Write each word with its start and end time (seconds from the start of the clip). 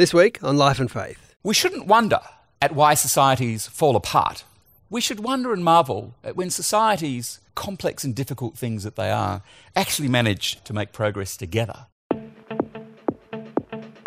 This 0.00 0.14
week 0.14 0.42
on 0.42 0.56
Life 0.56 0.80
and 0.80 0.90
Faith. 0.90 1.34
We 1.42 1.52
shouldn't 1.52 1.86
wonder 1.86 2.20
at 2.62 2.74
why 2.74 2.94
societies 2.94 3.66
fall 3.66 3.96
apart. 3.96 4.44
We 4.88 5.02
should 5.02 5.20
wonder 5.20 5.52
and 5.52 5.62
marvel 5.62 6.14
at 6.24 6.36
when 6.36 6.48
societies, 6.48 7.38
complex 7.54 8.02
and 8.02 8.14
difficult 8.14 8.56
things 8.56 8.82
that 8.84 8.96
they 8.96 9.10
are, 9.10 9.42
actually 9.76 10.08
manage 10.08 10.64
to 10.64 10.72
make 10.72 10.92
progress 10.92 11.36
together. 11.36 11.84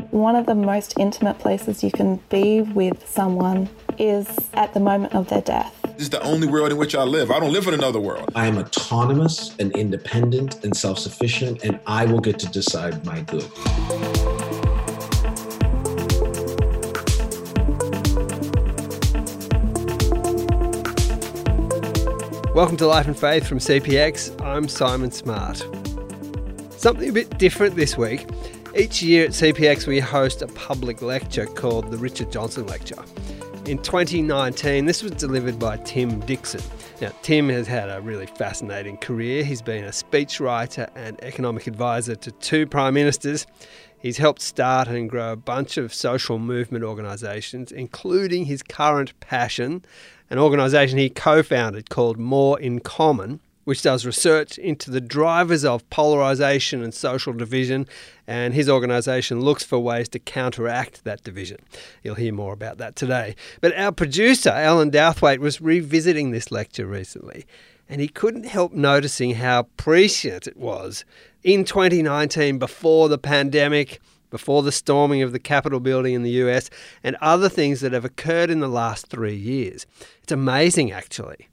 One 0.10 0.36
of 0.36 0.48
the 0.48 0.56
most 0.56 0.98
intimate 0.98 1.38
places 1.38 1.84
you 1.84 1.92
can 1.92 2.16
be 2.28 2.62
with 2.62 3.08
someone 3.08 3.70
is 4.00 4.28
at 4.56 4.74
the 4.74 4.80
moment 4.80 5.14
of 5.14 5.30
their 5.30 5.42
death. 5.42 5.80
This 5.90 6.06
is 6.06 6.10
the 6.10 6.24
only 6.24 6.48
world 6.48 6.72
in 6.72 6.80
which 6.80 6.96
I 6.96 7.04
live. 7.04 7.30
I 7.30 7.40
don't 7.40 7.54
live 7.54 7.68
in 7.68 7.76
another 7.76 8.00
world. 8.00 8.32
I 8.34 8.48
am 8.48 8.58
autonomous 8.58 9.56
and 9.60 9.72
independent 9.78 10.64
and 10.64 10.76
self 10.76 10.98
sufficient, 10.98 11.64
and 11.64 11.80
I 11.86 12.06
will 12.06 12.20
get 12.20 12.40
to 12.40 12.48
decide 12.48 13.06
my 13.06 13.22
good. 13.22 13.44
Welcome 22.54 22.78
to 22.78 22.86
Life 22.86 23.08
and 23.08 23.18
Faith 23.18 23.48
from 23.48 23.58
CPX. 23.58 24.40
I'm 24.46 24.68
Simon 24.68 25.10
Smart. 25.10 25.58
Something 26.80 27.10
a 27.10 27.12
bit 27.12 27.40
different 27.40 27.76
this 27.76 27.98
week. 27.98 28.28
Each 28.76 29.02
year 29.02 29.26
at 29.26 29.32
CPX, 29.32 29.88
we 29.88 30.00
host 30.00 30.44
a 30.44 30.48
public 30.50 31.02
lecture 31.02 31.48
called 31.48 31.90
the 31.90 31.98
Richard 31.98 32.32
Johnson 32.32 32.68
Lecture. 32.68 33.04
In 33.66 33.80
2019, 33.80 34.86
this 34.86 35.02
was 35.02 35.14
delivered 35.14 35.58
by 35.58 35.78
Tim 35.78 36.20
Dixon. 36.28 36.62
Now, 37.02 37.12
Tim 37.24 37.50
has 37.50 37.66
had 37.66 37.90
a 37.90 38.00
really 38.02 38.28
fascinating 38.28 38.98
career. 38.98 39.44
He's 39.44 39.64
been 39.64 39.86
a 39.86 39.90
speechwriter 39.90 40.92
and 40.96 41.20
economic 41.24 41.66
advisor 41.66 42.16
to 42.18 42.32
two 42.34 42.68
prime 42.68 42.94
ministers. 42.94 43.48
He's 43.98 44.18
helped 44.18 44.44
start 44.44 44.90
and 44.90 45.10
grow 45.10 45.32
a 45.32 45.36
bunch 45.36 45.78
of 45.78 45.92
social 45.92 46.38
movement 46.38 46.84
organisations, 46.84 47.72
including 47.72 48.46
his 48.46 48.62
current 48.62 49.20
passion, 49.22 49.84
an 50.34 50.40
organisation 50.40 50.98
he 50.98 51.12
co 51.12 51.44
founded 51.44 51.92
called 51.92 52.18
More 52.18 52.60
in 52.60 52.80
Common, 52.80 53.40
which 53.66 53.84
does 53.84 54.04
research 54.04 54.58
into 54.58 54.90
the 54.90 55.00
drivers 55.00 55.64
of 55.64 55.88
polarisation 55.92 56.82
and 56.82 56.92
social 56.92 57.34
division, 57.34 57.86
and 58.26 58.56
his 58.56 58.68
organisation 58.68 59.42
looks 59.42 59.64
for 59.64 59.78
ways 59.78 60.10
to 60.10 60.18
counteract 60.18 61.04
that 61.04 61.24
division. 61.24 61.60
You'll 62.02 62.16
hear 62.16 62.34
more 62.34 62.52
about 62.52 62.80
that 62.80 62.96
today. 62.96 63.36
But 63.62 63.78
our 63.78 63.92
producer, 63.92 64.50
Alan 64.50 64.90
Douthwaite, 64.90 65.38
was 65.38 65.62
revisiting 65.62 66.32
this 66.32 66.52
lecture 66.52 66.88
recently, 66.88 67.46
and 67.88 68.02
he 68.02 68.08
couldn't 68.08 68.48
help 68.48 68.74
noticing 68.74 69.36
how 69.36 69.68
prescient 69.78 70.48
it 70.48 70.58
was 70.58 71.06
in 71.44 71.64
2019 71.64 72.58
before 72.58 73.08
the 73.08 73.20
pandemic, 73.20 74.02
before 74.34 74.64
the 74.64 74.72
storming 74.72 75.22
of 75.22 75.32
the 75.32 75.38
Capitol 75.38 75.80
building 75.80 76.16
in 76.16 76.24
the 76.24 76.42
US, 76.44 76.72
and 77.04 77.16
other 77.22 77.48
things 77.48 77.82
that 77.82 77.94
have 77.94 78.04
occurred 78.04 78.50
in 78.50 78.62
the 78.62 78.68
last 78.68 79.06
three 79.06 79.36
years. 79.36 79.86
It's 80.24 80.32
amazing, 80.32 80.92
actually. 80.92 81.50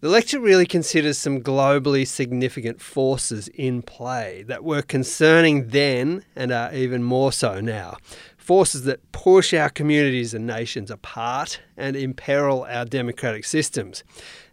The 0.00 0.08
lecture 0.08 0.40
really 0.40 0.64
considers 0.64 1.18
some 1.18 1.42
globally 1.42 2.06
significant 2.06 2.80
forces 2.80 3.48
in 3.48 3.82
play 3.82 4.44
that 4.48 4.64
were 4.64 4.80
concerning 4.80 5.68
then 5.68 6.24
and 6.34 6.52
are 6.52 6.72
even 6.74 7.02
more 7.02 7.32
so 7.32 7.60
now. 7.60 7.98
Forces 8.38 8.84
that 8.84 9.12
push 9.12 9.52
our 9.52 9.68
communities 9.68 10.32
and 10.32 10.46
nations 10.46 10.90
apart 10.90 11.60
and 11.76 11.96
imperil 11.96 12.66
our 12.68 12.86
democratic 12.86 13.44
systems. 13.44 14.04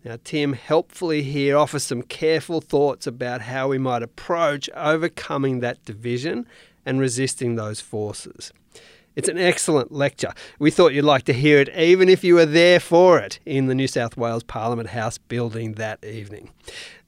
Now, 0.03 0.17
Tim 0.23 0.53
helpfully 0.53 1.21
here 1.21 1.57
offers 1.57 1.83
some 1.83 2.01
careful 2.01 2.59
thoughts 2.59 3.05
about 3.05 3.41
how 3.41 3.67
we 3.67 3.77
might 3.77 4.01
approach 4.01 4.69
overcoming 4.73 5.59
that 5.59 5.83
division 5.85 6.47
and 6.85 6.99
resisting 6.99 7.55
those 7.55 7.81
forces. 7.81 8.51
It's 9.15 9.27
an 9.27 9.37
excellent 9.37 9.91
lecture. 9.91 10.33
We 10.57 10.71
thought 10.71 10.93
you'd 10.93 11.03
like 11.03 11.23
to 11.23 11.33
hear 11.33 11.59
it, 11.59 11.67
even 11.75 12.07
if 12.07 12.23
you 12.23 12.35
were 12.35 12.45
there 12.45 12.79
for 12.79 13.19
it 13.19 13.39
in 13.45 13.67
the 13.67 13.75
New 13.75 13.87
South 13.87 14.15
Wales 14.15 14.43
Parliament 14.43 14.89
House 14.89 15.17
building 15.17 15.73
that 15.73 16.03
evening. 16.05 16.51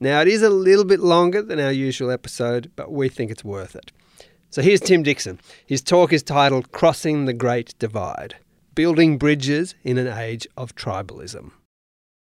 Now, 0.00 0.20
it 0.20 0.28
is 0.28 0.42
a 0.42 0.50
little 0.50 0.84
bit 0.84 1.00
longer 1.00 1.40
than 1.40 1.58
our 1.58 1.72
usual 1.72 2.10
episode, 2.10 2.70
but 2.76 2.92
we 2.92 3.08
think 3.08 3.30
it's 3.30 3.44
worth 3.44 3.74
it. 3.74 3.90
So 4.50 4.60
here's 4.60 4.80
Tim 4.80 5.02
Dixon. 5.02 5.40
His 5.66 5.80
talk 5.80 6.12
is 6.12 6.22
titled 6.22 6.72
Crossing 6.72 7.24
the 7.24 7.32
Great 7.32 7.74
Divide 7.78 8.36
Building 8.74 9.16
Bridges 9.16 9.74
in 9.82 9.96
an 9.96 10.06
Age 10.06 10.46
of 10.58 10.74
Tribalism. 10.74 11.52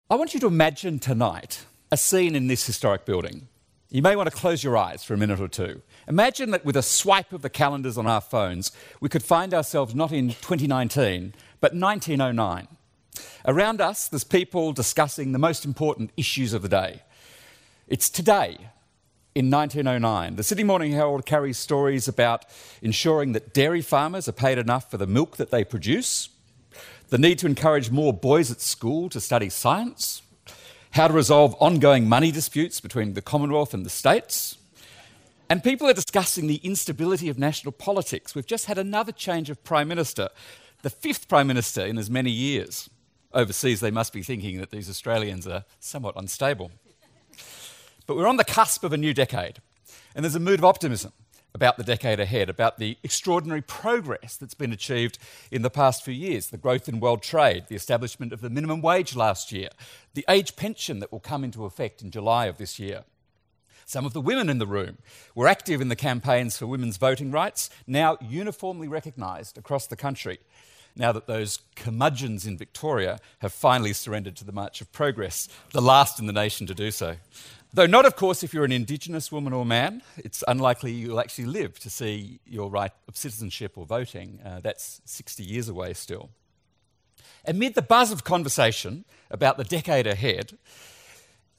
I 0.09 0.15
want 0.15 0.35
you 0.35 0.39
to 0.41 0.47
imagine 0.47 0.99
tonight 0.99 1.65
a 1.91 1.97
scene 1.97 2.35
in 2.35 2.47
this 2.47 2.65
historic 2.65 3.05
building. 3.05 3.47
You 3.89 4.01
may 4.01 4.15
want 4.15 4.29
to 4.29 4.35
close 4.35 4.63
your 4.63 4.77
eyes 4.77 5.03
for 5.03 5.15
a 5.15 5.17
minute 5.17 5.39
or 5.39 5.47
two. 5.47 5.81
Imagine 6.07 6.51
that 6.51 6.65
with 6.65 6.75
a 6.75 6.83
swipe 6.83 7.31
of 7.31 7.41
the 7.41 7.49
calendars 7.49 7.97
on 7.97 8.07
our 8.07 8.21
phones, 8.21 8.71
we 8.99 9.09
could 9.09 9.23
find 9.23 9.53
ourselves 9.53 9.95
not 9.95 10.11
in 10.11 10.29
2019, 10.29 11.33
but 11.61 11.73
1909. 11.73 12.67
Around 13.45 13.81
us, 13.81 14.07
there's 14.07 14.23
people 14.23 14.73
discussing 14.73 15.31
the 15.31 15.39
most 15.39 15.65
important 15.65 16.11
issues 16.17 16.53
of 16.53 16.61
the 16.61 16.69
day. 16.69 17.01
It's 17.87 18.09
today, 18.09 18.57
in 19.35 19.49
1909. 19.49 20.35
The 20.35 20.43
Sydney 20.43 20.63
Morning 20.63 20.91
Herald 20.91 21.25
carries 21.25 21.57
stories 21.57 22.07
about 22.07 22.45
ensuring 22.81 23.31
that 23.33 23.53
dairy 23.53 23.81
farmers 23.81 24.27
are 24.27 24.33
paid 24.33 24.57
enough 24.57 24.91
for 24.91 24.97
the 24.97 25.07
milk 25.07 25.37
that 25.37 25.51
they 25.51 25.63
produce, 25.63 26.29
the 27.09 27.17
need 27.17 27.39
to 27.39 27.47
encourage 27.47 27.91
more 27.91 28.13
boys 28.13 28.51
at 28.51 28.61
school 28.61 29.09
to 29.09 29.19
study 29.19 29.49
science, 29.49 30.21
how 30.91 31.07
to 31.07 31.13
resolve 31.13 31.55
ongoing 31.59 32.07
money 32.07 32.31
disputes 32.31 32.79
between 32.79 33.13
the 33.13 33.21
Commonwealth 33.21 33.73
and 33.73 33.85
the 33.85 33.89
states, 33.89 34.57
and 35.53 35.63
people 35.63 35.87
are 35.87 35.93
discussing 35.93 36.47
the 36.47 36.59
instability 36.63 37.29
of 37.29 37.37
national 37.37 37.73
politics. 37.73 38.33
We've 38.33 38.43
just 38.43 38.65
had 38.65 38.79
another 38.79 39.11
change 39.11 39.51
of 39.51 39.63
Prime 39.63 39.87
Minister, 39.87 40.29
the 40.81 40.89
fifth 40.89 41.27
Prime 41.27 41.45
Minister 41.45 41.85
in 41.85 41.99
as 41.99 42.09
many 42.09 42.31
years. 42.31 42.89
Overseas, 43.35 43.79
they 43.79 43.91
must 43.91 44.13
be 44.13 44.23
thinking 44.23 44.57
that 44.57 44.71
these 44.71 44.89
Australians 44.89 45.45
are 45.45 45.63
somewhat 45.79 46.15
unstable. 46.17 46.71
But 48.07 48.17
we're 48.17 48.25
on 48.25 48.37
the 48.37 48.43
cusp 48.43 48.83
of 48.83 48.93
a 48.93 48.97
new 48.97 49.13
decade, 49.13 49.59
and 50.15 50.25
there's 50.25 50.33
a 50.33 50.39
mood 50.39 50.57
of 50.57 50.65
optimism 50.65 51.13
about 51.53 51.77
the 51.77 51.83
decade 51.83 52.19
ahead, 52.19 52.49
about 52.49 52.79
the 52.79 52.97
extraordinary 53.03 53.61
progress 53.61 54.35
that's 54.35 54.55
been 54.55 54.73
achieved 54.73 55.19
in 55.51 55.61
the 55.61 55.69
past 55.69 56.03
few 56.03 56.15
years 56.15 56.47
the 56.47 56.57
growth 56.57 56.89
in 56.89 56.99
world 56.99 57.21
trade, 57.21 57.65
the 57.67 57.75
establishment 57.75 58.33
of 58.33 58.41
the 58.41 58.49
minimum 58.49 58.81
wage 58.81 59.15
last 59.15 59.51
year, 59.51 59.69
the 60.15 60.25
age 60.27 60.55
pension 60.55 60.97
that 60.97 61.11
will 61.11 61.19
come 61.19 61.43
into 61.43 61.65
effect 61.65 62.01
in 62.01 62.09
July 62.09 62.47
of 62.47 62.57
this 62.57 62.79
year. 62.79 63.03
Some 63.85 64.05
of 64.05 64.13
the 64.13 64.21
women 64.21 64.49
in 64.49 64.57
the 64.57 64.67
room 64.67 64.97
were 65.35 65.47
active 65.47 65.81
in 65.81 65.89
the 65.89 65.95
campaigns 65.95 66.57
for 66.57 66.67
women's 66.67 66.97
voting 66.97 67.31
rights, 67.31 67.69
now 67.87 68.17
uniformly 68.21 68.87
recognised 68.87 69.57
across 69.57 69.87
the 69.87 69.95
country, 69.95 70.39
now 70.95 71.11
that 71.11 71.27
those 71.27 71.59
curmudgeons 71.75 72.45
in 72.45 72.57
Victoria 72.57 73.19
have 73.39 73.53
finally 73.53 73.93
surrendered 73.93 74.35
to 74.37 74.45
the 74.45 74.51
March 74.51 74.81
of 74.81 74.91
Progress, 74.91 75.47
the 75.71 75.81
last 75.81 76.19
in 76.19 76.27
the 76.27 76.33
nation 76.33 76.67
to 76.67 76.73
do 76.73 76.91
so. 76.91 77.15
Though 77.75 77.87
not, 77.87 78.05
of 78.05 78.15
course, 78.15 78.43
if 78.43 78.53
you're 78.53 78.65
an 78.65 78.71
Indigenous 78.71 79.31
woman 79.31 79.51
or 79.51 79.65
man, 79.65 80.03
it's 80.17 80.43
unlikely 80.47 80.91
you'll 80.91 81.19
actually 81.19 81.47
live 81.47 81.79
to 81.79 81.89
see 81.89 82.39
your 82.45 82.69
right 82.69 82.91
of 83.07 83.17
citizenship 83.17 83.79
or 83.79 83.87
voting. 83.87 84.39
Uh, 84.45 84.59
that's 84.59 85.01
60 85.05 85.43
years 85.43 85.69
away 85.69 85.93
still. 85.93 86.29
Amid 87.45 87.73
the 87.73 87.81
buzz 87.81 88.11
of 88.11 88.23
conversation 88.23 89.05
about 89.31 89.57
the 89.57 89.63
decade 89.63 90.05
ahead, 90.05 90.55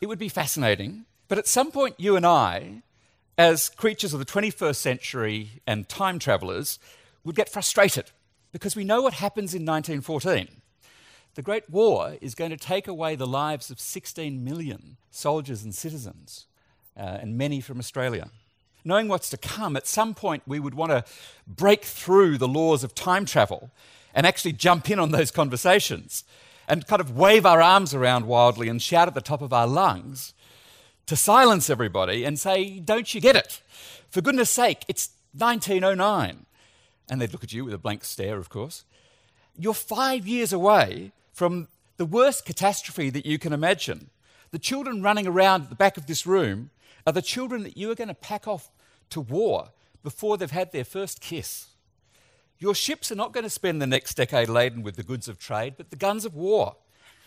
it 0.01 0.07
would 0.07 0.21
be 0.21 0.29
fascinating 0.29 1.05
but 1.29 1.39
at 1.39 1.47
some 1.47 1.71
point, 1.71 1.95
you 1.99 2.17
and 2.17 2.27
I, 2.27 2.83
as 3.39 3.69
creatures 3.69 4.13
of 4.13 4.19
the 4.19 4.27
21st 4.27 4.77
century 4.77 5.63
and 5.67 5.89
time 5.89 6.19
travellers, 6.19 6.79
would 7.25 7.37
get 7.37 7.49
frustrated 7.49 8.11
because 8.53 8.77
we 8.77 8.85
know 8.85 9.03
what 9.03 9.15
happens 9.15 9.55
in 9.55 9.65
1914. 9.65 10.49
The 11.35 11.43
Great 11.43 11.69
War 11.69 12.17
is 12.21 12.37
going 12.37 12.51
to 12.51 12.57
take 12.57 12.87
away 12.87 13.17
the 13.17 13.27
lives 13.27 13.71
of 13.71 13.81
16 13.81 14.45
million 14.45 14.97
soldiers 15.11 15.65
and 15.65 15.75
citizens, 15.75 16.47
uh, 16.97 17.01
and 17.21 17.37
many 17.37 17.61
from 17.61 17.81
Australia. 17.81 18.31
Knowing 18.85 19.09
what's 19.09 19.31
to 19.31 19.37
come, 19.37 19.77
at 19.77 19.87
some 19.87 20.15
point 20.15 20.43
we 20.47 20.61
would 20.61 20.75
want 20.75 20.93
to 20.93 21.05
break 21.47 21.85
through 21.85 22.39
the 22.39 22.47
laws 22.47 22.85
of 22.85 22.95
time 22.95 23.25
travel 23.25 23.71
and 24.15 24.27
actually 24.27 24.53
jump 24.53 24.91
in 24.91 25.01
on 25.01 25.11
those 25.11 25.31
conversations 25.31 26.23
and 26.69 26.87
kind 26.87 27.01
of 27.01 27.17
wave 27.17 27.45
our 27.45 27.61
arms 27.61 27.95
around 27.95 28.27
wildly 28.27 28.69
and 28.69 28.81
shout 28.81 29.09
at 29.09 29.15
the 29.15 29.21
top 29.21 29.43
of 29.43 29.53
our 29.53 29.67
lungs 29.67 30.35
to 31.07 31.17
silence 31.17 31.69
everybody 31.69 32.25
and 32.25 32.39
say, 32.39 32.81
Don't 32.81 33.15
you 33.15 33.21
get 33.21 33.37
it? 33.37 33.61
For 34.11 34.21
goodness 34.21 34.51
sake, 34.51 34.85
it's 34.89 35.11
1909. 35.37 36.47
And 37.11 37.21
they'd 37.21 37.33
look 37.33 37.45
at 37.45 37.53
you 37.53 37.65
with 37.65 37.75
a 37.75 37.79
blank 37.79 38.05
stare, 38.05 38.39
of 38.39 38.49
course. 38.49 38.85
You're 39.59 39.75
five 39.75 40.27
years 40.27 40.53
away 40.53 41.13
from 41.33 41.69
the 41.97 42.07
worst 42.07 42.45
catastrophe 42.45 43.11
that 43.11 43.27
you 43.27 43.39
can 43.39 43.53
imagine. 43.53 44.11
The 44.51 44.59
children 44.59 45.03
running 45.03 45.27
around 45.27 45.63
at 45.63 45.69
the 45.69 45.75
back 45.75 45.97
of 45.97 46.07
this 46.07 46.27
room 46.27 46.71
are 47.07 47.13
the 47.13 47.23
children 47.23 47.63
that 47.65 47.77
you 47.77 47.91
are 47.91 47.95
going 47.95 48.09
to 48.09 48.15
pack 48.15 48.49
off 48.49 48.71
to 49.11 49.21
war 49.21 49.69
before 50.03 50.37
they've 50.37 50.51
had 50.51 50.73
their 50.73 50.85
first 50.85 51.21
kiss. 51.21 51.69
Your 52.59 52.75
ships 52.75 53.13
are 53.13 53.17
not 53.17 53.33
going 53.33 53.45
to 53.45 53.51
spend 53.51 53.83
the 53.83 53.87
next 53.87 54.15
decade 54.15 54.49
laden 54.49 54.83
with 54.83 54.97
the 54.97 55.03
goods 55.03 55.29
of 55.29 55.39
trade, 55.39 55.75
but 55.77 55.91
the 55.91 55.97
guns 55.97 56.25
of 56.25 56.35
war. 56.35 56.77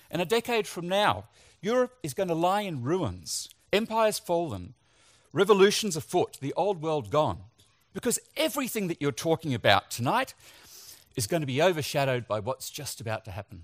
And 0.10 0.22
a 0.22 0.26
decade 0.26 0.68
from 0.68 0.88
now, 0.88 1.26
Europe 1.62 1.98
is 2.02 2.14
going 2.14 2.30
to 2.30 2.36
lie 2.36 2.62
in 2.62 2.82
ruins 2.82 3.50
Empires 3.78 4.18
fallen, 4.18 4.74
revolutions 5.32 5.96
afoot, 5.96 6.40
the 6.42 6.54
old 6.54 6.82
world 6.82 7.12
gone. 7.12 7.44
Because 7.94 8.18
everything 8.36 8.88
that 8.88 9.00
you're 9.00 9.12
talking 9.12 9.54
about 9.54 9.92
tonight 9.92 10.34
is 11.16 11.28
going 11.28 11.42
to 11.42 11.48
be 11.48 11.62
overshadowed 11.62 12.28
by 12.28 12.40
what's 12.40 12.72
just 12.72 13.00
about 13.00 13.24
to 13.26 13.32
happen. 13.32 13.64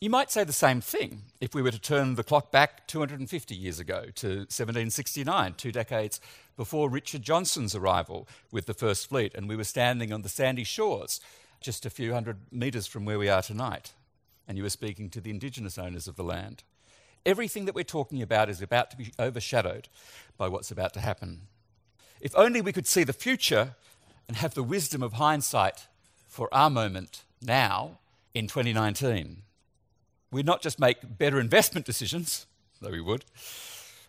You 0.00 0.10
might 0.10 0.32
say 0.32 0.42
the 0.42 0.52
same 0.52 0.80
thing 0.80 1.22
if 1.40 1.54
we 1.54 1.62
were 1.62 1.70
to 1.70 1.78
turn 1.78 2.16
the 2.16 2.24
clock 2.24 2.50
back 2.50 2.88
250 2.88 3.54
years 3.54 3.78
ago 3.78 4.06
to 4.16 4.28
1769, 4.28 5.54
two 5.54 5.70
decades 5.70 6.20
before 6.56 6.90
Richard 6.90 7.22
Johnson's 7.22 7.76
arrival 7.76 8.28
with 8.50 8.66
the 8.66 8.74
First 8.74 9.08
Fleet, 9.08 9.34
and 9.36 9.48
we 9.48 9.56
were 9.56 9.64
standing 9.64 10.12
on 10.12 10.22
the 10.22 10.28
sandy 10.28 10.64
shores 10.64 11.20
just 11.60 11.86
a 11.86 11.90
few 11.90 12.12
hundred 12.12 12.38
metres 12.50 12.88
from 12.88 13.04
where 13.04 13.20
we 13.20 13.28
are 13.28 13.40
tonight, 13.40 13.92
and 14.48 14.58
you 14.58 14.64
were 14.64 14.68
speaking 14.68 15.10
to 15.10 15.20
the 15.20 15.30
indigenous 15.30 15.78
owners 15.78 16.08
of 16.08 16.16
the 16.16 16.24
land. 16.24 16.64
Everything 17.26 17.64
that 17.64 17.74
we're 17.74 17.84
talking 17.84 18.20
about 18.20 18.50
is 18.50 18.60
about 18.60 18.90
to 18.90 18.96
be 18.96 19.12
overshadowed 19.18 19.88
by 20.36 20.48
what's 20.48 20.70
about 20.70 20.92
to 20.94 21.00
happen. 21.00 21.42
If 22.20 22.36
only 22.36 22.60
we 22.60 22.72
could 22.72 22.86
see 22.86 23.04
the 23.04 23.12
future 23.12 23.74
and 24.28 24.36
have 24.36 24.54
the 24.54 24.62
wisdom 24.62 25.02
of 25.02 25.14
hindsight 25.14 25.86
for 26.28 26.52
our 26.52 26.70
moment 26.70 27.22
now 27.40 27.98
in 28.34 28.46
2019. 28.46 29.42
We'd 30.30 30.46
not 30.46 30.62
just 30.62 30.80
make 30.80 31.18
better 31.18 31.38
investment 31.38 31.86
decisions, 31.86 32.46
though 32.80 32.90
we 32.90 33.00
would, 33.00 33.24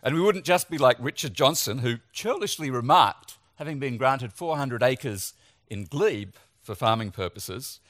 and 0.02 0.14
we 0.14 0.20
wouldn't 0.20 0.44
just 0.44 0.68
be 0.68 0.78
like 0.78 0.96
Richard 0.98 1.34
Johnson, 1.34 1.78
who 1.78 1.98
churlishly 2.12 2.70
remarked, 2.70 3.38
having 3.56 3.78
been 3.78 3.96
granted 3.96 4.32
400 4.32 4.82
acres 4.82 5.34
in 5.68 5.84
Glebe 5.84 6.34
for 6.62 6.74
farming 6.74 7.12
purposes, 7.12 7.80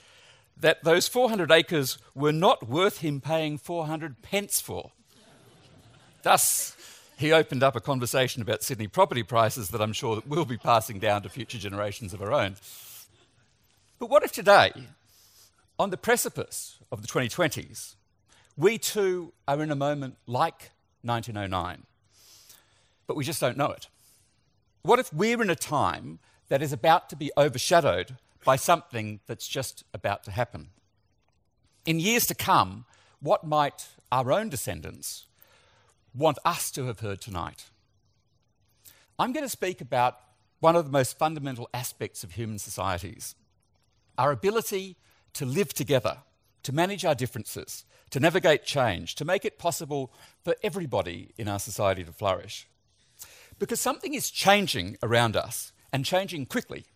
that 0.56 0.84
those 0.84 1.08
400 1.08 1.50
acres 1.50 1.98
were 2.14 2.32
not 2.32 2.68
worth 2.68 2.98
him 2.98 3.20
paying 3.20 3.58
400 3.58 4.22
pence 4.22 4.60
for. 4.60 4.92
Thus, 6.26 6.76
he 7.16 7.30
opened 7.30 7.62
up 7.62 7.76
a 7.76 7.80
conversation 7.80 8.42
about 8.42 8.64
Sydney 8.64 8.88
property 8.88 9.22
prices 9.22 9.68
that 9.68 9.80
I'm 9.80 9.92
sure 9.92 10.16
that 10.16 10.26
we'll 10.26 10.44
be 10.44 10.56
passing 10.56 10.98
down 10.98 11.22
to 11.22 11.28
future 11.28 11.56
generations 11.56 12.12
of 12.12 12.20
our 12.20 12.32
own. 12.32 12.56
But 14.00 14.10
what 14.10 14.24
if 14.24 14.32
today, 14.32 14.72
on 15.78 15.90
the 15.90 15.96
precipice 15.96 16.78
of 16.90 17.00
the 17.00 17.06
2020s, 17.06 17.94
we 18.56 18.76
too 18.76 19.34
are 19.46 19.62
in 19.62 19.70
a 19.70 19.76
moment 19.76 20.16
like 20.26 20.72
1909, 21.02 21.84
but 23.06 23.16
we 23.16 23.22
just 23.22 23.40
don't 23.40 23.56
know 23.56 23.70
it? 23.70 23.86
What 24.82 24.98
if 24.98 25.14
we're 25.14 25.40
in 25.40 25.48
a 25.48 25.54
time 25.54 26.18
that 26.48 26.60
is 26.60 26.72
about 26.72 27.08
to 27.10 27.14
be 27.14 27.30
overshadowed 27.38 28.16
by 28.44 28.56
something 28.56 29.20
that's 29.28 29.46
just 29.46 29.84
about 29.94 30.24
to 30.24 30.32
happen? 30.32 30.70
In 31.84 32.00
years 32.00 32.26
to 32.26 32.34
come, 32.34 32.84
what 33.20 33.46
might 33.46 33.86
our 34.10 34.32
own 34.32 34.48
descendants 34.48 35.26
want 36.16 36.38
us 36.44 36.70
to 36.72 36.86
have 36.86 37.00
heard 37.00 37.20
tonight. 37.20 37.66
I'm 39.18 39.32
going 39.32 39.44
to 39.44 39.50
speak 39.50 39.80
about 39.80 40.18
one 40.60 40.76
of 40.76 40.84
the 40.84 40.90
most 40.90 41.18
fundamental 41.18 41.68
aspects 41.74 42.24
of 42.24 42.32
human 42.32 42.58
societies 42.58 43.34
our 44.18 44.32
ability 44.32 44.96
to 45.34 45.44
live 45.44 45.74
together, 45.74 46.16
to 46.62 46.72
manage 46.72 47.04
our 47.04 47.14
differences, 47.14 47.84
to 48.08 48.18
navigate 48.18 48.64
change, 48.64 49.14
to 49.14 49.26
make 49.26 49.44
it 49.44 49.58
possible 49.58 50.10
for 50.42 50.56
everybody 50.62 51.34
in 51.36 51.48
our 51.48 51.58
society 51.58 52.02
to 52.02 52.12
flourish. 52.12 52.66
Because 53.58 53.78
something 53.78 54.14
is 54.14 54.30
changing 54.30 54.96
around 55.02 55.36
us 55.36 55.72
and 55.92 56.04
changing 56.04 56.46
quickly. 56.46 56.86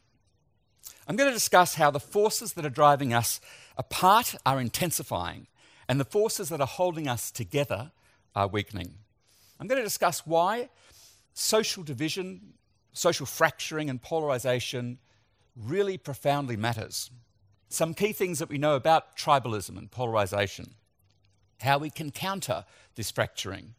I'm 1.07 1.17
going 1.17 1.29
to 1.29 1.35
discuss 1.35 1.75
how 1.75 1.91
the 1.91 2.01
forces 2.01 2.55
that 2.55 2.65
are 2.65 2.71
driving 2.71 3.13
us 3.13 3.39
apart 3.77 4.35
are 4.47 4.61
intensifying 4.61 5.47
and 5.89 6.01
the 6.01 6.05
forces 6.05 6.49
that 6.49 6.61
are 6.61 6.67
holding 6.67 7.09
us 7.09 7.31
together 7.31 7.93
are 8.35 8.47
weakening. 8.47 8.95
I'm 9.61 9.67
going 9.67 9.79
to 9.79 9.85
discuss 9.85 10.27
why 10.27 10.71
social 11.35 11.83
division, 11.83 12.55
social 12.95 13.27
fracturing, 13.27 13.91
and 13.91 14.01
polarization 14.01 14.99
really 15.55 15.99
profoundly 15.99 16.57
matters. 16.57 17.11
Some 17.69 17.93
key 17.93 18.13
things 18.13 18.39
that 18.39 18.49
we 18.49 18.59
know 18.59 18.75
about 18.75 19.17
tribalism 19.17 19.77
and 19.77 19.91
polarization, 19.91 20.75
how 21.61 21.79
we 21.79 21.91
can 21.91 22.11
counter 22.11 22.65
this 22.95 23.11
fracturing. 23.11 23.75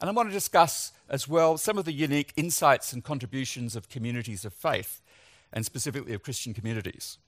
And 0.00 0.08
I 0.08 0.12
want 0.12 0.28
to 0.28 0.32
discuss 0.32 0.92
as 1.08 1.26
well 1.26 1.58
some 1.58 1.78
of 1.78 1.84
the 1.84 1.92
unique 1.92 2.32
insights 2.36 2.92
and 2.92 3.02
contributions 3.02 3.74
of 3.74 3.88
communities 3.88 4.44
of 4.44 4.54
faith, 4.54 5.02
and 5.52 5.64
specifically 5.64 6.14
of 6.14 6.22
Christian 6.22 6.54
communities. 6.54 7.18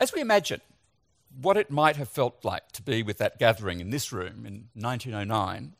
As 0.00 0.12
we 0.12 0.20
imagine 0.20 0.60
what 1.40 1.56
it 1.56 1.70
might 1.70 1.96
have 1.96 2.08
felt 2.08 2.44
like 2.44 2.72
to 2.72 2.82
be 2.82 3.02
with 3.02 3.18
that 3.18 3.38
gathering 3.38 3.80
in 3.80 3.90
this 3.90 4.12
room 4.12 4.46
in 4.46 4.68
1909, 4.74 5.74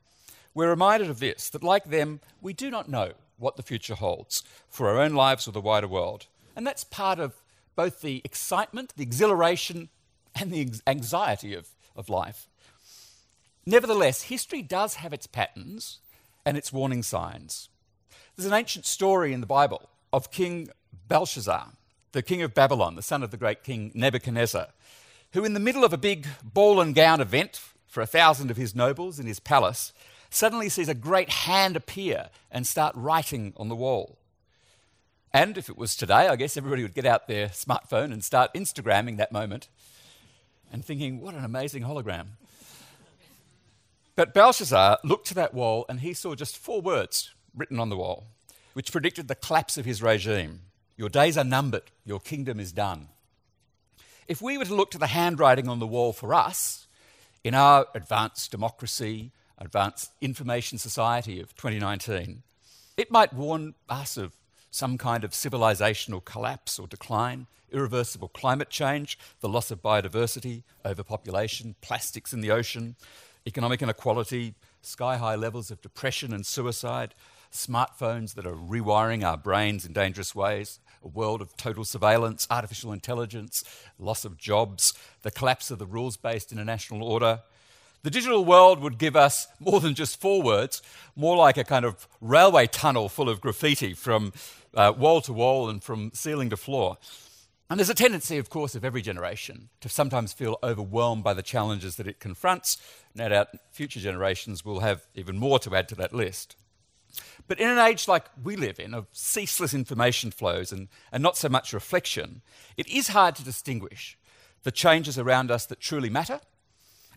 we're 0.54 0.70
reminded 0.70 1.10
of 1.10 1.20
this 1.20 1.48
that, 1.50 1.62
like 1.62 1.84
them, 1.84 2.20
we 2.40 2.52
do 2.52 2.70
not 2.70 2.88
know 2.88 3.12
what 3.38 3.56
the 3.56 3.62
future 3.62 3.94
holds 3.94 4.44
for 4.68 4.88
our 4.88 5.00
own 5.00 5.12
lives 5.12 5.48
or 5.48 5.52
the 5.52 5.60
wider 5.60 5.88
world. 5.88 6.26
And 6.56 6.66
that's 6.66 6.84
part 6.84 7.18
of 7.18 7.34
both 7.76 8.00
the 8.00 8.22
excitement, 8.24 8.92
the 8.96 9.02
exhilaration, 9.02 9.88
and 10.34 10.52
the 10.52 10.72
anxiety 10.86 11.54
of, 11.54 11.68
of 11.96 12.08
life. 12.08 12.46
Nevertheless, 13.66 14.22
history 14.22 14.62
does 14.62 14.96
have 14.96 15.12
its 15.12 15.26
patterns 15.26 15.98
and 16.44 16.56
its 16.56 16.72
warning 16.72 17.02
signs. 17.02 17.68
There's 18.36 18.46
an 18.46 18.52
ancient 18.52 18.86
story 18.86 19.32
in 19.32 19.40
the 19.40 19.46
Bible 19.46 19.88
of 20.12 20.30
King 20.30 20.68
Belshazzar, 21.08 21.72
the 22.12 22.22
king 22.22 22.42
of 22.42 22.54
Babylon, 22.54 22.94
the 22.94 23.02
son 23.02 23.22
of 23.22 23.30
the 23.30 23.36
great 23.36 23.64
king 23.64 23.90
Nebuchadnezzar, 23.94 24.68
who, 25.32 25.44
in 25.44 25.54
the 25.54 25.60
middle 25.60 25.84
of 25.84 25.92
a 25.92 25.98
big 25.98 26.26
ball 26.42 26.80
and 26.80 26.94
gown 26.94 27.20
event 27.20 27.60
for 27.86 28.00
a 28.00 28.06
thousand 28.06 28.50
of 28.50 28.56
his 28.56 28.74
nobles 28.74 29.18
in 29.18 29.26
his 29.26 29.40
palace, 29.40 29.92
suddenly 30.34 30.68
sees 30.68 30.88
a 30.88 30.94
great 30.94 31.30
hand 31.30 31.76
appear 31.76 32.28
and 32.50 32.66
start 32.66 32.94
writing 32.96 33.52
on 33.56 33.68
the 33.68 33.76
wall. 33.76 34.18
And 35.32 35.58
if 35.58 35.68
it 35.68 35.78
was 35.78 35.96
today, 35.96 36.28
I 36.28 36.36
guess 36.36 36.56
everybody 36.56 36.82
would 36.82 36.94
get 36.94 37.06
out 37.06 37.28
their 37.28 37.48
smartphone 37.48 38.12
and 38.12 38.22
start 38.22 38.54
Instagramming 38.54 39.16
that 39.16 39.32
moment 39.32 39.68
and 40.72 40.84
thinking, 40.84 41.20
what 41.20 41.34
an 41.34 41.44
amazing 41.44 41.82
hologram. 41.82 42.26
But 44.16 44.34
Belshazzar 44.34 44.98
looked 45.02 45.26
to 45.28 45.34
that 45.34 45.54
wall 45.54 45.86
and 45.88 46.00
he 46.00 46.12
saw 46.14 46.34
just 46.34 46.56
four 46.56 46.80
words 46.80 47.32
written 47.56 47.80
on 47.80 47.88
the 47.88 47.96
wall, 47.96 48.26
which 48.74 48.92
predicted 48.92 49.28
the 49.28 49.34
collapse 49.34 49.76
of 49.76 49.84
his 49.84 50.02
regime. 50.02 50.60
Your 50.96 51.08
days 51.08 51.36
are 51.36 51.44
numbered, 51.44 51.90
your 52.04 52.20
kingdom 52.20 52.60
is 52.60 52.72
done. 52.72 53.08
If 54.28 54.40
we 54.40 54.56
were 54.56 54.64
to 54.64 54.74
look 54.74 54.90
to 54.92 54.98
the 54.98 55.08
handwriting 55.08 55.68
on 55.68 55.80
the 55.80 55.86
wall 55.86 56.12
for 56.12 56.32
us, 56.32 56.86
in 57.42 57.54
our 57.54 57.86
advanced 57.94 58.50
democracy, 58.50 59.32
advanced 59.58 60.12
information 60.20 60.78
society 60.78 61.40
of 61.40 61.54
2019, 61.56 62.42
it 62.96 63.10
might 63.10 63.32
warn 63.32 63.74
us 63.88 64.16
of 64.16 64.32
some 64.70 64.98
kind 64.98 65.24
of 65.24 65.30
civilizational 65.30 66.24
collapse 66.24 66.78
or 66.78 66.86
decline, 66.86 67.46
irreversible 67.70 68.28
climate 68.28 68.70
change, 68.70 69.18
the 69.40 69.48
loss 69.48 69.70
of 69.70 69.82
biodiversity, 69.82 70.62
overpopulation, 70.84 71.74
plastics 71.80 72.32
in 72.32 72.40
the 72.40 72.50
ocean, 72.50 72.96
economic 73.46 73.82
inequality, 73.82 74.54
sky 74.82 75.16
high 75.16 75.34
levels 75.34 75.70
of 75.70 75.80
depression 75.80 76.32
and 76.32 76.44
suicide, 76.44 77.14
smartphones 77.52 78.34
that 78.34 78.46
are 78.46 78.56
rewiring 78.56 79.24
our 79.24 79.36
brains 79.36 79.84
in 79.84 79.92
dangerous 79.92 80.34
ways, 80.34 80.80
a 81.02 81.08
world 81.08 81.40
of 81.40 81.56
total 81.56 81.84
surveillance, 81.84 82.46
artificial 82.50 82.92
intelligence, 82.92 83.62
loss 83.98 84.24
of 84.24 84.36
jobs, 84.36 84.92
the 85.22 85.30
collapse 85.30 85.70
of 85.70 85.78
the 85.78 85.86
rules 85.86 86.16
based 86.16 86.52
international 86.52 87.02
order, 87.02 87.40
the 88.04 88.10
digital 88.10 88.44
world 88.44 88.80
would 88.80 88.98
give 88.98 89.16
us 89.16 89.48
more 89.58 89.80
than 89.80 89.94
just 89.94 90.20
four 90.20 90.42
words, 90.42 90.82
more 91.16 91.36
like 91.38 91.56
a 91.56 91.64
kind 91.64 91.86
of 91.86 92.06
railway 92.20 92.66
tunnel 92.66 93.08
full 93.08 93.30
of 93.30 93.40
graffiti 93.40 93.94
from 93.94 94.34
uh, 94.74 94.92
wall 94.96 95.22
to 95.22 95.32
wall 95.32 95.70
and 95.70 95.82
from 95.82 96.10
ceiling 96.12 96.50
to 96.50 96.56
floor. 96.56 96.98
And 97.70 97.80
there's 97.80 97.88
a 97.88 97.94
tendency, 97.94 98.36
of 98.36 98.50
course, 98.50 98.74
of 98.74 98.84
every 98.84 99.00
generation 99.00 99.70
to 99.80 99.88
sometimes 99.88 100.34
feel 100.34 100.58
overwhelmed 100.62 101.24
by 101.24 101.32
the 101.32 101.42
challenges 101.42 101.96
that 101.96 102.06
it 102.06 102.20
confronts. 102.20 102.76
No 103.14 103.30
doubt 103.30 103.48
future 103.72 104.00
generations 104.00 104.66
will 104.66 104.80
have 104.80 105.06
even 105.14 105.38
more 105.38 105.58
to 105.60 105.74
add 105.74 105.88
to 105.88 105.94
that 105.94 106.12
list. 106.12 106.56
But 107.48 107.58
in 107.58 107.70
an 107.70 107.78
age 107.78 108.06
like 108.06 108.26
we 108.42 108.54
live 108.54 108.78
in, 108.78 108.92
of 108.92 109.06
ceaseless 109.12 109.72
information 109.72 110.30
flows 110.30 110.72
and, 110.72 110.88
and 111.10 111.22
not 111.22 111.38
so 111.38 111.48
much 111.48 111.72
reflection, 111.72 112.42
it 112.76 112.86
is 112.86 113.08
hard 113.08 113.34
to 113.36 113.44
distinguish 113.44 114.18
the 114.62 114.70
changes 114.70 115.18
around 115.18 115.50
us 115.50 115.64
that 115.66 115.80
truly 115.80 116.10
matter 116.10 116.40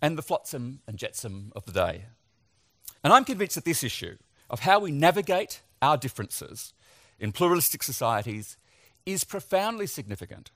and 0.01 0.17
the 0.17 0.21
flotsam 0.21 0.81
and 0.87 0.97
jetsam 0.97 1.51
of 1.55 1.65
the 1.65 1.71
day. 1.71 2.05
And 3.03 3.13
I'm 3.13 3.25
convinced 3.25 3.55
that 3.55 3.65
this 3.65 3.83
issue 3.83 4.17
of 4.49 4.61
how 4.61 4.79
we 4.79 4.91
navigate 4.91 5.61
our 5.81 5.97
differences 5.97 6.73
in 7.19 7.31
pluralistic 7.31 7.83
societies 7.83 8.57
is 9.05 9.23
profoundly 9.23 9.87
significant. 9.87 10.51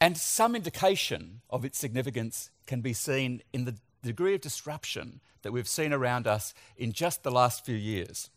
And 0.00 0.16
some 0.16 0.54
indication 0.54 1.40
of 1.50 1.64
its 1.64 1.78
significance 1.78 2.50
can 2.66 2.80
be 2.80 2.92
seen 2.92 3.42
in 3.52 3.64
the 3.64 3.76
degree 4.02 4.34
of 4.34 4.40
disruption 4.40 5.20
that 5.42 5.52
we've 5.52 5.68
seen 5.68 5.92
around 5.92 6.26
us 6.26 6.54
in 6.76 6.92
just 6.92 7.22
the 7.22 7.30
last 7.30 7.64
few 7.64 7.76
years. 7.76 8.30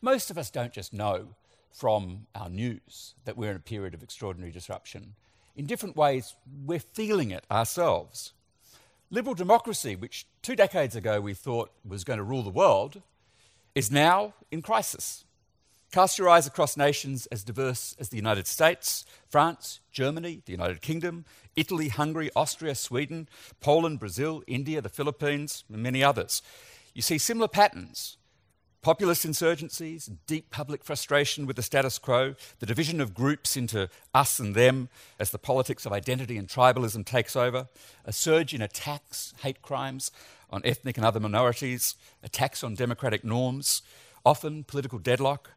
Most 0.00 0.30
of 0.30 0.38
us 0.38 0.50
don't 0.50 0.72
just 0.72 0.92
know 0.92 1.28
from 1.72 2.26
our 2.34 2.48
news 2.48 3.14
that 3.24 3.36
we're 3.36 3.50
in 3.50 3.56
a 3.56 3.60
period 3.60 3.94
of 3.94 4.02
extraordinary 4.02 4.52
disruption. 4.52 5.14
In 5.56 5.66
different 5.66 5.96
ways, 5.96 6.34
we're 6.64 6.78
feeling 6.78 7.30
it 7.30 7.44
ourselves. 7.50 8.32
Liberal 9.14 9.36
democracy, 9.36 9.94
which 9.94 10.26
two 10.42 10.56
decades 10.56 10.96
ago 10.96 11.20
we 11.20 11.34
thought 11.34 11.70
was 11.86 12.02
going 12.02 12.16
to 12.16 12.24
rule 12.24 12.42
the 12.42 12.50
world, 12.50 13.00
is 13.72 13.88
now 13.88 14.34
in 14.50 14.60
crisis. 14.60 15.24
Cast 15.92 16.18
your 16.18 16.28
eyes 16.28 16.48
across 16.48 16.76
nations 16.76 17.26
as 17.26 17.44
diverse 17.44 17.94
as 18.00 18.08
the 18.08 18.16
United 18.16 18.48
States, 18.48 19.04
France, 19.28 19.78
Germany, 19.92 20.42
the 20.46 20.50
United 20.50 20.82
Kingdom, 20.82 21.26
Italy, 21.54 21.90
Hungary, 21.90 22.28
Austria, 22.34 22.74
Sweden, 22.74 23.28
Poland, 23.60 24.00
Brazil, 24.00 24.42
India, 24.48 24.80
the 24.80 24.88
Philippines, 24.88 25.62
and 25.72 25.80
many 25.80 26.02
others. 26.02 26.42
You 26.92 27.02
see 27.02 27.18
similar 27.18 27.46
patterns 27.46 28.16
populist 28.84 29.26
insurgencies, 29.26 30.14
deep 30.26 30.50
public 30.50 30.84
frustration 30.84 31.46
with 31.46 31.56
the 31.56 31.62
status 31.62 31.98
quo, 31.98 32.34
the 32.58 32.66
division 32.66 33.00
of 33.00 33.14
groups 33.14 33.56
into 33.56 33.88
us 34.12 34.38
and 34.38 34.54
them 34.54 34.90
as 35.18 35.30
the 35.30 35.38
politics 35.38 35.86
of 35.86 35.92
identity 35.92 36.36
and 36.36 36.48
tribalism 36.48 37.02
takes 37.02 37.34
over, 37.34 37.66
a 38.04 38.12
surge 38.12 38.52
in 38.52 38.60
attacks, 38.60 39.32
hate 39.42 39.62
crimes 39.62 40.12
on 40.50 40.60
ethnic 40.66 40.98
and 40.98 41.06
other 41.06 41.18
minorities, 41.18 41.94
attacks 42.22 42.62
on 42.62 42.74
democratic 42.74 43.24
norms, 43.24 43.80
often 44.22 44.64
political 44.64 44.98
deadlock, 44.98 45.52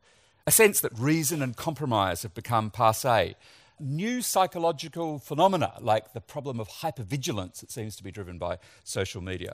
a 0.48 0.52
sense 0.52 0.80
that 0.80 0.98
reason 0.98 1.42
and 1.42 1.58
compromise 1.58 2.22
have 2.22 2.34
become 2.34 2.72
passe. 2.72 3.36
New 3.78 4.22
psychological 4.22 5.20
phenomena 5.20 5.74
like 5.82 6.14
the 6.14 6.22
problem 6.22 6.62
of 6.62 6.70
hypervigilance 6.70 7.60
that 7.60 7.72
seems 7.72 7.98
to 7.98 8.04
be 8.06 8.12
driven 8.12 8.38
by 8.38 8.58
social 8.86 9.22
media. 9.22 9.52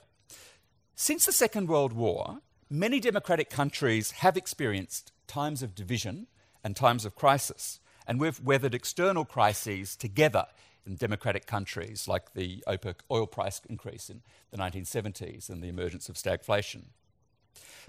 Since 0.96 1.26
the 1.26 1.32
Second 1.32 1.70
World 1.70 1.94
War, 1.94 2.38
many 2.74 3.00
democratic 3.00 3.50
countries 3.50 4.12
have 4.12 4.36
experienced 4.36 5.12
times 5.28 5.62
of 5.62 5.76
division 5.76 6.28
and 6.64 6.76
times 6.76 7.06
of 7.06 7.16
crisis, 7.16 7.80
and 8.08 8.20
we've 8.20 8.40
weathered 8.42 8.74
external 8.74 9.26
crises 9.26 9.96
together 9.96 10.46
in 10.86 10.96
democratic 10.96 11.46
countries 11.46 12.08
like 12.08 12.34
the 12.34 12.64
OPEC 12.68 12.96
oil 13.12 13.28
price 13.28 13.62
increase 13.70 14.10
in 14.10 14.22
the 14.52 14.58
1970s 14.58 15.50
and 15.50 15.62
the 15.62 15.70
emergence 15.70 16.10
of 16.10 16.16
stagflation. 16.16 16.86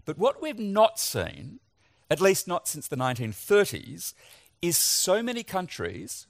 But 0.05 0.19
what 0.19 0.43
we've 0.43 0.59
not 0.59 1.01
seen 1.01 1.61
at 2.11 2.21
least 2.21 2.47
not 2.47 2.69
since 2.69 2.89
the 2.89 2.97
1930s, 2.97 4.15
is 4.63 4.77
so 4.79 5.23
many 5.23 5.43
countries 5.43 6.27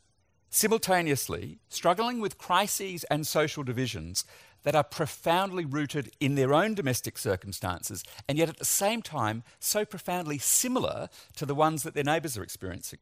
simultaneously 0.51 1.59
struggling 1.69 2.21
with 2.21 2.39
crises 2.39 3.05
and 3.05 3.27
social 3.27 3.63
divisions 3.63 4.25
that 4.65 4.75
are 4.75 4.85
profoundly 4.85 5.65
rooted 5.65 6.11
in 6.21 6.35
their 6.35 6.53
own 6.53 6.75
domestic 6.75 7.17
circumstances, 7.17 8.03
and 8.29 8.37
yet 8.37 8.49
at 8.49 8.59
the 8.59 8.65
same 8.65 9.01
time 9.01 9.45
so 9.61 9.85
profoundly 9.85 10.39
similar 10.39 11.09
to 11.37 11.47
the 11.47 11.55
ones 11.55 11.83
that 11.85 11.95
their 11.95 12.05
neighbours 12.05 12.37
are 12.37 12.43
experiencing. 12.43 12.99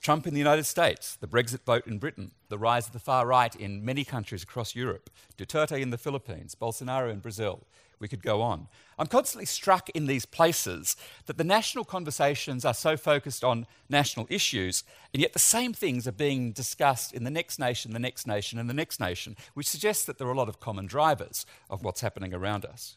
Trump 0.00 0.26
in 0.26 0.34
the 0.34 0.38
United 0.38 0.64
States, 0.64 1.16
the 1.16 1.26
Brexit 1.26 1.64
vote 1.64 1.86
in 1.86 1.98
Britain, 1.98 2.30
the 2.48 2.58
rise 2.58 2.86
of 2.86 2.92
the 2.92 2.98
far 2.98 3.26
right 3.26 3.54
in 3.56 3.84
many 3.84 4.04
countries 4.04 4.42
across 4.42 4.74
Europe, 4.74 5.10
Duterte 5.36 5.80
in 5.80 5.90
the 5.90 5.98
Philippines, 5.98 6.54
Bolsonaro 6.54 7.10
in 7.10 7.18
Brazil, 7.18 7.66
we 7.98 8.08
could 8.08 8.22
go 8.22 8.42
on. 8.42 8.68
I'm 8.98 9.06
constantly 9.06 9.46
struck 9.46 9.90
in 9.90 10.06
these 10.06 10.26
places 10.26 10.96
that 11.26 11.38
the 11.38 11.44
national 11.44 11.84
conversations 11.84 12.64
are 12.64 12.74
so 12.74 12.96
focused 12.96 13.44
on 13.44 13.66
national 13.88 14.26
issues, 14.30 14.84
and 15.12 15.20
yet 15.20 15.32
the 15.32 15.38
same 15.38 15.72
things 15.72 16.06
are 16.06 16.12
being 16.12 16.52
discussed 16.52 17.12
in 17.12 17.24
the 17.24 17.30
next 17.30 17.58
nation, 17.58 17.92
the 17.92 17.98
next 17.98 18.26
nation, 18.26 18.58
and 18.58 18.68
the 18.68 18.74
next 18.74 19.00
nation, 19.00 19.36
which 19.54 19.68
suggests 19.68 20.04
that 20.04 20.18
there 20.18 20.26
are 20.28 20.32
a 20.32 20.36
lot 20.36 20.48
of 20.48 20.60
common 20.60 20.86
drivers 20.86 21.46
of 21.70 21.82
what's 21.82 22.00
happening 22.00 22.32
around 22.34 22.64
us. 22.64 22.96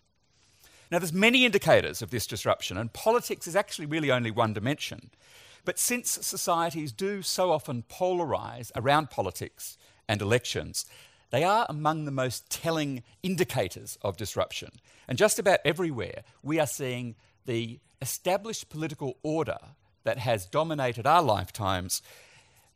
Now, 0.91 0.99
there's 0.99 1.13
many 1.13 1.45
indicators 1.45 2.01
of 2.01 2.09
this 2.09 2.25
disruption, 2.25 2.77
and 2.77 2.91
politics 2.91 3.47
is 3.47 3.55
actually 3.55 3.85
really 3.85 4.11
only 4.11 4.31
one 4.31 4.53
dimension. 4.53 5.11
But 5.65 5.77
since 5.77 6.25
societies 6.25 6.91
do 6.91 7.21
so 7.21 7.51
often 7.51 7.83
polarize 7.89 8.71
around 8.75 9.11
politics 9.11 9.77
and 10.07 10.21
elections, 10.21 10.85
they 11.31 11.43
are 11.43 11.65
among 11.69 12.05
the 12.05 12.11
most 12.11 12.49
telling 12.49 13.03
indicators 13.23 13.97
of 14.01 14.17
disruption. 14.17 14.71
And 15.07 15.17
just 15.17 15.39
about 15.39 15.59
everywhere, 15.63 16.23
we 16.43 16.59
are 16.59 16.67
seeing 16.67 17.15
the 17.45 17.79
established 18.01 18.69
political 18.69 19.17
order 19.23 19.57
that 20.03 20.19
has 20.19 20.45
dominated 20.45 21.05
our 21.05 21.21
lifetimes 21.21 22.01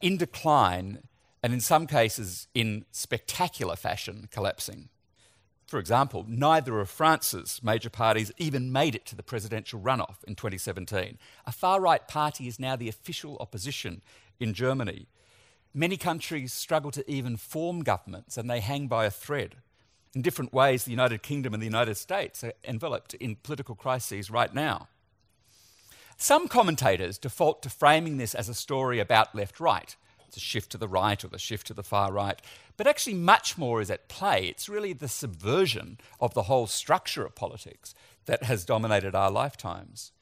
in 0.02 0.18
decline 0.18 1.00
and 1.42 1.54
in 1.54 1.60
some 1.60 1.88
cases 1.88 2.48
in 2.54 2.86
spectacular 2.92 3.76
fashion 3.76 4.28
collapsing. 4.32 4.90
For 5.68 5.80
example, 5.80 6.26
neither 6.28 6.80
of 6.80 6.90
France's 6.90 7.60
major 7.64 7.90
parties 7.90 8.32
even 8.38 8.72
made 8.72 8.94
it 8.94 9.06
to 9.08 9.16
the 9.16 9.24
presidential 9.24 9.80
runoff 9.80 10.24
in 10.28 10.36
2017. 10.36 11.18
A 11.48 11.52
far 11.52 11.82
right 11.82 12.08
party 12.08 12.48
is 12.48 12.60
now 12.60 12.76
the 12.76 12.90
official 12.90 13.38
opposition 13.40 14.02
in 14.40 14.54
Germany. 14.54 15.08
Many 15.74 15.98
countries 15.98 16.54
struggle 16.54 16.92
to 16.92 17.10
even 17.10 17.36
form 17.36 17.82
governments 17.84 18.38
and 18.38 18.50
they 18.50 18.60
hang 18.60 18.88
by 18.88 19.06
a 19.06 19.12
thread. 19.12 19.56
In 20.14 20.22
different 20.22 20.54
ways, 20.54 20.84
the 20.84 20.92
United 20.92 21.24
Kingdom 21.24 21.54
and 21.54 21.62
the 21.62 21.68
United 21.68 21.96
States 21.96 22.44
are 22.44 22.54
enveloped 22.64 23.16
in 23.16 23.38
political 23.38 23.74
crises 23.74 24.30
right 24.30 24.54
now. 24.54 24.88
Some 26.16 26.48
commentators 26.48 27.18
default 27.18 27.64
to 27.64 27.70
framing 27.70 28.18
this 28.18 28.36
as 28.36 28.48
a 28.48 28.54
story 28.54 29.00
about 29.00 29.36
left 29.36 29.60
right. 29.60 29.96
It's 30.28 30.38
a 30.38 30.40
shift 30.40 30.72
to 30.72 30.78
the 30.78 30.88
right 30.88 31.24
or 31.24 31.28
the 31.28 31.38
shift 31.38 31.68
to 31.68 31.74
the 31.74 31.84
far 31.84 32.12
right. 32.12 32.40
But 32.78 32.88
actually, 32.88 33.16
much 33.16 33.58
more 33.58 33.82
is 33.82 33.92
at 33.92 34.08
play. 34.08 34.46
It's 34.46 34.70
really 34.70 34.94
the 34.94 35.08
subversion 35.08 36.00
of 36.20 36.34
the 36.34 36.44
whole 36.44 36.66
structure 36.66 37.26
of 37.26 37.36
politics 37.36 37.94
that 38.26 38.44
has 38.44 38.64
dominated 38.64 39.16
our 39.16 39.30
lifetimes. 39.30 40.13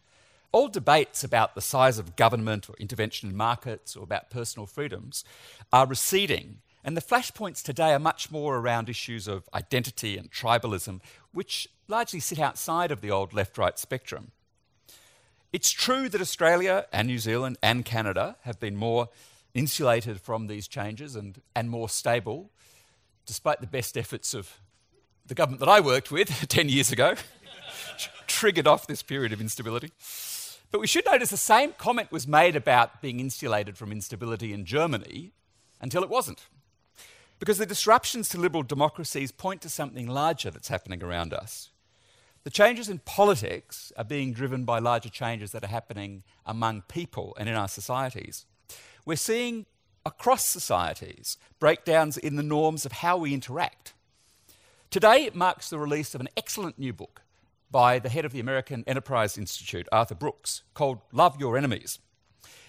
All 0.51 0.67
debates 0.67 1.23
about 1.23 1.55
the 1.55 1.61
size 1.61 1.97
of 1.97 2.15
government 2.15 2.69
or 2.69 2.75
intervention 2.77 3.29
in 3.29 3.37
markets 3.37 3.95
or 3.95 4.03
about 4.03 4.29
personal 4.29 4.65
freedoms 4.65 5.23
are 5.71 5.87
receding. 5.87 6.57
And 6.83 6.97
the 6.97 7.01
flashpoints 7.01 7.61
today 7.63 7.93
are 7.93 7.99
much 7.99 8.31
more 8.31 8.57
around 8.57 8.89
issues 8.89 9.27
of 9.27 9.47
identity 9.53 10.17
and 10.17 10.31
tribalism, 10.31 10.99
which 11.31 11.69
largely 11.87 12.19
sit 12.19 12.39
outside 12.39 12.91
of 12.91 13.01
the 13.01 13.11
old 13.11 13.33
left 13.33 13.57
right 13.57 13.77
spectrum. 13.79 14.31
It's 15.53 15.71
true 15.71 16.09
that 16.09 16.21
Australia 16.21 16.85
and 16.91 17.07
New 17.07 17.19
Zealand 17.19 17.57
and 17.61 17.85
Canada 17.85 18.37
have 18.41 18.59
been 18.59 18.75
more 18.75 19.09
insulated 19.53 20.21
from 20.21 20.47
these 20.47 20.67
changes 20.67 21.15
and, 21.15 21.41
and 21.55 21.69
more 21.69 21.89
stable, 21.89 22.49
despite 23.25 23.61
the 23.61 23.67
best 23.67 23.97
efforts 23.97 24.33
of 24.33 24.59
the 25.25 25.35
government 25.35 25.59
that 25.59 25.69
I 25.69 25.79
worked 25.79 26.11
with 26.11 26.29
10 26.49 26.69
years 26.69 26.91
ago, 26.91 27.15
triggered 28.27 28.67
off 28.67 28.87
this 28.87 29.03
period 29.03 29.33
of 29.33 29.41
instability. 29.41 29.91
But 30.71 30.79
we 30.79 30.87
should 30.87 31.05
notice 31.05 31.29
the 31.29 31.37
same 31.37 31.73
comment 31.73 32.11
was 32.11 32.27
made 32.27 32.55
about 32.55 33.01
being 33.01 33.19
insulated 33.19 33.77
from 33.77 33.91
instability 33.91 34.53
in 34.53 34.65
Germany 34.65 35.33
until 35.81 36.03
it 36.03 36.09
wasn't. 36.09 36.47
Because 37.39 37.57
the 37.57 37.65
disruptions 37.65 38.29
to 38.29 38.39
liberal 38.39 38.63
democracies 38.63 39.31
point 39.31 39.61
to 39.61 39.69
something 39.69 40.07
larger 40.07 40.49
that's 40.49 40.69
happening 40.69 41.03
around 41.03 41.33
us. 41.33 41.71
The 42.43 42.49
changes 42.49 42.87
in 42.87 42.99
politics 42.99 43.91
are 43.97 44.03
being 44.03 44.31
driven 44.33 44.63
by 44.63 44.79
larger 44.79 45.09
changes 45.09 45.51
that 45.51 45.63
are 45.63 45.67
happening 45.67 46.23
among 46.45 46.83
people 46.83 47.35
and 47.37 47.49
in 47.49 47.55
our 47.55 47.67
societies. 47.67 48.45
We're 49.05 49.15
seeing 49.17 49.65
across 50.05 50.45
societies 50.45 51.37
breakdowns 51.59 52.17
in 52.17 52.37
the 52.37 52.43
norms 52.43 52.85
of 52.85 52.93
how 52.93 53.17
we 53.17 53.33
interact. 53.33 53.93
Today, 54.89 55.29
marks 55.33 55.69
the 55.69 55.77
release 55.77 56.15
of 56.15 56.21
an 56.21 56.29
excellent 56.35 56.79
new 56.79 56.93
book 56.93 57.21
by 57.71 57.99
the 57.99 58.09
head 58.09 58.25
of 58.25 58.33
the 58.33 58.39
American 58.39 58.83
Enterprise 58.85 59.37
Institute, 59.37 59.87
Arthur 59.91 60.15
Brooks, 60.15 60.63
called 60.73 60.99
Love 61.11 61.39
Your 61.39 61.57
Enemies, 61.57 61.99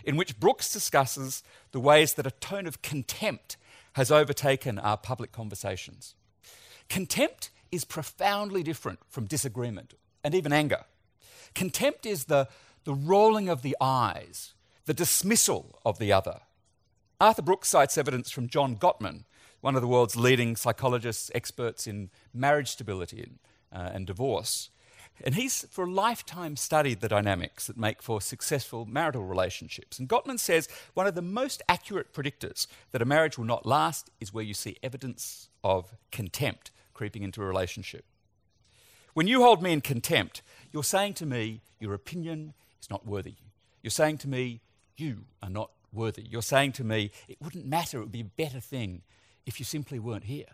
in 0.05 0.17
which 0.17 0.39
Brooks 0.39 0.73
discusses 0.73 1.43
the 1.73 1.81
ways 1.81 2.15
that 2.15 2.27
a 2.27 2.31
tone 2.31 2.67
of 2.67 2.83
contempt 2.83 3.57
has 3.95 4.11
overtaken 4.11 4.79
our 4.79 4.97
public 4.97 5.33
conversations. 5.33 6.15
Contempt 6.89 7.51
is 7.71 7.85
profoundly 7.85 8.63
different 8.63 9.01
from 9.09 9.27
disagreement 9.27 9.95
and 10.23 10.35
even 10.35 10.53
anger. 10.53 10.85
Contempt 11.55 12.07
is 12.07 12.25
the, 12.25 12.49
the 12.85 12.95
rolling 12.95 13.49
of 13.49 13.63
the 13.63 13.77
eyes, 13.81 14.55
the 14.87 14.95
dismissal 14.95 15.79
of 15.85 15.99
the 15.99 16.13
other. 16.13 16.41
Arthur 17.21 17.43
Brooks 17.43 17.69
cites 17.69 17.99
evidence 17.99 18.31
from 18.31 18.49
John 18.49 18.77
Gottman, 18.77 19.25
one 19.61 19.77
of 19.77 19.83
the 19.83 19.89
world's 19.89 20.17
leading 20.17 20.57
psychologists, 20.57 21.31
experts 21.35 21.87
in 21.87 22.11
marriage 22.35 22.69
stability 22.69 23.23
and, 23.23 23.39
uh, 23.73 23.91
and 23.95 24.07
divorce, 24.07 24.71
and 25.25 25.35
he's 25.35 25.67
for 25.71 25.85
a 25.85 25.91
lifetime 25.91 26.57
studied 26.57 27.01
the 27.01 27.09
dynamics 27.09 27.67
that 27.67 27.77
make 27.77 28.03
for 28.03 28.21
successful 28.21 28.87
marital 28.87 29.25
relationships. 29.25 29.99
And 29.99 30.09
Gottman 30.09 30.39
says 30.39 30.69
one 30.95 31.07
of 31.07 31.15
the 31.15 31.23
most 31.23 31.63
accurate 31.69 32.13
predictors 32.13 32.67
that 32.91 33.03
a 33.03 33.07
marriage 33.07 33.39
will 33.39 33.45
not 33.45 33.67
last 33.67 34.11
is 34.21 34.33
where 34.33 34.45
you 34.45 34.55
see 34.55 34.77
evidence 34.83 35.49
of 35.63 35.95
contempt 36.11 36.71
creeping 36.95 37.23
into 37.23 37.43
a 37.43 37.47
relationship. 37.47 38.05
When 39.15 39.27
you 39.27 39.43
hold 39.43 39.63
me 39.63 39.73
in 39.73 39.81
contempt, 39.81 40.43
you're 40.73 40.85
saying 40.85 41.15
to 41.15 41.27
me, 41.27 41.61
your 41.79 41.95
opinion 41.95 42.55
is 42.81 42.89
not 42.91 43.07
worthy. 43.07 43.35
You're 43.83 43.91
saying 43.91 44.19
to 44.19 44.29
me, 44.29 44.61
you 44.97 45.25
are 45.43 45.51
not 45.51 45.71
worthy. 45.93 46.23
You're 46.23 46.43
saying 46.43 46.73
to 46.73 46.85
me, 46.85 47.11
it 47.29 47.37
wouldn't 47.41 47.67
matter, 47.67 47.99
it 47.99 48.03
would 48.03 48.13
be 48.13 48.21
a 48.21 48.25
better 48.25 48.61
thing 48.61 49.03
if 49.45 49.59
you 49.59 49.65
simply 49.65 49.99
weren't 49.99 50.25
here. 50.25 50.47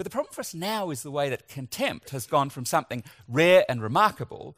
But 0.00 0.04
the 0.04 0.10
problem 0.10 0.32
for 0.32 0.40
us 0.40 0.54
now 0.54 0.88
is 0.88 1.02
the 1.02 1.10
way 1.10 1.28
that 1.28 1.46
contempt 1.46 2.08
has 2.08 2.26
gone 2.26 2.48
from 2.48 2.64
something 2.64 3.04
rare 3.28 3.66
and 3.68 3.82
remarkable 3.82 4.56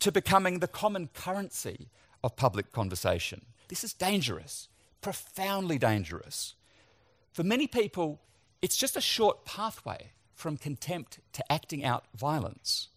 to 0.00 0.10
becoming 0.10 0.58
the 0.58 0.66
common 0.66 1.10
currency 1.14 1.90
of 2.24 2.34
public 2.34 2.72
conversation. 2.72 3.42
This 3.68 3.84
is 3.84 3.92
dangerous, 3.92 4.66
profoundly 5.00 5.78
dangerous. 5.78 6.56
For 7.32 7.44
many 7.44 7.68
people, 7.68 8.20
it's 8.62 8.76
just 8.76 8.96
a 8.96 9.00
short 9.00 9.44
pathway 9.44 10.10
from 10.34 10.56
contempt 10.56 11.20
to 11.34 11.52
acting 11.52 11.84
out 11.84 12.06
violence. 12.12 12.88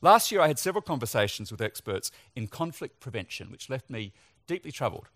Last 0.00 0.30
year, 0.30 0.42
I 0.42 0.46
had 0.46 0.60
several 0.60 0.82
conversations 0.82 1.50
with 1.50 1.60
experts 1.60 2.12
in 2.36 2.46
conflict 2.46 3.00
prevention, 3.00 3.50
which 3.50 3.68
left 3.68 3.90
me 3.90 4.12
deeply 4.46 4.70
troubled. 4.70 5.08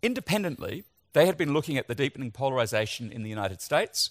Independently, 0.00 0.84
they 1.12 1.26
had 1.26 1.36
been 1.36 1.52
looking 1.52 1.76
at 1.76 1.88
the 1.88 1.96
deepening 1.96 2.30
polarization 2.30 3.10
in 3.10 3.24
the 3.24 3.30
United 3.30 3.60
States 3.60 4.10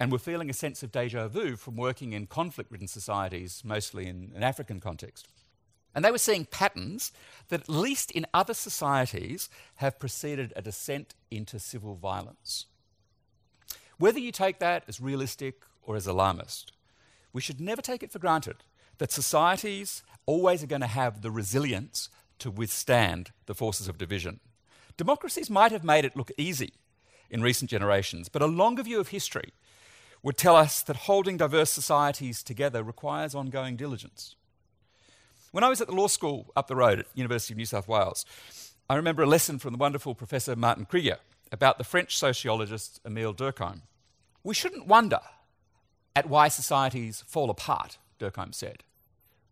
and 0.00 0.12
were 0.12 0.18
feeling 0.18 0.48
a 0.48 0.54
sense 0.54 0.82
of 0.82 0.92
deja 0.92 1.28
vu 1.28 1.56
from 1.56 1.76
working 1.76 2.12
in 2.12 2.26
conflict 2.26 2.70
ridden 2.70 2.88
societies, 2.88 3.62
mostly 3.64 4.06
in 4.06 4.32
an 4.34 4.42
African 4.42 4.80
context. 4.80 5.26
And 5.94 6.04
they 6.04 6.10
were 6.10 6.18
seeing 6.18 6.44
patterns 6.44 7.12
that, 7.48 7.62
at 7.62 7.68
least 7.68 8.10
in 8.10 8.26
other 8.32 8.54
societies, 8.54 9.48
have 9.76 9.98
preceded 9.98 10.52
a 10.54 10.62
descent 10.62 11.14
into 11.30 11.58
civil 11.58 11.96
violence. 11.96 12.66
Whether 13.98 14.20
you 14.20 14.30
take 14.30 14.60
that 14.60 14.84
as 14.86 15.00
realistic 15.00 15.62
or 15.82 15.96
as 15.96 16.06
alarmist, 16.06 16.72
we 17.32 17.40
should 17.40 17.60
never 17.60 17.82
take 17.82 18.02
it 18.02 18.12
for 18.12 18.20
granted 18.20 18.56
that 18.98 19.10
societies 19.10 20.02
always 20.26 20.62
are 20.62 20.68
going 20.68 20.82
to 20.82 20.86
have 20.86 21.22
the 21.22 21.30
resilience 21.30 22.08
to 22.38 22.50
withstand 22.50 23.32
the 23.46 23.54
forces 23.54 23.88
of 23.88 23.98
division. 23.98 24.40
Democracies 24.96 25.50
might 25.50 25.72
have 25.72 25.84
made 25.84 26.04
it 26.04 26.16
look 26.16 26.30
easy 26.36 26.72
in 27.30 27.42
recent 27.42 27.70
generations, 27.70 28.28
but 28.28 28.42
a 28.42 28.46
longer 28.46 28.82
view 28.82 29.00
of 29.00 29.08
history 29.08 29.52
would 30.22 30.36
tell 30.36 30.56
us 30.56 30.82
that 30.82 30.96
holding 30.96 31.36
diverse 31.36 31.70
societies 31.70 32.42
together 32.42 32.82
requires 32.82 33.34
ongoing 33.34 33.76
diligence. 33.76 34.34
When 35.52 35.64
I 35.64 35.68
was 35.68 35.80
at 35.80 35.86
the 35.86 35.94
law 35.94 36.08
school 36.08 36.52
up 36.56 36.66
the 36.66 36.76
road 36.76 37.00
at 37.00 37.06
University 37.14 37.54
of 37.54 37.58
New 37.58 37.66
South 37.66 37.88
Wales, 37.88 38.26
I 38.90 38.96
remember 38.96 39.22
a 39.22 39.26
lesson 39.26 39.58
from 39.58 39.72
the 39.72 39.78
wonderful 39.78 40.14
Professor 40.14 40.56
Martin 40.56 40.86
Krygier 40.86 41.18
about 41.52 41.78
the 41.78 41.84
French 41.84 42.16
sociologist 42.16 43.00
Emile 43.06 43.34
Durkheim. 43.34 43.82
We 44.44 44.54
shouldn't 44.54 44.86
wonder 44.86 45.20
at 46.14 46.28
why 46.28 46.48
societies 46.48 47.22
fall 47.26 47.48
apart, 47.48 47.98
Durkheim 48.18 48.54
said. 48.54 48.82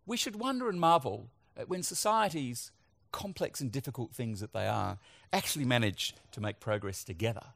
We 0.05 0.17
should 0.17 0.35
wonder 0.35 0.69
and 0.69 0.79
marvel 0.79 1.29
at 1.55 1.69
when 1.69 1.83
societies, 1.83 2.71
complex 3.11 3.61
and 3.61 3.71
difficult 3.71 4.13
things 4.13 4.39
that 4.39 4.53
they 4.53 4.67
are, 4.67 4.99
actually 5.33 5.65
manage 5.65 6.13
to 6.31 6.41
make 6.41 6.59
progress 6.59 7.03
together. 7.03 7.47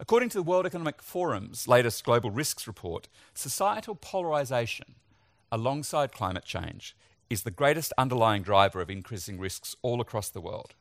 According 0.00 0.30
to 0.30 0.38
the 0.38 0.42
World 0.42 0.64
Economic 0.64 1.02
Forum's 1.02 1.68
latest 1.68 2.04
Global 2.04 2.30
Risks 2.30 2.66
Report, 2.66 3.06
societal 3.34 3.94
polarisation 3.94 4.94
alongside 5.52 6.10
climate 6.10 6.46
change 6.46 6.96
is 7.28 7.42
the 7.42 7.50
greatest 7.50 7.92
underlying 7.98 8.42
driver 8.42 8.80
of 8.80 8.88
increasing 8.88 9.38
risks 9.38 9.76
all 9.82 10.00
across 10.00 10.30
the 10.30 10.40
world. 10.40 10.72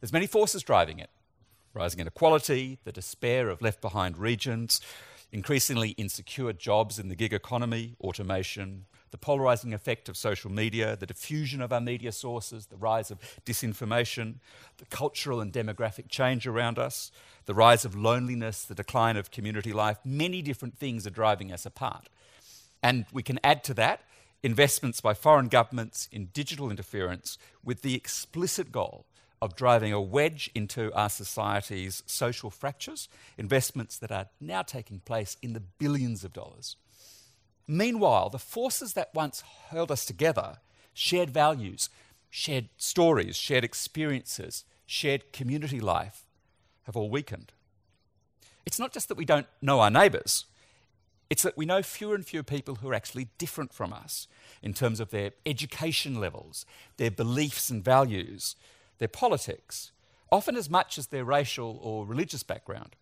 There's 0.00 0.12
many 0.12 0.28
forces 0.28 0.62
driving 0.62 1.00
it 1.00 1.10
rising 1.74 1.98
inequality, 1.98 2.78
the 2.84 2.92
despair 2.92 3.48
of 3.48 3.60
left 3.60 3.80
behind 3.80 4.16
regions, 4.16 4.80
increasingly 5.32 5.90
insecure 5.90 6.52
jobs 6.52 7.00
in 7.00 7.08
the 7.08 7.16
gig 7.16 7.32
economy, 7.32 7.96
automation, 8.00 8.84
the 9.10 9.18
polarizing 9.18 9.74
effect 9.74 10.08
of 10.08 10.16
social 10.16 10.50
media, 10.50 10.96
the 10.96 11.06
diffusion 11.06 11.60
of 11.60 11.72
our 11.72 11.80
media 11.80 12.12
sources, 12.12 12.66
the 12.66 12.76
rise 12.76 13.10
of 13.10 13.18
disinformation, 13.44 14.34
the 14.78 14.86
cultural 14.86 15.40
and 15.40 15.52
demographic 15.52 16.08
change 16.08 16.46
around 16.46 16.78
us, 16.78 17.10
the 17.46 17.54
rise 17.54 17.84
of 17.84 17.94
loneliness, 17.94 18.64
the 18.64 18.74
decline 18.74 19.16
of 19.16 19.30
community 19.30 19.72
life. 19.72 19.98
Many 20.04 20.42
different 20.42 20.78
things 20.78 21.06
are 21.06 21.10
driving 21.10 21.52
us 21.52 21.64
apart. 21.64 22.08
And 22.82 23.06
we 23.12 23.22
can 23.22 23.40
add 23.42 23.64
to 23.64 23.74
that 23.74 24.02
investments 24.42 25.00
by 25.00 25.14
foreign 25.14 25.48
governments 25.48 26.08
in 26.12 26.26
digital 26.26 26.70
interference 26.70 27.38
with 27.64 27.82
the 27.82 27.94
explicit 27.94 28.70
goal 28.70 29.04
of 29.40 29.56
driving 29.56 29.92
a 29.92 30.00
wedge 30.00 30.50
into 30.54 30.92
our 30.94 31.08
society's 31.08 32.02
social 32.06 32.50
fractures, 32.50 33.08
investments 33.36 33.98
that 33.98 34.10
are 34.10 34.26
now 34.40 34.62
taking 34.62 35.00
place 35.00 35.36
in 35.42 35.52
the 35.52 35.60
billions 35.60 36.24
of 36.24 36.32
dollars. 36.32 36.76
Meanwhile, 37.68 38.30
the 38.30 38.38
forces 38.38 38.94
that 38.94 39.14
once 39.14 39.42
held 39.68 39.92
us 39.92 40.06
together, 40.06 40.56
shared 40.94 41.28
values, 41.28 41.90
shared 42.30 42.70
stories, 42.78 43.36
shared 43.36 43.62
experiences, 43.62 44.64
shared 44.86 45.32
community 45.32 45.78
life, 45.78 46.22
have 46.84 46.96
all 46.96 47.10
weakened. 47.10 47.52
It's 48.64 48.78
not 48.78 48.92
just 48.92 49.08
that 49.08 49.18
we 49.18 49.26
don't 49.26 49.46
know 49.60 49.80
our 49.80 49.90
neighbours, 49.90 50.46
it's 51.28 51.42
that 51.42 51.58
we 51.58 51.66
know 51.66 51.82
fewer 51.82 52.14
and 52.14 52.24
fewer 52.24 52.42
people 52.42 52.76
who 52.76 52.88
are 52.88 52.94
actually 52.94 53.28
different 53.36 53.74
from 53.74 53.92
us 53.92 54.26
in 54.62 54.72
terms 54.72 54.98
of 54.98 55.10
their 55.10 55.32
education 55.44 56.18
levels, 56.18 56.64
their 56.96 57.10
beliefs 57.10 57.68
and 57.68 57.84
values, 57.84 58.56
their 58.96 59.08
politics, 59.08 59.92
often 60.32 60.56
as 60.56 60.70
much 60.70 60.96
as 60.96 61.08
their 61.08 61.24
racial 61.26 61.78
or 61.82 62.06
religious 62.06 62.42
background. 62.42 62.96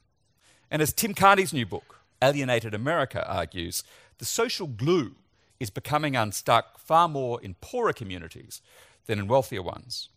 And 0.72 0.82
as 0.82 0.92
Tim 0.92 1.14
Carney's 1.14 1.52
new 1.52 1.66
book, 1.66 2.00
Alienated 2.20 2.74
America, 2.74 3.24
argues, 3.28 3.84
the 4.18 4.24
social 4.24 4.66
glue 4.66 5.16
is 5.58 5.70
becoming 5.70 6.16
unstuck 6.16 6.78
far 6.78 7.08
more 7.08 7.40
in 7.40 7.54
poorer 7.54 7.92
communities 7.92 8.60
than 9.06 9.18
in 9.18 9.28
wealthier 9.28 9.62
ones. 9.62 10.08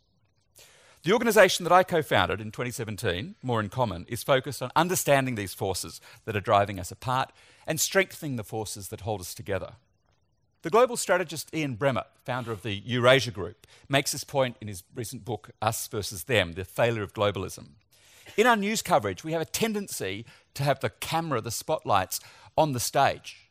The 1.04 1.14
organisation 1.14 1.64
that 1.64 1.72
I 1.72 1.84
co 1.84 2.02
founded 2.02 2.42
in 2.42 2.52
2017, 2.52 3.36
More 3.42 3.62
in 3.62 3.70
Common, 3.70 4.06
is 4.10 4.22
focused 4.22 4.62
on 4.62 4.72
understanding 4.76 5.36
these 5.36 5.54
forces 5.54 6.02
that 6.26 6.36
are 6.36 6.42
driving 6.42 6.78
us 6.78 6.92
apart 6.92 7.32
and 7.66 7.80
strengthening 7.80 8.36
the 8.36 8.44
forces 8.44 8.90
that 8.90 9.02
hold 9.02 9.22
us 9.22 9.34
together. 9.34 9.74
The 10.62 10.70
global 10.70 10.98
strategist 10.98 11.56
Ian 11.56 11.78
Bremmer, 11.78 12.04
founder 12.26 12.52
of 12.52 12.64
the 12.64 12.82
Eurasia 12.86 13.32
Group, 13.32 13.66
makes 13.88 14.12
this 14.12 14.26
point 14.26 14.58
in 14.60 14.68
his 14.68 14.84
recent 14.94 15.24
book, 15.24 15.52
Us 15.62 15.88
versus 15.88 16.26
Them 16.26 16.52
The 16.52 16.66
Failure 16.66 17.04
of 17.04 17.14
Globalism. 17.14 17.70
In 18.36 18.46
our 18.46 18.58
news 18.58 18.82
coverage, 18.82 19.24
we 19.24 19.32
have 19.32 19.42
a 19.42 19.46
tendency 19.46 20.26
to 20.56 20.64
have 20.64 20.82
the 20.82 20.90
camera, 20.90 21.40
the 21.40 21.50
spotlights 21.50 22.20
on 22.58 22.74
the 22.74 22.80
stage. 22.82 23.49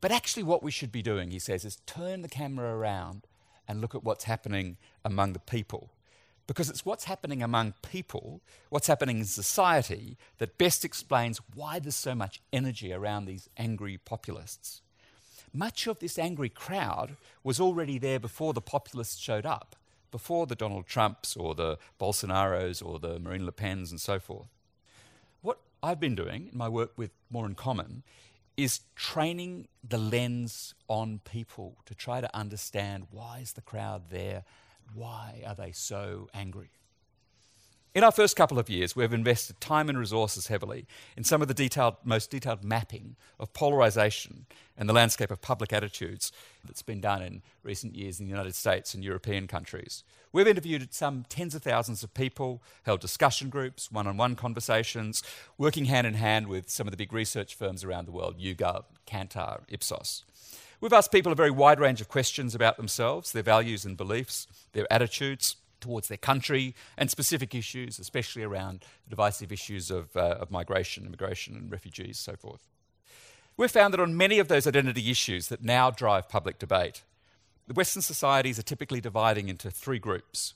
But 0.00 0.12
actually, 0.12 0.42
what 0.44 0.62
we 0.62 0.70
should 0.70 0.92
be 0.92 1.02
doing, 1.02 1.30
he 1.30 1.38
says, 1.38 1.64
is 1.64 1.76
turn 1.86 2.22
the 2.22 2.28
camera 2.28 2.74
around 2.74 3.26
and 3.68 3.80
look 3.80 3.94
at 3.94 4.02
what's 4.02 4.24
happening 4.24 4.78
among 5.04 5.32
the 5.32 5.38
people. 5.38 5.90
Because 6.46 6.68
it's 6.68 6.84
what's 6.84 7.04
happening 7.04 7.42
among 7.42 7.74
people, 7.82 8.40
what's 8.70 8.88
happening 8.88 9.18
in 9.18 9.24
society, 9.24 10.16
that 10.38 10.58
best 10.58 10.84
explains 10.84 11.40
why 11.54 11.78
there's 11.78 11.94
so 11.94 12.14
much 12.14 12.40
energy 12.52 12.92
around 12.92 13.26
these 13.26 13.48
angry 13.56 13.98
populists. 13.98 14.80
Much 15.52 15.86
of 15.86 15.98
this 15.98 16.18
angry 16.18 16.48
crowd 16.48 17.16
was 17.44 17.60
already 17.60 17.98
there 17.98 18.18
before 18.18 18.52
the 18.52 18.60
populists 18.60 19.18
showed 19.18 19.46
up, 19.46 19.76
before 20.10 20.46
the 20.46 20.56
Donald 20.56 20.86
Trumps 20.86 21.36
or 21.36 21.54
the 21.54 21.78
Bolsonaros 22.00 22.84
or 22.84 22.98
the 22.98 23.18
Marine 23.18 23.44
Le 23.44 23.52
Pens 23.52 23.90
and 23.90 24.00
so 24.00 24.18
forth. 24.18 24.48
What 25.42 25.58
I've 25.82 26.00
been 26.00 26.14
doing 26.14 26.48
in 26.50 26.58
my 26.58 26.68
work 26.68 26.92
with 26.96 27.10
More 27.30 27.46
in 27.46 27.54
Common 27.54 28.02
is 28.64 28.80
training 28.96 29.68
the 29.86 29.98
lens 29.98 30.74
on 30.88 31.20
people 31.24 31.78
to 31.86 31.94
try 31.94 32.20
to 32.20 32.36
understand 32.36 33.06
why 33.10 33.38
is 33.40 33.52
the 33.52 33.60
crowd 33.60 34.10
there? 34.10 34.44
Why 34.94 35.42
are 35.46 35.54
they 35.54 35.72
so 35.72 36.28
angry? 36.34 36.70
In 37.92 38.04
our 38.04 38.12
first 38.12 38.36
couple 38.36 38.56
of 38.60 38.70
years, 38.70 38.94
we've 38.94 39.12
invested 39.12 39.60
time 39.60 39.88
and 39.88 39.98
resources 39.98 40.46
heavily 40.46 40.86
in 41.16 41.24
some 41.24 41.42
of 41.42 41.48
the 41.48 41.54
detailed, 41.54 41.96
most 42.04 42.30
detailed 42.30 42.62
mapping 42.62 43.16
of 43.40 43.52
polarization 43.52 44.46
and 44.78 44.88
the 44.88 44.92
landscape 44.92 45.32
of 45.32 45.40
public 45.40 45.72
attitudes 45.72 46.30
that's 46.64 46.82
been 46.82 47.00
done 47.00 47.20
in 47.20 47.42
recent 47.64 47.96
years 47.96 48.20
in 48.20 48.26
the 48.26 48.30
United 48.30 48.54
States 48.54 48.94
and 48.94 49.02
European 49.02 49.48
countries. 49.48 50.04
We've 50.32 50.46
interviewed 50.46 50.94
some 50.94 51.24
tens 51.28 51.56
of 51.56 51.64
thousands 51.64 52.04
of 52.04 52.14
people, 52.14 52.62
held 52.84 53.00
discussion 53.00 53.48
groups, 53.48 53.90
one 53.90 54.06
on 54.06 54.16
one 54.16 54.36
conversations, 54.36 55.24
working 55.58 55.86
hand 55.86 56.06
in 56.06 56.14
hand 56.14 56.46
with 56.46 56.70
some 56.70 56.86
of 56.86 56.92
the 56.92 56.96
big 56.96 57.12
research 57.12 57.56
firms 57.56 57.82
around 57.82 58.06
the 58.06 58.12
world 58.12 58.38
YouGov, 58.38 58.84
Kantar, 59.04 59.62
Ipsos. 59.68 60.24
We've 60.80 60.92
asked 60.92 61.10
people 61.10 61.32
a 61.32 61.34
very 61.34 61.50
wide 61.50 61.80
range 61.80 62.00
of 62.00 62.08
questions 62.08 62.54
about 62.54 62.76
themselves, 62.76 63.32
their 63.32 63.42
values 63.42 63.84
and 63.84 63.96
beliefs, 63.96 64.46
their 64.74 64.90
attitudes 64.92 65.56
towards 65.80 66.08
their 66.08 66.18
country, 66.18 66.74
and 66.96 67.10
specific 67.10 67.54
issues, 67.54 67.98
especially 67.98 68.42
around 68.42 68.84
the 69.04 69.10
divisive 69.10 69.52
issues 69.52 69.90
of, 69.90 70.16
uh, 70.16 70.36
of 70.40 70.50
migration, 70.50 71.06
immigration, 71.06 71.56
and 71.56 71.70
refugees, 71.70 72.18
so 72.18 72.36
forth. 72.36 72.66
We've 73.56 73.70
found 73.70 73.92
that 73.92 74.00
on 74.00 74.16
many 74.16 74.38
of 74.38 74.48
those 74.48 74.66
identity 74.66 75.10
issues 75.10 75.48
that 75.48 75.62
now 75.62 75.90
drive 75.90 76.28
public 76.28 76.58
debate, 76.58 77.02
the 77.66 77.74
Western 77.74 78.02
societies 78.02 78.58
are 78.58 78.62
typically 78.62 79.00
dividing 79.00 79.48
into 79.48 79.70
three 79.70 79.98
groups. 79.98 80.54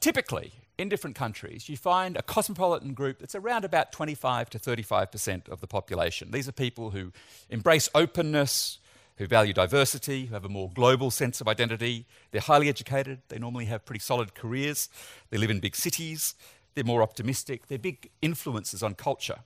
Typically, 0.00 0.52
in 0.78 0.88
different 0.88 1.14
countries, 1.14 1.68
you 1.68 1.76
find 1.76 2.16
a 2.16 2.22
cosmopolitan 2.22 2.94
group 2.94 3.18
that's 3.18 3.34
around 3.34 3.64
about 3.64 3.92
25 3.92 4.50
to 4.50 4.58
35% 4.58 5.48
of 5.48 5.60
the 5.60 5.66
population. 5.66 6.30
These 6.30 6.48
are 6.48 6.52
people 6.52 6.90
who 6.90 7.12
embrace 7.50 7.88
openness, 7.94 8.78
who 9.16 9.26
value 9.26 9.52
diversity, 9.52 10.26
who 10.26 10.34
have 10.34 10.44
a 10.44 10.48
more 10.48 10.70
global 10.74 11.10
sense 11.10 11.40
of 11.40 11.48
identity. 11.48 12.06
They're 12.30 12.40
highly 12.40 12.68
educated, 12.68 13.20
they 13.28 13.38
normally 13.38 13.66
have 13.66 13.84
pretty 13.84 14.00
solid 14.00 14.34
careers, 14.34 14.88
they 15.30 15.38
live 15.38 15.50
in 15.50 15.60
big 15.60 15.76
cities, 15.76 16.34
they're 16.74 16.84
more 16.84 17.02
optimistic, 17.02 17.68
they're 17.68 17.78
big 17.78 18.10
influences 18.20 18.82
on 18.82 18.94
culture. 18.94 19.40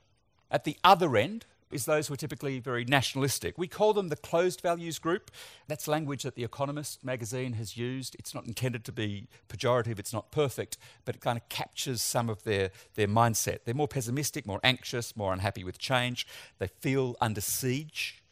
At 0.50 0.64
the 0.64 0.76
other 0.84 1.16
end, 1.16 1.44
is 1.70 1.84
those 1.84 2.06
who 2.06 2.14
are 2.14 2.18
typically 2.18 2.60
very 2.60 2.84
nationalistic. 2.84 3.58
We 3.58 3.66
call 3.66 3.92
them 3.92 4.08
the 4.08 4.16
closed 4.16 4.60
values 4.60 4.98
group. 4.98 5.30
That's 5.66 5.88
language 5.88 6.22
that 6.22 6.36
The 6.36 6.44
Economist 6.44 7.04
magazine 7.04 7.54
has 7.54 7.76
used. 7.76 8.14
It's 8.18 8.34
not 8.34 8.46
intended 8.46 8.84
to 8.84 8.92
be 8.92 9.26
pejorative, 9.48 9.98
it's 9.98 10.12
not 10.12 10.30
perfect, 10.30 10.78
but 11.04 11.16
it 11.16 11.20
kind 11.20 11.36
of 11.36 11.48
captures 11.48 12.02
some 12.02 12.28
of 12.28 12.44
their, 12.44 12.70
their 12.94 13.08
mindset. 13.08 13.60
They're 13.64 13.74
more 13.74 13.88
pessimistic, 13.88 14.46
more 14.46 14.60
anxious, 14.62 15.16
more 15.16 15.32
unhappy 15.32 15.64
with 15.64 15.78
change. 15.78 16.26
They 16.58 16.68
feel 16.68 17.16
under 17.20 17.40
siege 17.40 18.22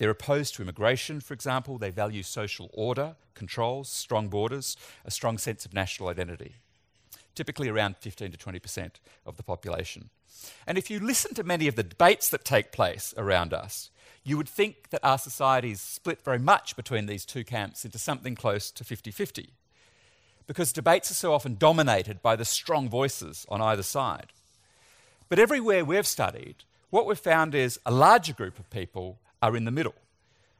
They're 0.00 0.08
opposed 0.08 0.54
to 0.54 0.62
immigration, 0.62 1.20
for 1.20 1.34
example. 1.34 1.76
They 1.76 1.90
value 1.90 2.22
social 2.22 2.70
order, 2.72 3.16
controls, 3.34 3.90
strong 3.90 4.28
borders, 4.28 4.74
a 5.04 5.10
strong 5.10 5.36
sense 5.36 5.66
of 5.66 5.74
national 5.74 6.08
identity. 6.08 6.54
Typically 7.34 7.68
around 7.68 7.98
15 7.98 8.32
to 8.32 8.38
20% 8.38 8.92
of 9.26 9.36
the 9.36 9.42
population. 9.42 10.08
And 10.66 10.78
if 10.78 10.90
you 10.90 11.00
listen 11.00 11.34
to 11.34 11.44
many 11.44 11.68
of 11.68 11.76
the 11.76 11.82
debates 11.82 12.30
that 12.30 12.46
take 12.46 12.72
place 12.72 13.12
around 13.18 13.52
us, 13.52 13.90
you 14.24 14.38
would 14.38 14.48
think 14.48 14.88
that 14.88 15.04
our 15.04 15.18
society 15.18 15.72
is 15.72 15.82
split 15.82 16.22
very 16.22 16.38
much 16.38 16.76
between 16.76 17.04
these 17.04 17.26
two 17.26 17.44
camps 17.44 17.84
into 17.84 17.98
something 17.98 18.34
close 18.34 18.70
to 18.70 18.84
50 18.84 19.10
50. 19.10 19.50
Because 20.46 20.72
debates 20.72 21.10
are 21.10 21.14
so 21.14 21.34
often 21.34 21.56
dominated 21.56 22.22
by 22.22 22.36
the 22.36 22.46
strong 22.46 22.88
voices 22.88 23.44
on 23.50 23.60
either 23.60 23.82
side. 23.82 24.32
But 25.28 25.38
everywhere 25.38 25.84
we've 25.84 26.06
studied, 26.06 26.64
what 26.88 27.04
we've 27.04 27.18
found 27.18 27.54
is 27.54 27.78
a 27.84 27.90
larger 27.90 28.32
group 28.32 28.58
of 28.58 28.70
people 28.70 29.18
are 29.42 29.56
in 29.56 29.64
the 29.64 29.70
middle. 29.70 29.94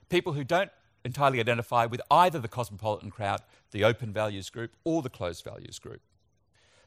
People 0.08 0.32
who 0.32 0.44
don't 0.44 0.70
entirely 1.04 1.40
identify 1.40 1.86
with 1.86 2.00
either 2.10 2.38
the 2.38 2.48
cosmopolitan 2.48 3.10
crowd, 3.10 3.40
the 3.70 3.84
open 3.84 4.12
values 4.12 4.50
group, 4.50 4.72
or 4.84 5.02
the 5.02 5.10
closed 5.10 5.44
values 5.44 5.78
group. 5.78 6.00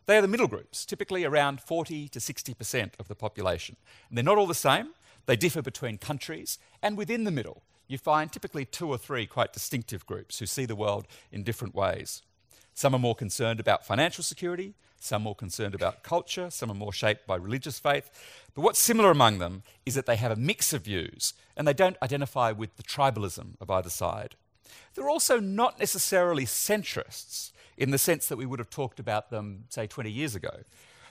They 0.06 0.17
are 0.17 0.21
the 0.21 0.27
middle 0.27 0.47
groups, 0.47 0.86
typically 0.86 1.23
around 1.23 1.62
40 1.62 2.10
to 2.10 2.19
60% 2.19 2.91
of 2.99 3.08
the 3.08 3.15
population. 3.15 3.77
And 4.10 4.17
they're 4.17 4.23
not 4.23 4.38
all 4.38 4.47
the 4.47 4.53
same, 4.53 4.89
they 5.25 5.38
differ 5.38 5.62
between 5.62 5.97
countries, 5.97 6.60
and 6.82 6.97
within 6.97 7.23
the 7.23 7.32
middle, 7.32 7.63
you 7.88 7.97
find 7.97 8.32
typically 8.32 8.65
two 8.65 8.89
or 8.89 8.97
three 8.97 9.25
quite 9.25 9.53
distinctive 9.53 10.06
groups 10.06 10.39
who 10.39 10.45
see 10.45 10.65
the 10.65 10.75
world 10.75 11.08
in 11.32 11.43
different 11.43 11.75
ways. 11.75 12.21
Some 12.73 12.95
are 12.95 12.99
more 12.99 13.15
concerned 13.15 13.59
about 13.59 13.86
financial 13.86 14.23
security, 14.23 14.73
some 14.99 15.23
more 15.23 15.36
concerned 15.36 15.75
about 15.75 16.01
culture, 16.01 16.49
some 16.49 16.71
are 16.71 16.75
more 16.75 16.93
shaped 16.93 17.27
by 17.27 17.36
religious 17.36 17.77
faith. 17.77 18.09
But 18.55 18.62
what's 18.62 18.79
similar 18.79 19.12
among 19.12 19.39
them 19.39 19.63
is 19.86 19.95
that 19.95 20.05
they 20.05 20.15
have 20.15 20.31
a 20.31 20.38
mix 20.38 20.73
of 20.73 20.86
views 20.86 21.33
and 21.57 21.67
they 21.67 21.73
don't 21.73 21.97
identify 22.01 22.51
with 22.51 22.77
the 22.77 22.83
tribalism 22.83 23.55
of 23.59 23.69
either 23.69 23.89
side. 23.89 24.36
They're 24.95 25.09
also 25.09 25.39
not 25.39 25.79
necessarily 25.79 26.45
centrists 26.45 27.51
in 27.77 27.91
the 27.91 27.97
sense 27.97 28.27
that 28.27 28.38
we 28.38 28.45
would 28.45 28.59
have 28.59 28.69
talked 28.69 28.99
about 28.99 29.29
them, 29.29 29.65
say, 29.69 29.88
20 29.88 30.09
years 30.09 30.36
ago. 30.36 30.62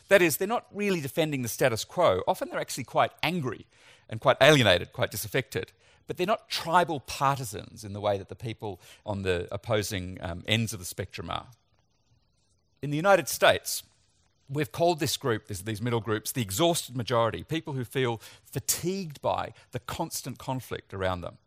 That 0.08 0.22
is, 0.22 0.36
they're 0.36 0.48
not 0.48 0.66
really 0.72 1.00
defending 1.00 1.42
the 1.42 1.48
status 1.48 1.84
quo. 1.84 2.22
Often 2.26 2.48
they're 2.50 2.60
actually 2.60 2.84
quite 2.84 3.12
angry 3.22 3.66
and 4.08 4.20
quite 4.20 4.36
alienated, 4.40 4.92
quite 4.92 5.10
disaffected. 5.10 5.72
But 6.12 6.18
they're 6.18 6.26
not 6.26 6.50
tribal 6.50 7.00
partisans 7.00 7.84
in 7.84 7.94
the 7.94 8.00
way 8.00 8.18
that 8.18 8.28
the 8.28 8.34
people 8.34 8.82
on 9.06 9.22
the 9.22 9.48
opposing 9.50 10.18
um, 10.20 10.42
ends 10.46 10.74
of 10.74 10.78
the 10.78 10.84
spectrum 10.84 11.30
are. 11.30 11.46
In 12.82 12.90
the 12.90 12.98
United 12.98 13.28
States, 13.30 13.82
we've 14.46 14.70
called 14.70 15.00
this 15.00 15.16
group, 15.16 15.46
this, 15.46 15.62
these 15.62 15.80
middle 15.80 16.02
groups, 16.02 16.30
the 16.30 16.42
exhausted 16.42 16.98
majority, 16.98 17.44
people 17.44 17.72
who 17.72 17.82
feel 17.82 18.20
fatigued 18.44 19.22
by 19.22 19.54
the 19.70 19.78
constant 19.78 20.36
conflict 20.36 20.92
around 20.92 21.22
them. 21.22 21.38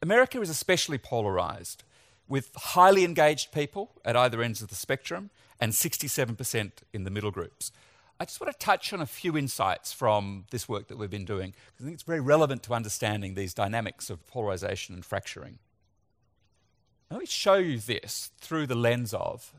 America 0.00 0.40
is 0.40 0.48
especially 0.48 0.96
polarized, 0.96 1.84
with 2.26 2.52
highly 2.56 3.04
engaged 3.04 3.52
people 3.52 3.90
at 4.02 4.16
either 4.16 4.40
ends 4.40 4.62
of 4.62 4.70
the 4.70 4.74
spectrum 4.74 5.28
and 5.60 5.72
67% 5.74 6.72
in 6.94 7.04
the 7.04 7.10
middle 7.10 7.30
groups. 7.30 7.70
I 8.20 8.24
just 8.24 8.40
want 8.40 8.52
to 8.52 8.58
touch 8.64 8.92
on 8.92 9.00
a 9.00 9.06
few 9.06 9.36
insights 9.36 9.92
from 9.92 10.44
this 10.50 10.68
work 10.68 10.86
that 10.88 10.96
we've 10.96 11.10
been 11.10 11.24
doing, 11.24 11.50
because 11.50 11.84
I 11.84 11.84
think 11.84 11.94
it's 11.94 12.02
very 12.04 12.20
relevant 12.20 12.62
to 12.64 12.74
understanding 12.74 13.34
these 13.34 13.54
dynamics 13.54 14.08
of 14.08 14.26
polarization 14.26 14.94
and 14.94 15.04
fracturing. 15.04 15.58
Let 17.10 17.20
me 17.20 17.26
show 17.26 17.54
you 17.54 17.78
this 17.78 18.30
through 18.40 18.66
the 18.66 18.74
lens 18.74 19.12
of 19.12 19.52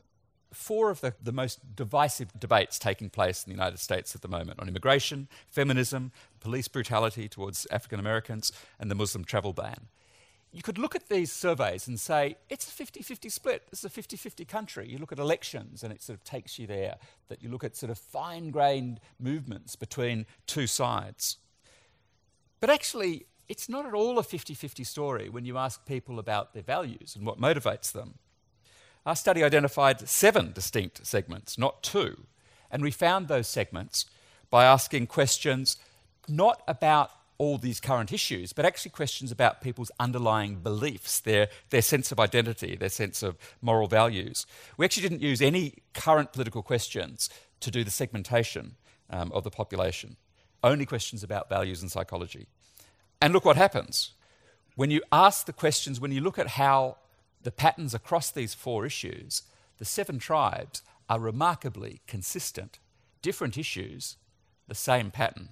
four 0.53 0.89
of 0.89 1.01
the, 1.01 1.13
the 1.21 1.33
most 1.33 1.75
divisive 1.75 2.29
debates 2.39 2.79
taking 2.79 3.09
place 3.09 3.43
in 3.43 3.51
the 3.51 3.55
United 3.55 3.79
States 3.79 4.15
at 4.15 4.21
the 4.21 4.27
moment 4.27 4.59
on 4.59 4.69
immigration, 4.69 5.27
feminism, 5.47 6.11
police 6.39 6.67
brutality 6.67 7.27
towards 7.27 7.67
African 7.71 7.99
Americans, 7.99 8.51
and 8.79 8.89
the 8.89 8.95
Muslim 8.95 9.25
travel 9.25 9.51
ban. 9.51 9.87
You 10.55 10.61
could 10.61 10.77
look 10.77 10.95
at 10.95 11.09
these 11.09 11.33
surveys 11.33 11.85
and 11.85 11.99
say, 11.99 12.37
it's 12.49 12.65
a 12.65 12.71
50 12.71 13.01
50 13.01 13.27
split. 13.27 13.63
This 13.69 13.79
is 13.79 13.85
a 13.85 13.89
50 13.89 14.15
50 14.15 14.45
country. 14.45 14.87
You 14.89 14.97
look 14.97 15.11
at 15.11 15.19
elections 15.19 15.83
and 15.83 15.91
it 15.91 16.01
sort 16.01 16.17
of 16.17 16.23
takes 16.23 16.57
you 16.57 16.65
there, 16.65 16.95
that 17.27 17.43
you 17.43 17.49
look 17.49 17.65
at 17.65 17.75
sort 17.75 17.89
of 17.89 17.97
fine 17.97 18.51
grained 18.51 19.01
movements 19.19 19.75
between 19.75 20.25
two 20.47 20.65
sides. 20.65 21.39
But 22.61 22.69
actually, 22.69 23.25
it's 23.49 23.67
not 23.67 23.85
at 23.85 23.93
all 23.93 24.17
a 24.17 24.23
50 24.23 24.53
50 24.53 24.85
story 24.85 25.27
when 25.27 25.43
you 25.43 25.57
ask 25.57 25.85
people 25.85 26.19
about 26.19 26.53
their 26.53 26.63
values 26.63 27.17
and 27.17 27.25
what 27.25 27.37
motivates 27.37 27.91
them. 27.91 28.13
Our 29.05 29.17
study 29.17 29.43
identified 29.43 30.07
seven 30.07 30.53
distinct 30.53 31.05
segments, 31.05 31.57
not 31.57 31.83
two. 31.83 32.27
And 32.71 32.81
we 32.81 32.91
found 32.91 33.27
those 33.27 33.49
segments 33.49 34.05
by 34.49 34.63
asking 34.63 35.07
questions 35.07 35.75
not 36.29 36.61
about 36.65 37.11
all 37.37 37.57
these 37.57 37.79
current 37.79 38.13
issues, 38.13 38.53
but 38.53 38.65
actually 38.65 38.91
questions 38.91 39.31
about 39.31 39.61
people's 39.61 39.91
underlying 39.99 40.55
beliefs, 40.55 41.19
their, 41.19 41.49
their 41.69 41.81
sense 41.81 42.11
of 42.11 42.19
identity, 42.19 42.75
their 42.75 42.89
sense 42.89 43.21
of 43.23 43.37
moral 43.61 43.87
values. 43.87 44.45
We 44.77 44.85
actually 44.85 45.09
didn't 45.09 45.21
use 45.21 45.41
any 45.41 45.75
current 45.93 46.31
political 46.31 46.63
questions 46.63 47.29
to 47.59 47.71
do 47.71 47.83
the 47.83 47.91
segmentation 47.91 48.75
um, 49.09 49.31
of 49.33 49.43
the 49.43 49.51
population, 49.51 50.15
only 50.63 50.85
questions 50.85 51.23
about 51.23 51.49
values 51.49 51.81
and 51.81 51.91
psychology. 51.91 52.47
And 53.21 53.33
look 53.33 53.45
what 53.45 53.57
happens. 53.57 54.11
When 54.75 54.91
you 54.91 55.01
ask 55.11 55.45
the 55.45 55.53
questions, 55.53 55.99
when 55.99 56.11
you 56.11 56.21
look 56.21 56.39
at 56.39 56.49
how 56.49 56.97
the 57.43 57.51
patterns 57.51 57.93
across 57.93 58.31
these 58.31 58.53
four 58.53 58.85
issues, 58.85 59.43
the 59.77 59.85
seven 59.85 60.19
tribes 60.19 60.81
are 61.09 61.19
remarkably 61.19 62.01
consistent. 62.07 62.79
Different 63.21 63.57
issues, 63.57 64.17
the 64.67 64.75
same 64.75 65.11
pattern. 65.11 65.49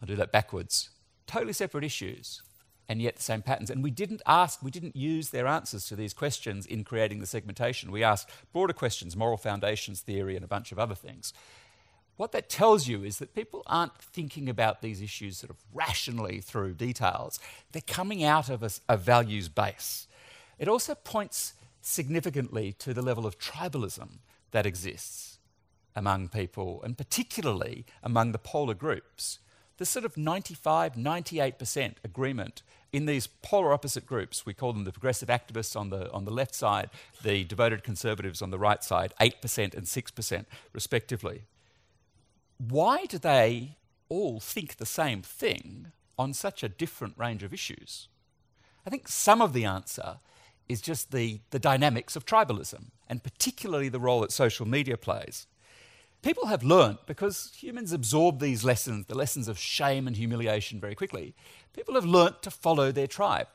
I'll 0.00 0.06
do 0.06 0.16
that 0.16 0.32
backwards. 0.32 0.90
Totally 1.26 1.52
separate 1.52 1.84
issues, 1.84 2.42
and 2.88 3.02
yet 3.02 3.16
the 3.16 3.22
same 3.22 3.42
patterns. 3.42 3.70
And 3.70 3.82
we 3.82 3.90
didn't 3.90 4.22
ask, 4.26 4.62
we 4.62 4.70
didn't 4.70 4.96
use 4.96 5.30
their 5.30 5.46
answers 5.46 5.86
to 5.86 5.96
these 5.96 6.14
questions 6.14 6.66
in 6.66 6.84
creating 6.84 7.20
the 7.20 7.26
segmentation. 7.26 7.90
We 7.90 8.04
asked 8.04 8.30
broader 8.52 8.72
questions, 8.72 9.16
moral 9.16 9.36
foundations 9.36 10.00
theory, 10.00 10.36
and 10.36 10.44
a 10.44 10.48
bunch 10.48 10.72
of 10.72 10.78
other 10.78 10.94
things. 10.94 11.32
What 12.16 12.32
that 12.32 12.48
tells 12.48 12.88
you 12.88 13.04
is 13.04 13.18
that 13.18 13.34
people 13.34 13.62
aren't 13.66 13.98
thinking 13.98 14.48
about 14.48 14.80
these 14.80 15.02
issues 15.02 15.36
sort 15.36 15.50
of 15.50 15.56
rationally 15.74 16.40
through 16.40 16.74
details. 16.74 17.38
They're 17.72 17.82
coming 17.86 18.24
out 18.24 18.48
of 18.48 18.62
a, 18.62 18.70
a 18.88 18.96
values 18.96 19.48
base. 19.48 20.06
It 20.58 20.68
also 20.68 20.94
points 20.94 21.52
significantly 21.82 22.72
to 22.78 22.94
the 22.94 23.02
level 23.02 23.26
of 23.26 23.38
tribalism 23.38 24.18
that 24.52 24.64
exists 24.64 25.38
among 25.94 26.28
people, 26.28 26.82
and 26.82 26.96
particularly 26.96 27.84
among 28.02 28.32
the 28.32 28.38
polar 28.38 28.74
groups. 28.74 29.38
There's 29.76 29.88
sort 29.88 30.04
of 30.04 30.16
95, 30.16 30.94
98% 30.94 31.94
agreement 32.02 32.62
in 32.92 33.06
these 33.06 33.26
polar 33.26 33.72
opposite 33.72 34.06
groups. 34.06 34.46
We 34.46 34.54
call 34.54 34.72
them 34.72 34.84
the 34.84 34.92
progressive 34.92 35.28
activists 35.28 35.78
on 35.78 35.90
the, 35.90 36.10
on 36.12 36.24
the 36.24 36.30
left 36.30 36.54
side, 36.54 36.88
the 37.22 37.44
devoted 37.44 37.84
conservatives 37.84 38.40
on 38.40 38.50
the 38.50 38.58
right 38.58 38.82
side, 38.82 39.12
8% 39.20 39.74
and 39.74 39.86
6%, 39.86 40.44
respectively. 40.72 41.42
Why 42.58 43.04
do 43.04 43.18
they 43.18 43.76
all 44.08 44.40
think 44.40 44.76
the 44.76 44.86
same 44.86 45.20
thing 45.20 45.92
on 46.18 46.32
such 46.32 46.62
a 46.62 46.68
different 46.68 47.14
range 47.18 47.42
of 47.42 47.52
issues? 47.52 48.08
I 48.86 48.90
think 48.90 49.08
some 49.08 49.42
of 49.42 49.52
the 49.52 49.64
answer 49.64 50.20
is 50.68 50.80
just 50.80 51.12
the, 51.12 51.40
the 51.50 51.58
dynamics 51.58 52.16
of 52.16 52.24
tribalism, 52.24 52.86
and 53.08 53.22
particularly 53.22 53.88
the 53.88 54.00
role 54.00 54.20
that 54.20 54.32
social 54.32 54.66
media 54.66 54.96
plays. 54.96 55.46
People 56.26 56.46
have 56.46 56.64
learnt, 56.64 57.06
because 57.06 57.52
humans 57.56 57.92
absorb 57.92 58.40
these 58.40 58.64
lessons, 58.64 59.06
the 59.06 59.14
lessons 59.14 59.46
of 59.46 59.60
shame 59.60 60.08
and 60.08 60.16
humiliation, 60.16 60.80
very 60.80 60.96
quickly, 60.96 61.36
people 61.72 61.94
have 61.94 62.04
learnt 62.04 62.42
to 62.42 62.50
follow 62.50 62.90
their 62.90 63.06
tribe. 63.06 63.46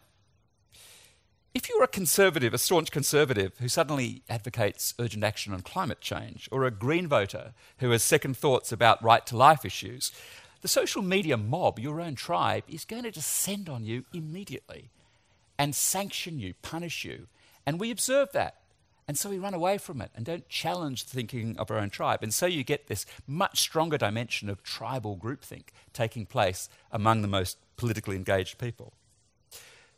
If 1.54 1.68
you're 1.68 1.84
a 1.84 1.88
conservative, 1.90 2.54
a 2.54 2.58
staunch 2.58 2.90
conservative 2.90 3.52
who 3.58 3.68
suddenly 3.68 4.24
advocates 4.30 4.94
urgent 4.98 5.26
action 5.26 5.54
on 5.54 5.64
climate 5.64 6.00
change, 6.00 6.48
or 6.50 6.64
a 6.64 6.72
Green 6.72 7.10
voter 7.10 7.52
who 7.80 7.92
has 7.92 8.04
second 8.04 8.38
thoughts 8.38 8.72
about 8.72 9.04
right 9.04 9.26
to 9.26 9.36
life 9.36 9.66
issues, 9.66 10.14
the 10.62 10.70
social 10.70 11.02
media 11.02 11.36
mob, 11.36 11.78
your 11.78 12.00
own 12.00 12.16
tribe, 12.16 12.64
is 12.70 12.86
going 12.86 13.04
to 13.04 13.12
descend 13.12 13.68
on 13.68 13.84
you 13.84 14.06
immediately 14.14 14.92
and 15.60 15.76
sanction 15.76 16.40
you, 16.40 16.54
punish 16.62 17.04
you. 17.04 17.28
And 17.66 17.82
we 17.82 17.92
observe 17.92 18.32
that. 18.32 18.61
And 19.12 19.18
so 19.18 19.30
we 19.30 19.40
run 19.40 19.54
away 19.54 19.78
from 19.78 20.00
it 20.00 20.10
and 20.16 20.24
don't 20.26 20.48
challenge 20.48 21.04
the 21.04 21.14
thinking 21.14 21.58
of 21.58 21.70
our 21.70 21.78
own 21.78 21.90
tribe. 21.90 22.24
And 22.24 22.34
so 22.34 22.46
you 22.46 22.64
get 22.64 22.88
this 22.88 23.06
much 23.28 23.60
stronger 23.60 23.98
dimension 23.98 24.48
of 24.50 24.64
tribal 24.64 25.18
groupthink 25.18 25.64
taking 25.92 26.26
place 26.26 26.70
among 26.94 27.22
the 27.22 27.28
most 27.28 27.58
politically 27.76 28.16
engaged 28.16 28.58
people. 28.58 28.94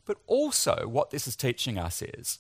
But 0.06 0.18
also, 0.26 0.88
what 0.88 1.12
this 1.12 1.28
is 1.28 1.36
teaching 1.36 1.78
us 1.78 2.02
is 2.02 2.40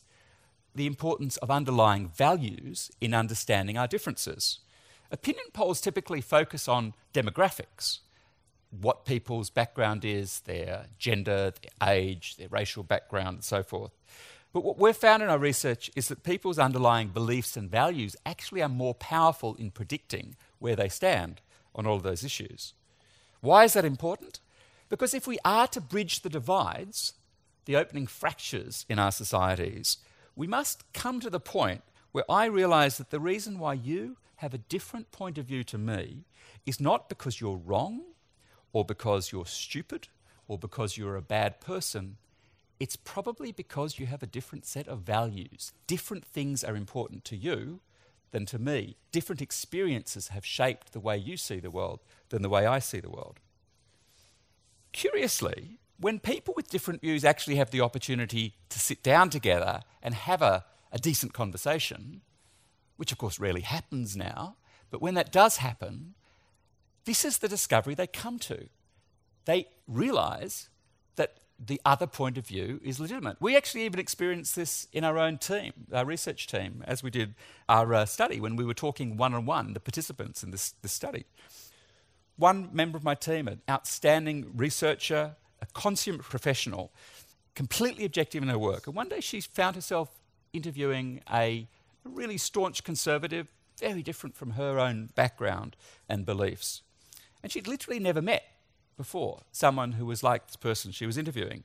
the 0.73 0.87
importance 0.87 1.37
of 1.37 1.51
underlying 1.51 2.07
values 2.09 2.89
in 2.99 3.13
understanding 3.13 3.77
our 3.77 3.87
differences. 3.87 4.57
Opinion 5.11 5.45
polls 5.53 5.79
typically 5.79 6.21
focus 6.21 6.67
on 6.67 6.95
demographics, 7.13 7.99
what 8.71 9.05
people's 9.05 9.51
background 9.51 10.03
is, 10.03 10.39
their 10.39 10.87
gender, 10.97 11.53
their 11.61 11.87
age, 11.87 12.37
their 12.37 12.49
racial 12.49 12.81
background, 12.81 13.35
and 13.35 13.43
so 13.43 13.61
forth. 13.61 13.91
But 14.53 14.63
what 14.63 14.77
we've 14.77 14.95
found 14.95 15.23
in 15.23 15.29
our 15.29 15.39
research 15.39 15.89
is 15.95 16.07
that 16.07 16.23
people's 16.23 16.59
underlying 16.59 17.09
beliefs 17.09 17.57
and 17.57 17.69
values 17.69 18.15
actually 18.23 18.61
are 18.61 18.69
more 18.69 18.93
powerful 18.93 19.55
in 19.55 19.71
predicting 19.71 20.35
where 20.59 20.75
they 20.75 20.89
stand 20.89 21.41
on 21.73 21.87
all 21.87 21.95
of 21.95 22.03
those 22.03 22.23
issues. 22.23 22.73
Why 23.41 23.63
is 23.63 23.73
that 23.73 23.83
important? 23.83 24.39
Because 24.89 25.15
if 25.15 25.25
we 25.25 25.39
are 25.43 25.67
to 25.67 25.81
bridge 25.81 26.21
the 26.21 26.29
divides 26.29 27.13
the 27.65 27.75
opening 27.75 28.05
fractures 28.05 28.85
in 28.87 28.99
our 28.99 29.11
societies, 29.11 29.97
we 30.35 30.47
must 30.47 30.83
come 30.93 31.19
to 31.19 31.29
the 31.29 31.39
point 31.39 31.81
where 32.11 32.29
I 32.29 32.45
realize 32.45 32.97
that 32.97 33.09
the 33.09 33.19
reason 33.19 33.57
why 33.57 33.73
you 33.73 34.17
have 34.37 34.53
a 34.53 34.59
different 34.59 35.11
point 35.11 35.37
of 35.37 35.45
view 35.45 35.63
to 35.63 35.77
me 35.77 36.25
is 36.65 36.79
not 36.79 37.09
because 37.09 37.41
you're 37.41 37.57
wrong 37.57 38.01
or 38.71 38.85
because 38.85 39.31
you're 39.31 39.45
stupid 39.45 40.09
or 40.47 40.57
because 40.57 40.97
you're 40.97 41.15
a 41.15 41.21
bad 41.21 41.59
person. 41.59 42.17
It's 42.79 42.95
probably 42.95 43.51
because 43.51 43.99
you 43.99 44.07
have 44.07 44.23
a 44.23 44.27
different 44.27 44.65
set 44.65 44.87
of 44.87 44.99
values. 44.99 45.71
Different 45.87 46.25
things 46.25 46.63
are 46.63 46.75
important 46.75 47.23
to 47.25 47.35
you 47.35 47.79
than 48.31 48.45
to 48.47 48.59
me. 48.59 48.97
Different 49.11 49.41
experiences 49.41 50.29
have 50.29 50.45
shaped 50.45 50.91
the 50.91 50.99
way 50.99 51.17
you 51.17 51.37
see 51.37 51.59
the 51.59 51.71
world 51.71 51.99
than 52.29 52.41
the 52.41 52.49
way 52.49 52.65
I 52.65 52.79
see 52.79 52.99
the 52.99 53.09
world. 53.09 53.39
Curiously, 54.91 55.77
when 55.99 56.19
people 56.19 56.53
with 56.55 56.69
different 56.69 57.01
views 57.01 57.23
actually 57.23 57.55
have 57.55 57.71
the 57.71 57.81
opportunity 57.81 58.55
to 58.69 58.79
sit 58.79 59.03
down 59.03 59.29
together 59.29 59.81
and 60.01 60.13
have 60.13 60.41
a, 60.41 60.65
a 60.91 60.97
decent 60.97 61.33
conversation, 61.33 62.21
which 62.97 63.11
of 63.11 63.17
course 63.17 63.39
rarely 63.39 63.61
happens 63.61 64.17
now, 64.17 64.57
but 64.89 65.01
when 65.01 65.13
that 65.13 65.31
does 65.31 65.57
happen, 65.57 66.15
this 67.05 67.23
is 67.23 67.37
the 67.37 67.47
discovery 67.47 67.95
they 67.95 68.07
come 68.07 68.39
to. 68.39 68.67
They 69.45 69.67
realize 69.87 70.69
the 71.59 71.79
other 71.85 72.07
point 72.07 72.37
of 72.37 72.45
view 72.45 72.79
is 72.83 72.99
legitimate. 72.99 73.37
We 73.39 73.55
actually 73.55 73.85
even 73.85 73.99
experienced 73.99 74.55
this 74.55 74.87
in 74.91 75.03
our 75.03 75.17
own 75.17 75.37
team, 75.37 75.73
our 75.93 76.05
research 76.05 76.47
team, 76.47 76.83
as 76.87 77.03
we 77.03 77.09
did 77.09 77.35
our 77.69 77.93
uh, 77.93 78.05
study 78.05 78.39
when 78.39 78.55
we 78.55 78.65
were 78.65 78.73
talking 78.73 79.17
one 79.17 79.33
on 79.33 79.45
one, 79.45 79.73
the 79.73 79.79
participants 79.79 80.43
in 80.43 80.51
this, 80.51 80.73
this 80.81 80.91
study. 80.91 81.25
One 82.35 82.69
member 82.73 82.97
of 82.97 83.03
my 83.03 83.15
team, 83.15 83.47
an 83.47 83.61
outstanding 83.69 84.51
researcher, 84.55 85.35
a 85.61 85.65
consummate 85.73 86.23
professional, 86.23 86.91
completely 87.55 88.05
objective 88.05 88.41
in 88.41 88.49
her 88.49 88.57
work. 88.57 88.87
And 88.87 88.95
one 88.95 89.09
day 89.09 89.21
she 89.21 89.39
found 89.39 89.75
herself 89.75 90.09
interviewing 90.51 91.21
a 91.31 91.67
really 92.03 92.37
staunch 92.37 92.83
conservative, 92.83 93.47
very 93.79 94.01
different 94.01 94.35
from 94.35 94.51
her 94.51 94.79
own 94.79 95.09
background 95.15 95.75
and 96.09 96.25
beliefs. 96.25 96.81
And 97.41 97.51
she'd 97.51 97.67
literally 97.67 97.99
never 97.99 98.21
met 98.21 98.43
before 98.97 99.41
someone 99.51 99.93
who 99.93 100.05
was 100.05 100.23
like 100.23 100.47
this 100.47 100.55
person 100.55 100.91
she 100.91 101.05
was 101.05 101.17
interviewing. 101.17 101.63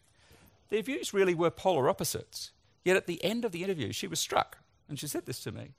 Their 0.69 0.83
views 0.83 1.15
really 1.15 1.35
were 1.35 1.51
polar 1.51 1.89
opposites. 1.89 2.53
Yet 2.85 2.97
at 2.97 3.07
the 3.07 3.23
end 3.25 3.45
of 3.45 3.53
the 3.53 3.63
interview, 3.63 3.93
she 3.93 4.07
was 4.07 4.21
struck, 4.21 4.59
and 4.89 4.99
she 4.99 5.07
said 5.07 5.27
this 5.27 5.41
to 5.41 5.53
me 5.53 5.73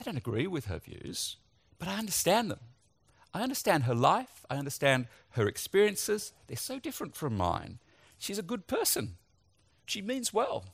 I 0.00 0.04
don't 0.04 0.16
agree 0.16 0.46
with 0.46 0.66
her 0.66 0.78
views, 0.78 1.36
but 1.78 1.88
I 1.88 1.98
understand 1.98 2.50
them. 2.50 2.60
I 3.34 3.42
understand 3.42 3.84
her 3.84 3.94
life, 3.94 4.44
I 4.50 4.56
understand 4.56 5.06
her 5.30 5.46
experiences. 5.46 6.32
They're 6.46 6.56
so 6.56 6.78
different 6.78 7.14
from 7.14 7.36
mine. 7.36 7.78
She's 8.18 8.38
a 8.38 8.42
good 8.42 8.66
person. 8.66 9.16
She 9.86 10.02
means 10.02 10.34
well. 10.34 10.66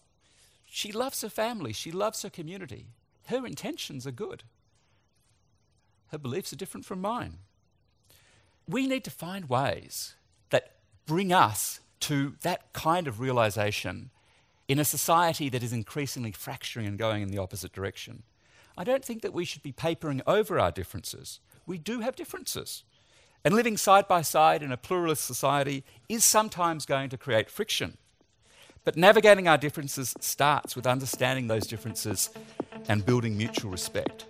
She 0.66 0.92
loves 0.92 1.22
her 1.22 1.28
family, 1.28 1.72
she 1.72 1.90
loves 1.90 2.22
her 2.22 2.30
community. 2.30 2.86
Her 3.26 3.46
intentions 3.46 4.06
are 4.06 4.12
good. 4.12 4.42
Her 6.08 6.18
beliefs 6.18 6.52
are 6.52 6.56
different 6.56 6.86
from 6.86 7.00
mine. 7.00 7.38
We 8.68 8.86
need 8.86 9.04
to 9.04 9.10
find 9.10 9.48
ways 9.48 10.14
that 10.50 10.72
bring 11.06 11.32
us 11.32 11.80
to 12.00 12.34
that 12.42 12.72
kind 12.72 13.08
of 13.08 13.18
realization 13.18 14.10
in 14.68 14.78
a 14.78 14.84
society 14.84 15.48
that 15.48 15.62
is 15.62 15.72
increasingly 15.72 16.32
fracturing 16.32 16.86
and 16.86 16.98
going 16.98 17.22
in 17.22 17.30
the 17.30 17.38
opposite 17.38 17.72
direction. 17.72 18.22
I 18.76 18.84
don't 18.84 19.04
think 19.04 19.22
that 19.22 19.32
we 19.32 19.44
should 19.44 19.62
be 19.62 19.72
papering 19.72 20.22
over 20.26 20.60
our 20.60 20.70
differences 20.70 21.40
we 21.68 21.78
do 21.78 22.00
have 22.00 22.16
differences. 22.16 22.82
And 23.44 23.54
living 23.54 23.76
side 23.76 24.08
by 24.08 24.22
side 24.22 24.62
in 24.62 24.72
a 24.72 24.76
pluralist 24.76 25.24
society 25.24 25.84
is 26.08 26.24
sometimes 26.24 26.86
going 26.86 27.10
to 27.10 27.18
create 27.18 27.50
friction. 27.50 27.98
But 28.84 28.96
navigating 28.96 29.46
our 29.46 29.58
differences 29.58 30.14
starts 30.18 30.74
with 30.74 30.86
understanding 30.86 31.46
those 31.46 31.66
differences 31.66 32.30
and 32.88 33.04
building 33.04 33.36
mutual 33.36 33.70
respect. 33.70 34.24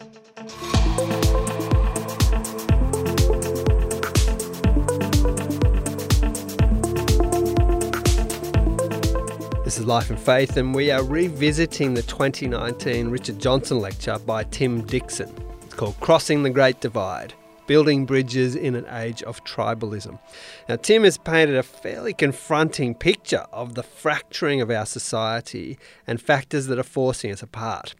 This 9.68 9.81
is 9.81 9.85
Life 9.85 10.09
and 10.09 10.18
Faith, 10.18 10.57
and 10.57 10.74
we 10.74 10.90
are 10.90 11.04
revisiting 11.04 11.92
the 11.92 12.00
2019 12.00 13.11
Richard 13.11 13.38
Johnson 13.38 13.81
lecture 13.81 14.18
by 14.18 14.44
Tim 14.44 14.81
Dixon 14.81 15.31
It's 15.61 15.74
called 15.74 16.00
Crossing 16.00 16.42
the 16.42 16.48
Great 16.48 16.81
Divide 16.81 17.35
Building 17.66 18.07
Bridges 18.07 18.57
in 18.57 18.74
an 18.74 18.87
Age 18.90 19.22
of 19.24 19.44
Tribalism. 19.44 20.18
Now, 20.70 20.76
Tim 20.76 21.04
has 21.04 21.18
painted 21.18 21.54
a 21.54 21.62
fairly 21.62 22.14
confronting 22.14 22.94
picture 22.94 23.44
of 23.52 23.74
the 23.74 23.83
fracturing 23.83 24.62
of 24.62 24.70
our 24.70 24.87
society 24.87 25.78
and 26.07 26.18
factors 26.18 26.68
that 26.68 26.78
are 26.78 26.83
forcing 26.83 27.31
us 27.31 27.42
apart. 27.42 27.94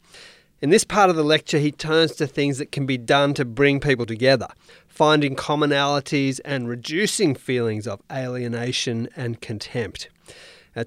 In 0.63 0.71
this 0.71 0.85
part 0.85 1.11
of 1.11 1.17
the 1.17 1.23
lecture, 1.23 1.59
he 1.59 1.71
turns 1.71 2.13
to 2.13 2.27
things 2.27 2.57
that 2.57 2.73
can 2.73 2.87
be 2.87 2.97
done 2.97 3.35
to 3.35 3.45
bring 3.45 3.79
people 3.79 4.07
together, 4.07 4.49
finding 4.87 5.37
commonalities 5.37 6.41
and 6.47 6.67
reducing 6.67 7.35
feelings 7.35 7.87
of 7.87 8.01
alienation 8.11 9.11
and 9.17 9.43
contempt. 9.43 10.09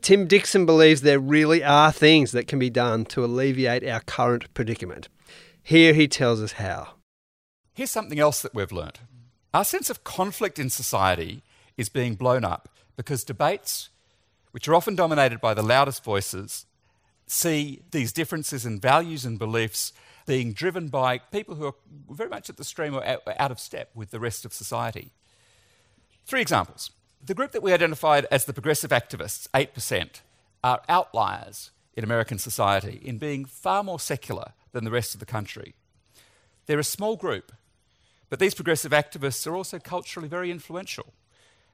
Tim 0.01 0.27
Dixon 0.27 0.65
believes 0.65 1.01
there 1.01 1.19
really 1.19 1.63
are 1.63 1.91
things 1.91 2.31
that 2.31 2.47
can 2.47 2.59
be 2.59 2.69
done 2.69 3.05
to 3.05 3.25
alleviate 3.25 3.87
our 3.87 3.99
current 3.99 4.53
predicament. 4.53 5.09
Here 5.63 5.93
he 5.93 6.07
tells 6.07 6.41
us 6.41 6.53
how. 6.53 6.95
Here's 7.73 7.91
something 7.91 8.19
else 8.19 8.41
that 8.41 8.53
we've 8.53 8.71
learnt. 8.71 8.99
Our 9.53 9.65
sense 9.65 9.89
of 9.89 10.03
conflict 10.03 10.59
in 10.59 10.69
society 10.69 11.43
is 11.77 11.89
being 11.89 12.15
blown 12.15 12.45
up 12.45 12.69
because 12.95 13.23
debates, 13.23 13.89
which 14.51 14.67
are 14.67 14.75
often 14.75 14.95
dominated 14.95 15.41
by 15.41 15.53
the 15.53 15.63
loudest 15.63 16.03
voices, 16.03 16.65
see 17.27 17.81
these 17.91 18.13
differences 18.13 18.65
in 18.65 18.79
values 18.79 19.25
and 19.25 19.39
beliefs 19.39 19.93
being 20.25 20.53
driven 20.53 20.87
by 20.87 21.17
people 21.17 21.55
who 21.55 21.65
are 21.65 21.75
very 22.09 22.29
much 22.29 22.49
at 22.49 22.57
the 22.57 22.63
stream 22.63 22.95
or 22.95 23.03
out 23.03 23.51
of 23.51 23.59
step 23.59 23.89
with 23.95 24.11
the 24.11 24.19
rest 24.19 24.45
of 24.45 24.53
society. 24.53 25.11
Three 26.25 26.41
examples. 26.41 26.91
The 27.23 27.35
group 27.35 27.51
that 27.51 27.61
we 27.61 27.71
identified 27.71 28.25
as 28.31 28.45
the 28.45 28.53
progressive 28.53 28.89
activists, 28.89 29.47
8%, 29.49 30.21
are 30.63 30.81
outliers 30.89 31.69
in 31.93 32.03
American 32.03 32.39
society 32.39 32.99
in 33.03 33.19
being 33.19 33.45
far 33.45 33.83
more 33.83 33.99
secular 33.99 34.53
than 34.71 34.85
the 34.85 34.91
rest 34.91 35.13
of 35.13 35.19
the 35.19 35.27
country. 35.27 35.75
They're 36.65 36.79
a 36.79 36.83
small 36.83 37.15
group, 37.15 37.51
but 38.29 38.39
these 38.39 38.55
progressive 38.55 38.91
activists 38.91 39.45
are 39.45 39.55
also 39.55 39.77
culturally 39.77 40.27
very 40.27 40.49
influential, 40.49 41.13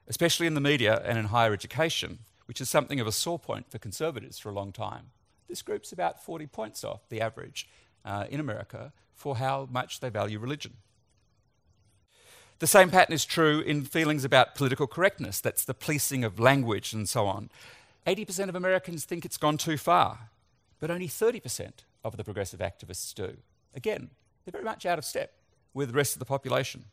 especially 0.06 0.46
in 0.46 0.52
the 0.52 0.60
media 0.60 1.00
and 1.06 1.16
in 1.18 1.26
higher 1.26 1.54
education, 1.54 2.18
which 2.44 2.60
is 2.60 2.68
something 2.68 3.00
of 3.00 3.06
a 3.06 3.12
sore 3.12 3.38
point 3.38 3.70
for 3.70 3.78
conservatives 3.78 4.38
for 4.38 4.50
a 4.50 4.54
long 4.54 4.70
time. 4.70 5.12
This 5.48 5.62
group's 5.62 5.92
about 5.92 6.22
40 6.22 6.46
points 6.46 6.84
off 6.84 7.08
the 7.08 7.22
average 7.22 7.66
uh, 8.04 8.26
in 8.28 8.38
America 8.38 8.92
for 9.14 9.36
how 9.36 9.66
much 9.70 10.00
they 10.00 10.10
value 10.10 10.38
religion. 10.38 10.74
The 12.58 12.66
same 12.66 12.90
pattern 12.90 13.14
is 13.14 13.24
true 13.24 13.60
in 13.60 13.84
feelings 13.84 14.24
about 14.24 14.56
political 14.56 14.88
correctness, 14.88 15.40
that's 15.40 15.64
the 15.64 15.74
policing 15.74 16.24
of 16.24 16.40
language 16.40 16.92
and 16.92 17.08
so 17.08 17.26
on. 17.26 17.50
80% 18.06 18.48
of 18.48 18.56
Americans 18.56 19.04
think 19.04 19.24
it's 19.24 19.36
gone 19.36 19.58
too 19.58 19.76
far, 19.76 20.30
but 20.80 20.90
only 20.90 21.08
30% 21.08 21.70
of 22.02 22.16
the 22.16 22.24
progressive 22.24 22.60
activists 22.60 23.14
do. 23.14 23.36
Again, 23.74 24.10
they're 24.44 24.52
very 24.52 24.64
much 24.64 24.86
out 24.86 24.98
of 24.98 25.04
step 25.04 25.34
with 25.72 25.90
the 25.90 25.96
rest 25.96 26.14
of 26.14 26.18
the 26.18 26.24
population. 26.24 26.86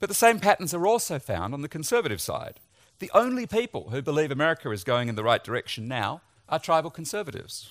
But 0.00 0.08
the 0.08 0.14
same 0.14 0.40
patterns 0.40 0.72
are 0.72 0.86
also 0.86 1.18
found 1.18 1.52
on 1.52 1.60
the 1.60 1.68
conservative 1.68 2.20
side. 2.20 2.60
The 3.00 3.10
only 3.14 3.46
people 3.46 3.90
who 3.90 4.00
believe 4.00 4.30
America 4.30 4.70
is 4.70 4.84
going 4.84 5.08
in 5.08 5.16
the 5.16 5.24
right 5.24 5.42
direction 5.42 5.88
now 5.88 6.22
are 6.48 6.58
tribal 6.58 6.90
conservatives. 6.90 7.68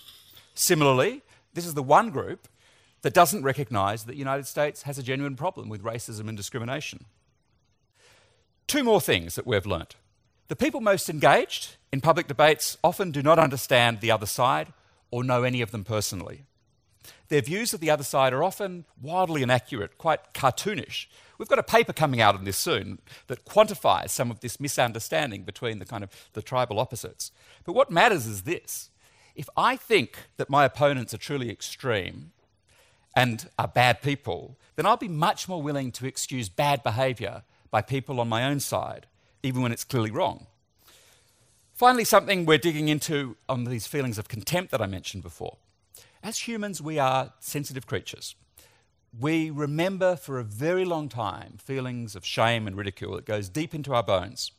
Similarly, 0.54 1.22
this 1.54 1.66
is 1.66 1.74
the 1.74 1.84
one 1.84 2.10
group 2.12 2.48
that 3.04 3.14
doesn't 3.14 3.44
recognize 3.44 4.04
that 4.04 4.14
the 4.14 4.18
United 4.18 4.48
States 4.48 4.84
has 4.84 4.98
a 4.98 5.04
genuine 5.04 5.36
problem 5.36 5.70
with 5.70 5.84
racism 5.84 6.28
and 6.28 6.36
discrimination. 6.36 7.06
Two 8.66 8.84
more 8.84 9.02
things 9.02 9.36
that 9.36 9.46
we've 9.46 9.66
learnt. 9.66 9.96
The 10.48 10.56
people 10.56 10.82
most 10.82 11.10
engaged 11.10 11.76
in 11.92 12.02
public 12.02 12.28
debates 12.28 12.78
often 12.84 13.12
do 13.12 13.22
not 13.22 13.40
understand 13.40 14.00
the 14.00 14.12
other 14.12 14.26
side 14.26 14.74
or 15.12 15.24
know 15.24 15.44
any 15.44 15.62
of 15.62 15.72
them 15.72 15.84
personally. 15.84 16.44
Their 17.28 17.42
views 17.42 17.74
of 17.74 17.82
the 17.82 17.90
other 17.90 18.04
side 18.04 18.34
are 18.34 18.44
often 18.44 18.86
wildly 19.02 19.44
inaccurate, 19.44 19.98
quite 19.98 20.34
cartoonish. 20.34 21.08
We've 21.38 21.50
got 21.50 21.60
a 21.60 21.64
paper 21.64 21.92
coming 21.92 22.22
out 22.22 22.36
on 22.36 22.46
this 22.46 22.58
soon 22.58 23.00
that 23.28 23.46
quantifies 23.46 24.12
some 24.12 24.32
of 24.32 24.40
this 24.40 24.60
misunderstanding 24.60 25.44
between 25.44 25.80
the 25.80 25.86
kind 25.86 26.04
of 26.04 26.10
the 26.34 26.42
tribal 26.42 26.80
opposites. 26.80 27.32
But 27.66 27.74
what 27.74 27.92
matters 27.92 28.26
is 28.26 28.44
this. 28.44 28.92
If 29.36 29.50
I 29.58 29.76
think 29.76 30.18
that 30.38 30.50
my 30.50 30.64
opponents 30.64 31.14
are 31.14 31.18
truly 31.18 31.50
extreme 31.50 32.33
and 33.16 33.50
are 33.60 33.68
bad 33.68 34.02
people, 34.02 34.58
then 34.76 34.86
I'll 34.86 34.98
be 34.98 35.08
much 35.08 35.48
more 35.48 35.62
willing 35.62 35.92
to 35.94 36.06
excuse 36.06 36.50
bad 36.50 36.84
behaviour 36.84 37.44
by 37.70 37.82
people 37.82 38.20
on 38.20 38.30
my 38.30 38.46
own 38.46 38.60
side, 38.60 39.06
even 39.44 39.62
when 39.62 39.72
it's 39.72 39.84
clearly 39.84 40.12
wrong. 40.12 40.48
Finally, 41.74 42.06
something 42.06 42.46
we're 42.46 42.58
digging 42.58 42.88
into 42.88 43.36
on 43.50 43.66
these 43.66 43.88
feelings 43.88 44.18
of 44.18 44.28
contempt 44.28 44.72
that 44.72 44.82
I 44.82 44.86
mentioned 44.86 45.24
before. 45.24 45.58
As 46.22 46.48
humans, 46.48 46.82
we 46.82 47.00
are 47.00 47.34
sensitive 47.40 47.86
creatures. 47.88 48.36
We 49.20 49.50
remember 49.50 50.16
for 50.16 50.40
a 50.40 50.44
very 50.44 50.86
long 50.86 51.10
time 51.10 51.58
feelings 51.64 52.16
of 52.16 52.26
shame 52.26 52.66
and 52.66 52.76
ridicule 52.78 53.16
that 53.16 53.26
goes 53.26 53.50
deep 53.50 53.76
into 53.76 53.94
our 53.94 54.04
bones. 54.04 54.52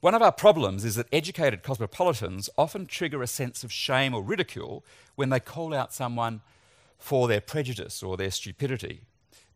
One 0.00 0.14
of 0.14 0.22
our 0.22 0.32
problems 0.32 0.84
is 0.84 0.96
that 0.96 1.06
educated 1.12 1.62
cosmopolitans 1.62 2.50
often 2.58 2.86
trigger 2.86 3.22
a 3.22 3.26
sense 3.28 3.62
of 3.62 3.70
shame 3.70 4.14
or 4.14 4.22
ridicule 4.22 4.84
when 5.14 5.30
they 5.30 5.38
call 5.38 5.72
out 5.72 5.94
someone 5.94 6.40
for 7.02 7.26
their 7.26 7.40
prejudice 7.40 8.02
or 8.02 8.16
their 8.16 8.30
stupidity. 8.30 9.02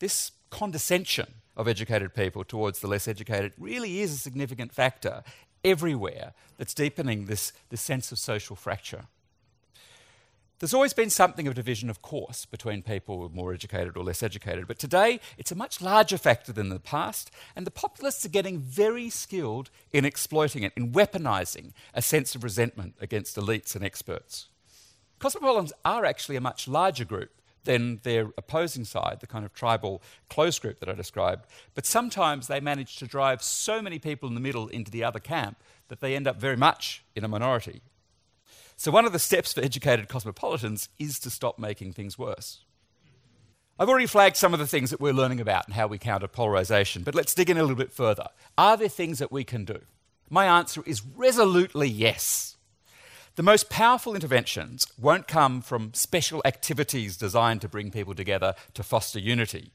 This 0.00 0.32
condescension 0.50 1.34
of 1.56 1.68
educated 1.68 2.14
people 2.14 2.44
towards 2.44 2.80
the 2.80 2.88
less 2.88 3.08
educated 3.08 3.52
really 3.56 4.00
is 4.00 4.12
a 4.12 4.18
significant 4.18 4.72
factor 4.72 5.22
everywhere 5.64 6.32
that's 6.58 6.74
deepening 6.74 7.26
this, 7.26 7.52
this 7.70 7.80
sense 7.80 8.12
of 8.12 8.18
social 8.18 8.56
fracture. 8.56 9.04
There's 10.58 10.74
always 10.74 10.94
been 10.94 11.10
something 11.10 11.46
of 11.46 11.54
division, 11.54 11.90
of 11.90 12.00
course, 12.00 12.46
between 12.46 12.82
people 12.82 13.30
more 13.32 13.52
educated 13.52 13.96
or 13.96 14.02
less 14.02 14.22
educated, 14.22 14.66
but 14.66 14.78
today 14.78 15.20
it's 15.36 15.52
a 15.52 15.56
much 15.56 15.82
larger 15.82 16.16
factor 16.16 16.52
than 16.52 16.66
in 16.66 16.72
the 16.72 16.80
past, 16.80 17.30
and 17.54 17.66
the 17.66 17.70
populists 17.70 18.24
are 18.24 18.30
getting 18.30 18.58
very 18.58 19.10
skilled 19.10 19.70
in 19.92 20.06
exploiting 20.06 20.62
it, 20.62 20.72
in 20.74 20.92
weaponising 20.92 21.72
a 21.92 22.00
sense 22.00 22.34
of 22.34 22.42
resentment 22.42 22.94
against 23.00 23.36
elites 23.36 23.76
and 23.76 23.84
experts. 23.84 24.46
Cosmopolitans 25.18 25.72
are 25.84 26.04
actually 26.04 26.36
a 26.36 26.40
much 26.40 26.68
larger 26.68 27.04
group 27.04 27.30
than 27.64 28.00
their 28.04 28.30
opposing 28.38 28.84
side, 28.84 29.18
the 29.20 29.26
kind 29.26 29.44
of 29.44 29.52
tribal 29.52 30.00
close 30.30 30.58
group 30.58 30.78
that 30.78 30.88
I 30.88 30.92
described, 30.92 31.46
but 31.74 31.84
sometimes 31.84 32.46
they 32.46 32.60
manage 32.60 32.96
to 32.96 33.06
drive 33.06 33.42
so 33.42 33.82
many 33.82 33.98
people 33.98 34.28
in 34.28 34.34
the 34.34 34.40
middle 34.40 34.68
into 34.68 34.90
the 34.90 35.02
other 35.02 35.18
camp 35.18 35.58
that 35.88 36.00
they 36.00 36.14
end 36.14 36.28
up 36.28 36.36
very 36.36 36.56
much 36.56 37.04
in 37.16 37.24
a 37.24 37.28
minority 37.28 37.82
so, 38.78 38.90
one 38.90 39.06
of 39.06 39.12
the 39.12 39.18
steps 39.18 39.54
for 39.54 39.62
educated 39.62 40.08
cosmopolitans 40.08 40.90
is 40.98 41.18
to 41.20 41.30
stop 41.30 41.58
making 41.58 41.94
things 41.94 42.18
worse. 42.18 42.58
I've 43.78 43.88
already 43.88 44.06
flagged 44.06 44.36
some 44.36 44.52
of 44.52 44.60
the 44.60 44.66
things 44.66 44.90
that 44.90 45.00
we're 45.00 45.14
learning 45.14 45.40
about 45.40 45.66
and 45.66 45.74
how 45.74 45.86
we 45.86 45.98
counter 45.98 46.28
polarisation, 46.28 47.02
but 47.02 47.14
let's 47.14 47.34
dig 47.34 47.48
in 47.48 47.56
a 47.56 47.62
little 47.62 47.76
bit 47.76 47.92
further. 47.92 48.28
Are 48.56 48.76
there 48.76 48.88
things 48.88 49.18
that 49.18 49.32
we 49.32 49.44
can 49.44 49.64
do? 49.64 49.80
My 50.28 50.46
answer 50.46 50.82
is 50.84 51.02
resolutely 51.14 51.88
yes. 51.88 52.55
The 53.36 53.42
most 53.42 53.68
powerful 53.68 54.14
interventions 54.14 54.86
won't 54.98 55.28
come 55.28 55.60
from 55.60 55.92
special 55.92 56.40
activities 56.46 57.18
designed 57.18 57.60
to 57.60 57.68
bring 57.68 57.90
people 57.90 58.14
together 58.14 58.54
to 58.72 58.82
foster 58.82 59.18
unity, 59.18 59.72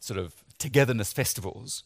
sort 0.00 0.18
of 0.18 0.32
togetherness 0.58 1.12
festivals. 1.12 1.82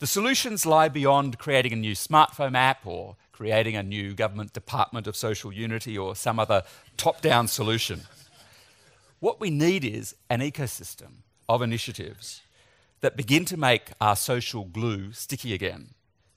The 0.00 0.06
solutions 0.06 0.66
lie 0.66 0.90
beyond 0.90 1.38
creating 1.38 1.72
a 1.72 1.76
new 1.76 1.94
smartphone 1.94 2.54
app 2.54 2.86
or 2.86 3.16
creating 3.32 3.74
a 3.74 3.82
new 3.82 4.12
government 4.12 4.52
department 4.52 5.06
of 5.06 5.16
social 5.16 5.50
unity 5.50 5.96
or 5.96 6.14
some 6.14 6.38
other 6.38 6.64
top 6.98 7.22
down 7.22 7.48
solution. 7.48 8.02
What 9.18 9.40
we 9.40 9.48
need 9.48 9.82
is 9.82 10.14
an 10.28 10.40
ecosystem 10.40 11.22
of 11.48 11.62
initiatives 11.62 12.42
that 13.00 13.16
begin 13.16 13.46
to 13.46 13.56
make 13.56 13.92
our 13.98 14.14
social 14.14 14.64
glue 14.66 15.12
sticky 15.12 15.54
again. 15.54 15.94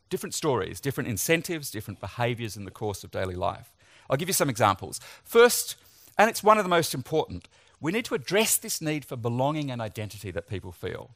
Different 0.09 0.33
stories, 0.33 0.79
different 0.79 1.09
incentives, 1.09 1.69
different 1.69 1.99
behaviours 1.99 2.55
in 2.55 2.63
the 2.63 2.71
course 2.71 3.03
of 3.03 3.11
daily 3.11 3.35
life. 3.35 3.73
I'll 4.13 4.17
give 4.17 4.29
you 4.29 4.33
some 4.33 4.49
examples. 4.49 4.99
First, 5.23 5.75
and 6.19 6.29
it's 6.29 6.43
one 6.43 6.59
of 6.59 6.63
the 6.63 6.69
most 6.69 6.93
important, 6.93 7.47
we 7.81 7.91
need 7.91 8.05
to 8.05 8.13
address 8.13 8.57
this 8.57 8.79
need 8.79 9.05
for 9.05 9.15
belonging 9.15 9.71
and 9.71 9.81
identity 9.81 10.29
that 10.29 10.47
people 10.47 10.71
feel. 10.71 11.09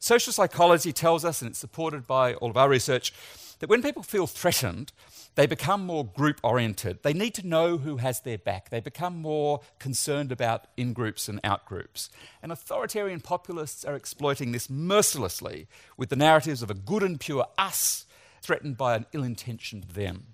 Social 0.00 0.32
psychology 0.32 0.92
tells 0.92 1.24
us, 1.24 1.40
and 1.40 1.50
it's 1.50 1.60
supported 1.60 2.04
by 2.04 2.34
all 2.34 2.50
of 2.50 2.56
our 2.56 2.68
research, 2.68 3.12
that 3.60 3.70
when 3.70 3.80
people 3.80 4.02
feel 4.02 4.26
threatened, 4.26 4.90
they 5.36 5.46
become 5.46 5.86
more 5.86 6.04
group 6.04 6.40
oriented. 6.42 7.04
They 7.04 7.12
need 7.12 7.34
to 7.34 7.46
know 7.46 7.78
who 7.78 7.98
has 7.98 8.18
their 8.18 8.38
back. 8.38 8.70
They 8.70 8.80
become 8.80 9.22
more 9.22 9.60
concerned 9.78 10.32
about 10.32 10.64
in 10.76 10.94
groups 10.94 11.28
and 11.28 11.38
out 11.44 11.64
groups. 11.64 12.10
And 12.42 12.50
authoritarian 12.50 13.20
populists 13.20 13.84
are 13.84 13.94
exploiting 13.94 14.50
this 14.50 14.68
mercilessly 14.68 15.68
with 15.96 16.08
the 16.08 16.16
narratives 16.16 16.60
of 16.60 16.72
a 16.72 16.74
good 16.74 17.04
and 17.04 17.20
pure 17.20 17.46
us 17.56 18.04
threatened 18.40 18.76
by 18.76 18.96
an 18.96 19.06
ill 19.12 19.22
intentioned 19.22 19.84
them. 19.84 20.31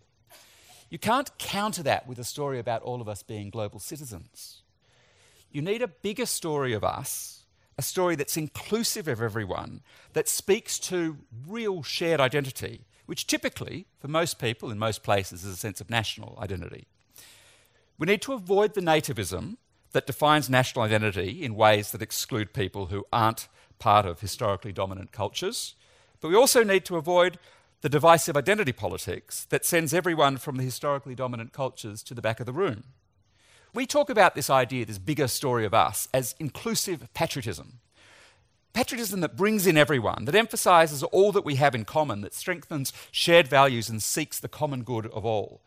You 0.90 0.98
can't 0.98 1.36
counter 1.38 1.82
that 1.82 2.06
with 2.06 2.18
a 2.18 2.24
story 2.24 2.58
about 2.58 2.82
all 2.82 3.00
of 3.00 3.08
us 3.08 3.22
being 3.22 3.50
global 3.50 3.78
citizens. 3.78 4.62
You 5.50 5.62
need 5.62 5.82
a 5.82 5.88
bigger 5.88 6.26
story 6.26 6.72
of 6.72 6.84
us, 6.84 7.44
a 7.76 7.82
story 7.82 8.16
that's 8.16 8.36
inclusive 8.36 9.08
of 9.08 9.22
everyone, 9.22 9.82
that 10.12 10.28
speaks 10.28 10.78
to 10.80 11.18
real 11.46 11.82
shared 11.82 12.20
identity 12.20 12.86
which 13.08 13.26
typically, 13.26 13.86
for 13.98 14.06
most 14.06 14.38
people 14.38 14.70
in 14.70 14.78
most 14.78 15.02
places, 15.02 15.42
is 15.42 15.54
a 15.54 15.56
sense 15.56 15.80
of 15.80 15.88
national 15.88 16.38
identity. 16.42 16.86
We 17.96 18.04
need 18.04 18.20
to 18.20 18.34
avoid 18.34 18.74
the 18.74 18.82
nativism 18.82 19.56
that 19.92 20.06
defines 20.06 20.50
national 20.50 20.84
identity 20.84 21.42
in 21.42 21.54
ways 21.54 21.90
that 21.90 22.02
exclude 22.02 22.52
people 22.52 22.86
who 22.86 23.06
aren't 23.10 23.48
part 23.78 24.04
of 24.04 24.20
historically 24.20 24.72
dominant 24.72 25.10
cultures. 25.10 25.74
But 26.20 26.28
we 26.28 26.34
also 26.34 26.62
need 26.62 26.84
to 26.84 26.96
avoid 26.96 27.38
the 27.80 27.88
divisive 27.88 28.36
identity 28.36 28.72
politics 28.72 29.46
that 29.50 29.64
sends 29.64 29.94
everyone 29.94 30.36
from 30.36 30.56
the 30.56 30.64
historically 30.64 31.14
dominant 31.14 31.52
cultures 31.52 32.02
to 32.02 32.14
the 32.14 32.22
back 32.22 32.40
of 32.40 32.46
the 32.46 32.52
room. 32.52 32.84
We 33.74 33.86
talk 33.86 34.10
about 34.10 34.34
this 34.34 34.50
idea, 34.50 34.86
this 34.86 34.98
bigger 34.98 35.28
story 35.28 35.64
of 35.64 35.74
us, 35.74 36.08
as 36.12 36.34
inclusive 36.40 37.12
patriotism. 37.14 37.80
Patriotism 38.72 39.20
that 39.20 39.36
brings 39.36 39.66
in 39.66 39.76
everyone, 39.76 40.24
that 40.24 40.34
emphasises 40.34 41.02
all 41.04 41.32
that 41.32 41.44
we 41.44 41.56
have 41.56 41.74
in 41.74 41.84
common, 41.84 42.20
that 42.22 42.34
strengthens 42.34 42.92
shared 43.10 43.46
values 43.46 43.88
and 43.88 44.02
seeks 44.02 44.40
the 44.40 44.48
common 44.48 44.82
good 44.82 45.06
of 45.08 45.24
all. 45.24 45.60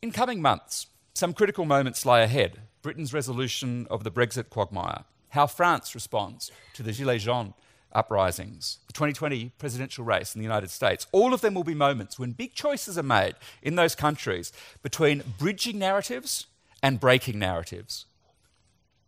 In 0.00 0.12
coming 0.12 0.40
months, 0.40 0.86
some 1.14 1.34
critical 1.34 1.64
moments 1.64 2.06
lie 2.06 2.20
ahead 2.20 2.60
Britain's 2.82 3.12
resolution 3.12 3.86
of 3.90 4.04
the 4.04 4.10
Brexit 4.10 4.50
quagmire, 4.50 5.04
how 5.30 5.46
France 5.46 5.94
responds 5.94 6.52
to 6.74 6.82
the 6.82 6.92
Gilets 6.92 7.20
jaunes 7.20 7.54
uprisings, 7.92 8.78
the 8.86 8.92
2020 8.92 9.52
presidential 9.58 10.04
race 10.04 10.34
in 10.34 10.40
the 10.40 10.44
United 10.46 10.70
States. 10.70 11.06
All 11.12 11.32
of 11.32 11.40
them 11.40 11.54
will 11.54 11.64
be 11.64 11.74
moments 11.74 12.18
when 12.18 12.32
big 12.32 12.54
choices 12.54 12.98
are 12.98 13.02
made 13.02 13.34
in 13.62 13.76
those 13.76 13.94
countries 13.94 14.52
between 14.82 15.22
bridging 15.38 15.78
narratives 15.78 16.46
and 16.82 17.00
breaking 17.00 17.38
narratives. 17.38 18.06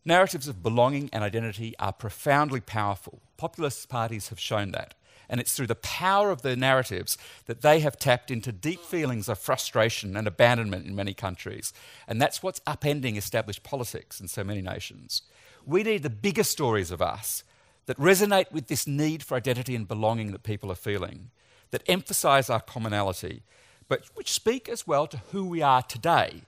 Narratives 0.05 0.49
of 0.49 0.63
belonging 0.63 1.11
and 1.13 1.23
identity 1.23 1.75
are 1.79 1.93
profoundly 1.93 2.61
powerful. 2.61 3.21
Populist 3.37 3.89
parties 3.89 4.29
have 4.29 4.41
shown 4.41 4.73
that. 4.73 4.95
And 5.29 5.41
it's 5.41 5.55
through 5.55 5.69
the 5.69 5.77
power 5.77 6.31
of 6.31 6.43
their 6.43 6.57
narratives 6.57 7.17
that 7.47 7.61
they 7.61 7.81
have 7.81 7.99
tapped 7.99 8.33
into 8.33 8.51
deep 8.51 8.81
feelings 8.81 9.29
of 9.29 9.39
frustration 9.39 10.17
and 10.17 10.27
abandonment 10.27 10.87
in 10.87 10.97
many 10.97 11.15
countries. 11.15 11.73
And 12.09 12.21
that's 12.21 12.43
what's 12.43 12.61
upending 12.61 13.17
established 13.17 13.63
politics 13.63 14.21
in 14.21 14.27
so 14.27 14.43
many 14.43 14.61
nations. 14.61 15.23
We 15.65 15.85
need 15.85 16.03
the 16.03 16.11
bigger 16.11 16.43
stories 16.43 16.91
of 16.91 17.01
us 17.01 17.45
that 17.87 17.99
resonate 17.99 18.53
with 18.53 18.69
this 18.69 18.87
need 18.87 19.23
for 19.23 19.37
identity 19.37 19.75
and 19.75 19.89
belonging 19.89 20.33
that 20.33 20.43
people 20.43 20.71
are 20.71 20.77
feeling, 20.77 21.31
that 21.71 21.83
emphasize 21.87 22.51
our 22.51 22.61
commonality, 22.61 23.43
but 23.89 24.05
which 24.15 24.31
speak 24.33 24.69
as 24.69 24.87
well 24.87 25.07
to 25.07 25.23
who 25.33 25.45
we 25.45 25.63
are 25.63 25.83
today 25.83 26.43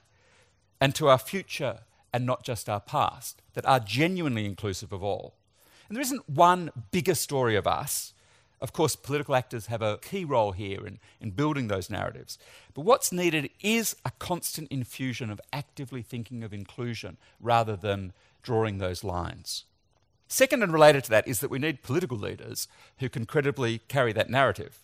and 0.79 0.95
to 0.95 1.09
our 1.09 1.17
future 1.17 1.79
and 2.13 2.25
not 2.25 2.43
just 2.43 2.69
our 2.69 2.79
past, 2.79 3.41
that 3.53 3.65
are 3.65 3.79
genuinely 3.79 4.45
inclusive 4.45 4.93
of 4.93 5.03
all. 5.03 5.35
And 5.87 5.95
there 5.95 6.01
isn't 6.01 6.29
one 6.29 6.71
bigger 6.91 7.15
story 7.15 7.55
of 7.55 7.67
us. 7.67 8.13
Of 8.61 8.71
course, 8.71 8.95
political 8.95 9.35
actors 9.35 9.65
have 9.65 9.81
a 9.81 9.97
key 9.97 10.23
role 10.23 10.53
here 10.53 10.87
in, 10.87 10.99
in 11.19 11.31
building 11.31 11.67
those 11.67 11.89
narratives. 11.89 12.37
But 12.73 12.81
what's 12.81 13.11
needed 13.11 13.49
is 13.61 13.95
a 14.05 14.11
constant 14.19 14.71
infusion 14.71 15.29
of 15.29 15.41
actively 15.51 16.01
thinking 16.01 16.43
of 16.43 16.53
inclusion 16.53 17.17
rather 17.41 17.75
than 17.75 18.13
drawing 18.41 18.77
those 18.77 19.03
lines. 19.03 19.65
Second, 20.33 20.63
and 20.63 20.73
related 20.73 21.03
to 21.03 21.11
that, 21.11 21.27
is 21.27 21.41
that 21.41 21.51
we 21.51 21.59
need 21.59 21.83
political 21.83 22.17
leaders 22.17 22.67
who 22.97 23.07
can 23.07 23.23
credibly 23.23 23.81
carry 23.87 24.11
that 24.13 24.31
narrative. 24.31 24.79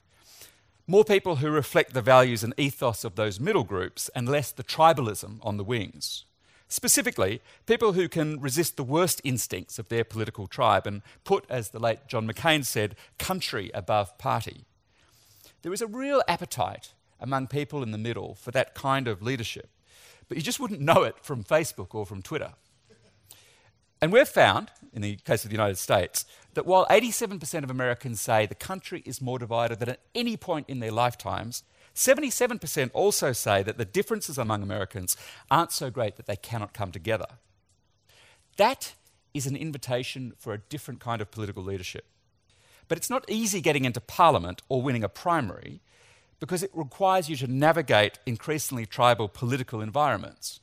More 0.85 1.03
people 1.03 1.37
who 1.37 1.49
reflect 1.49 1.95
the 1.95 2.03
values 2.03 2.43
and 2.43 2.53
ethos 2.55 3.03
of 3.03 3.15
those 3.15 3.39
middle 3.39 3.63
groups 3.63 4.11
and 4.13 4.29
less 4.29 4.51
the 4.51 4.63
tribalism 4.63 5.39
on 5.41 5.57
the 5.57 5.63
wings. 5.63 6.25
Specifically, 6.67 7.41
people 7.65 7.93
who 7.93 8.07
can 8.07 8.39
resist 8.39 8.77
the 8.77 8.83
worst 8.83 9.21
instincts 9.23 9.79
of 9.79 9.89
their 9.89 10.03
political 10.03 10.45
tribe 10.45 10.85
and 10.85 11.01
put, 11.23 11.45
as 11.49 11.69
the 11.69 11.79
late 11.79 12.05
John 12.07 12.31
McCain 12.31 12.63
said, 12.63 12.95
country 13.17 13.71
above 13.73 14.19
party. 14.19 14.65
There 15.63 15.73
is 15.73 15.81
a 15.81 15.87
real 15.87 16.21
appetite 16.27 16.93
among 17.19 17.47
people 17.47 17.81
in 17.81 17.89
the 17.89 17.97
middle 17.97 18.35
for 18.35 18.51
that 18.51 18.75
kind 18.75 19.07
of 19.07 19.23
leadership, 19.23 19.69
but 20.27 20.37
you 20.37 20.43
just 20.43 20.59
wouldn't 20.59 20.79
know 20.79 21.01
it 21.01 21.15
from 21.23 21.43
Facebook 21.43 21.95
or 21.95 22.05
from 22.05 22.21
Twitter. 22.21 22.51
And 24.01 24.13
we've 24.13 24.27
found, 24.27 24.71
in 24.93 25.01
the 25.01 25.17
case 25.17 25.43
of 25.43 25.49
the 25.49 25.55
United 25.55 25.77
States, 25.77 26.25
that 26.53 26.65
while 26.65 26.85
87% 26.87 27.63
of 27.63 27.69
Americans 27.69 28.21
say 28.21 28.45
the 28.45 28.55
country 28.55 29.03
is 29.05 29.21
more 29.21 29.37
divided 29.37 29.79
than 29.79 29.89
at 29.89 29.99
any 30.15 30.37
point 30.37 30.69
in 30.69 30.79
their 30.79 30.91
lifetimes, 30.91 31.63
77% 31.95 32.91
also 32.93 33.33
say 33.33 33.61
that 33.63 33.77
the 33.77 33.85
differences 33.85 34.37
among 34.37 34.63
Americans 34.63 35.17
aren't 35.51 35.73
so 35.73 35.89
great 35.89 36.15
that 36.15 36.27
they 36.27 36.37
cannot 36.37 36.73
come 36.73 36.91
together. 36.91 37.25
That 38.55 38.93
is 39.33 39.47
an 39.47 39.55
invitation 39.55 40.33
for 40.37 40.53
a 40.53 40.57
different 40.57 41.01
kind 41.01 41.21
of 41.21 41.31
political 41.31 41.63
leadership. 41.63 42.05
But 42.87 42.97
it's 42.97 43.09
not 43.09 43.29
easy 43.29 43.61
getting 43.61 43.85
into 43.85 44.01
parliament 44.01 44.61
or 44.69 44.81
winning 44.81 45.03
a 45.03 45.09
primary 45.09 45.81
because 46.39 46.63
it 46.63 46.71
requires 46.73 47.29
you 47.29 47.35
to 47.37 47.47
navigate 47.47 48.17
increasingly 48.25 48.85
tribal 48.85 49.27
political 49.27 49.81
environments. 49.81 50.61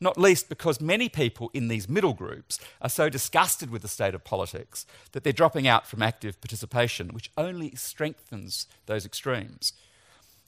Not 0.00 0.18
least 0.18 0.48
because 0.48 0.80
many 0.80 1.08
people 1.08 1.50
in 1.54 1.68
these 1.68 1.88
middle 1.88 2.12
groups 2.12 2.58
are 2.82 2.88
so 2.88 3.08
disgusted 3.08 3.70
with 3.70 3.82
the 3.82 3.88
state 3.88 4.14
of 4.14 4.24
politics 4.24 4.84
that 5.12 5.24
they're 5.24 5.32
dropping 5.32 5.66
out 5.66 5.86
from 5.86 6.02
active 6.02 6.40
participation, 6.40 7.08
which 7.08 7.30
only 7.36 7.74
strengthens 7.74 8.66
those 8.86 9.06
extremes. 9.06 9.72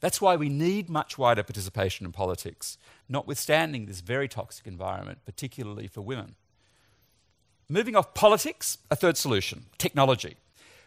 That's 0.01 0.21
why 0.21 0.37
we 0.37 0.49
need 0.49 0.89
much 0.89 1.19
wider 1.19 1.43
participation 1.43 2.07
in 2.07 2.13
politics, 2.13 2.79
notwithstanding 3.09 3.87
this 3.87 4.01
very 4.01 4.29
toxic 4.29 4.67
environment, 4.67 5.19
particularly 5.25 5.89
for 5.89 6.03
women. 6.03 6.37
Moving 7.69 7.97
off 7.97 8.15
politics, 8.15 8.79
a 8.91 8.97
third 8.97 9.17
solution 9.17 9.67
technology. 9.77 10.37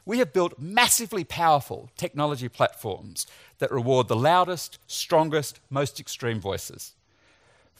We 0.05 0.19
have 0.19 0.33
built 0.33 0.57
massively 0.57 1.23
powerful 1.23 1.91
technology 1.95 2.49
platforms 2.49 3.27
that 3.59 3.71
reward 3.71 4.07
the 4.07 4.15
loudest, 4.15 4.79
strongest, 4.87 5.59
most 5.69 5.99
extreme 5.99 6.39
voices. 6.39 6.93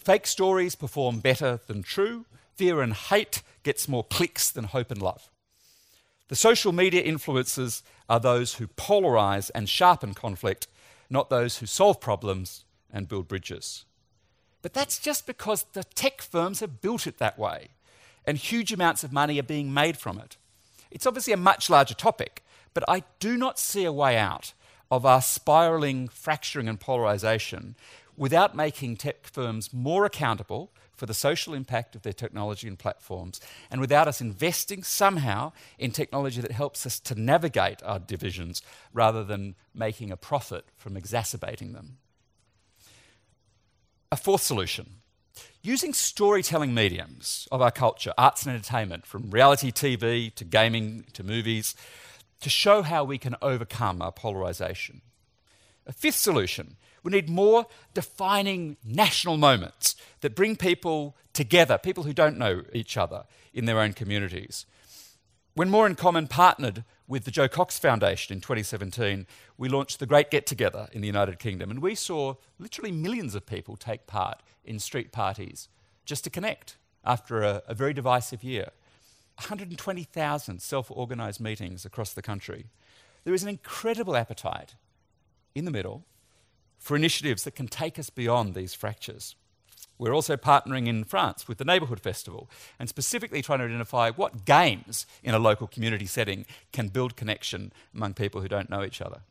Fake 0.03 0.25
stories 0.25 0.73
perform 0.73 1.19
better 1.19 1.59
than 1.67 1.83
true. 1.83 2.25
Fear 2.55 2.81
and 2.81 2.93
hate 2.93 3.43
gets 3.61 3.87
more 3.87 4.03
clicks 4.03 4.49
than 4.49 4.65
hope 4.65 4.89
and 4.89 5.01
love. 5.01 5.29
The 6.27 6.35
social 6.35 6.71
media 6.71 7.03
influencers 7.03 7.83
are 8.09 8.19
those 8.19 8.55
who 8.55 8.67
polarize 8.67 9.51
and 9.53 9.69
sharpen 9.69 10.15
conflict, 10.15 10.67
not 11.09 11.29
those 11.29 11.59
who 11.59 11.67
solve 11.67 12.01
problems 12.01 12.65
and 12.91 13.07
build 13.07 13.27
bridges. 13.27 13.85
But 14.63 14.73
that's 14.73 14.97
just 14.97 15.27
because 15.27 15.65
the 15.73 15.83
tech 15.83 16.21
firms 16.21 16.61
have 16.61 16.81
built 16.81 17.05
it 17.05 17.19
that 17.19 17.37
way, 17.37 17.69
and 18.25 18.37
huge 18.37 18.73
amounts 18.73 19.03
of 19.03 19.13
money 19.13 19.39
are 19.39 19.43
being 19.43 19.73
made 19.73 19.97
from 19.97 20.17
it. 20.17 20.37
It's 20.89 21.05
obviously 21.05 21.33
a 21.33 21.37
much 21.37 21.69
larger 21.69 21.93
topic, 21.93 22.43
but 22.73 22.83
I 22.87 23.03
do 23.19 23.37
not 23.37 23.59
see 23.59 23.85
a 23.85 23.91
way 23.91 24.17
out 24.17 24.53
of 24.89 25.05
our 25.05 25.21
spiraling 25.21 26.07
fracturing 26.07 26.67
and 26.67 26.79
polarization 26.79 27.75
without 28.21 28.55
making 28.55 28.95
tech 28.95 29.25
firms 29.25 29.73
more 29.73 30.05
accountable 30.05 30.71
for 30.93 31.07
the 31.07 31.13
social 31.13 31.55
impact 31.55 31.95
of 31.95 32.03
their 32.03 32.13
technology 32.13 32.67
and 32.67 32.77
platforms, 32.77 33.41
and 33.71 33.81
without 33.81 34.07
us 34.07 34.21
investing 34.21 34.83
somehow 34.83 35.51
in 35.79 35.89
technology 35.89 36.39
that 36.39 36.51
helps 36.51 36.85
us 36.85 36.99
to 36.99 37.19
navigate 37.19 37.81
our 37.81 37.97
divisions 37.97 38.61
rather 38.93 39.23
than 39.23 39.55
making 39.73 40.11
a 40.11 40.15
profit 40.15 40.65
from 40.77 40.95
exacerbating 40.95 41.73
them. 41.73 41.97
A 44.11 44.15
fourth 44.15 44.43
solution 44.43 44.97
using 45.63 45.91
storytelling 45.91 46.75
mediums 46.75 47.47
of 47.51 47.59
our 47.59 47.71
culture, 47.71 48.13
arts 48.19 48.45
and 48.45 48.53
entertainment, 48.53 49.03
from 49.07 49.31
reality 49.31 49.71
TV 49.71 50.31
to 50.35 50.43
gaming 50.43 51.05
to 51.13 51.23
movies, 51.23 51.73
to 52.39 52.51
show 52.51 52.83
how 52.83 53.03
we 53.03 53.17
can 53.17 53.35
overcome 53.41 53.99
our 53.99 54.11
polarization. 54.11 55.01
A 55.87 55.91
fifth 55.91 56.17
solution 56.17 56.77
we 57.03 57.11
need 57.11 57.29
more 57.29 57.65
defining 57.93 58.77
national 58.83 59.37
moments 59.37 59.95
that 60.21 60.35
bring 60.35 60.55
people 60.55 61.15
together, 61.33 61.77
people 61.77 62.03
who 62.03 62.13
don't 62.13 62.37
know 62.37 62.63
each 62.73 62.97
other 62.97 63.25
in 63.53 63.65
their 63.65 63.79
own 63.79 63.93
communities. 63.93 64.65
When 65.53 65.69
More 65.69 65.87
in 65.87 65.95
Common 65.95 66.27
partnered 66.27 66.85
with 67.07 67.25
the 67.25 67.31
Jo 67.31 67.47
Cox 67.47 67.77
Foundation 67.77 68.33
in 68.33 68.41
2017, 68.41 69.27
we 69.57 69.67
launched 69.67 69.99
the 69.99 70.05
Great 70.05 70.31
Get 70.31 70.45
Together 70.45 70.87
in 70.93 71.01
the 71.01 71.07
United 71.07 71.39
Kingdom, 71.39 71.69
and 71.69 71.81
we 71.81 71.93
saw 71.93 72.35
literally 72.57 72.91
millions 72.91 73.35
of 73.35 73.45
people 73.45 73.75
take 73.75 74.07
part 74.07 74.41
in 74.63 74.79
street 74.79 75.11
parties 75.11 75.67
just 76.05 76.23
to 76.23 76.29
connect 76.29 76.77
after 77.03 77.41
a, 77.41 77.63
a 77.67 77.73
very 77.73 77.93
divisive 77.93 78.43
year. 78.43 78.69
120,000 79.35 80.61
self 80.61 80.91
organised 80.91 81.41
meetings 81.41 81.83
across 81.83 82.13
the 82.13 82.21
country. 82.21 82.67
There 83.23 83.33
is 83.33 83.43
an 83.43 83.49
incredible 83.49 84.15
appetite 84.15 84.75
in 85.53 85.65
the 85.65 85.71
middle 85.71 86.05
for 86.81 86.95
initiatives 86.95 87.43
that 87.43 87.55
can 87.55 87.67
take 87.67 87.97
us 87.99 88.09
beyond 88.09 88.53
these 88.53 88.73
fractures. 88.73 89.35
We're 89.99 90.15
also 90.15 90.35
partnering 90.35 90.87
in 90.87 91.03
France 91.03 91.47
with 91.47 91.59
the 91.59 91.63
Neighbourhood 91.63 91.99
Festival 91.99 92.49
and 92.79 92.89
specifically 92.89 93.43
trying 93.43 93.59
to 93.59 93.65
identify 93.65 94.09
what 94.09 94.45
games 94.45 95.05
in 95.23 95.35
a 95.35 95.39
local 95.39 95.67
community 95.67 96.07
setting 96.07 96.45
can 96.73 96.87
build 96.87 97.15
connection 97.15 97.71
among 97.95 98.15
people 98.15 98.41
who 98.41 98.47
don't 98.47 98.69
know 98.69 98.83
each 98.83 98.99
other. 98.99 99.21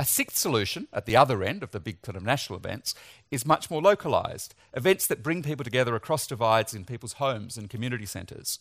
A 0.00 0.04
sixth 0.04 0.36
solution 0.36 0.88
at 0.92 1.06
the 1.06 1.16
other 1.16 1.44
end 1.44 1.62
of 1.62 1.70
the 1.70 1.78
big 1.78 2.02
kind 2.02 2.16
of 2.16 2.24
national 2.24 2.58
events 2.58 2.94
is 3.30 3.46
much 3.46 3.70
more 3.70 3.80
localised 3.80 4.52
events 4.74 5.06
that 5.06 5.22
bring 5.22 5.44
people 5.44 5.64
together 5.64 5.94
across 5.94 6.26
divides 6.26 6.74
in 6.74 6.84
people's 6.84 7.14
homes 7.14 7.56
and 7.56 7.70
community 7.70 8.04
centres. 8.04 8.58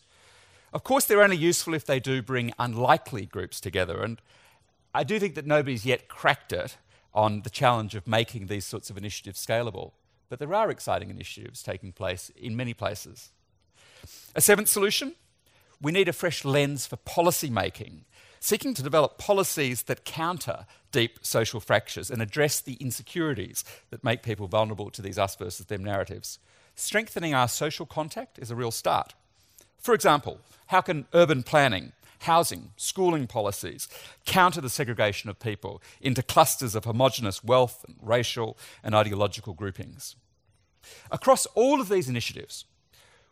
Of 0.72 0.84
course, 0.84 1.06
they're 1.06 1.24
only 1.24 1.36
useful 1.36 1.74
if 1.74 1.86
they 1.86 2.00
do 2.00 2.22
bring 2.22 2.54
unlikely 2.60 3.26
groups 3.26 3.60
together, 3.60 4.04
and 4.04 4.22
I 4.94 5.04
do 5.04 5.20
think 5.20 5.34
that 5.34 5.48
nobody's 5.48 5.86
yet 5.86 6.08
cracked 6.08 6.54
it 6.54 6.78
on 7.16 7.42
the 7.42 7.50
challenge 7.50 7.96
of 7.96 8.08
making 8.08 8.46
these 8.46 8.66
sorts 8.66 8.92
of 8.92 8.98
initiatives 8.98 9.44
scalable. 9.44 9.94
But 10.30 10.40
there 10.40 10.54
are 10.54 10.70
exciting 10.70 11.10
initiatives 11.10 11.64
taking 11.64 11.92
place 11.92 12.30
in 12.36 12.56
many 12.56 12.74
places. 12.74 13.32
A 14.36 14.42
seventh 14.42 14.68
solution 14.68 15.16
we 15.82 15.92
need 15.92 16.08
a 16.08 16.14
fresh 16.14 16.46
lens 16.46 16.88
for 16.88 16.96
policy 16.96 17.50
making, 17.50 18.06
seeking 18.40 18.74
to 18.74 18.84
develop 18.84 19.18
policies 19.18 19.84
that 19.84 20.06
counter 20.06 20.66
deep 20.92 21.20
social 21.22 21.60
fractures 21.60 22.10
and 22.10 22.22
address 22.22 22.62
the 22.62 22.76
insecurities 22.76 23.64
that 23.90 24.04
make 24.04 24.24
people 24.24 24.48
vulnerable 24.48 24.90
to 24.92 25.02
these 25.02 25.20
us 25.20 25.36
versus 25.36 25.66
them 25.66 25.84
narratives. 25.84 26.40
Strengthening 26.76 27.34
our 27.34 27.48
social 27.48 27.86
contact 27.86 28.40
is 28.40 28.52
a 28.52 28.56
real 28.56 28.72
start. 28.72 29.14
For 29.78 29.94
example, 29.94 30.40
how 30.68 30.82
can 30.82 31.06
urban 31.14 31.44
planning 31.44 31.92
housing, 32.20 32.72
schooling 32.78 33.28
policies 33.28 33.88
counter 34.26 34.62
the 34.62 34.70
segregation 34.70 35.30
of 35.30 35.40
people 35.40 35.82
into 36.02 36.24
clusters 36.24 36.76
of 36.76 36.86
homogenous 36.86 37.44
wealth 37.44 37.86
and 37.88 37.98
racial 38.02 38.58
and 38.84 38.96
ideological 38.96 39.54
groupings. 39.54 40.16
Across 41.12 41.46
all 41.48 41.82
of 41.82 41.90
these 41.90 42.10
initiatives, 42.10 42.66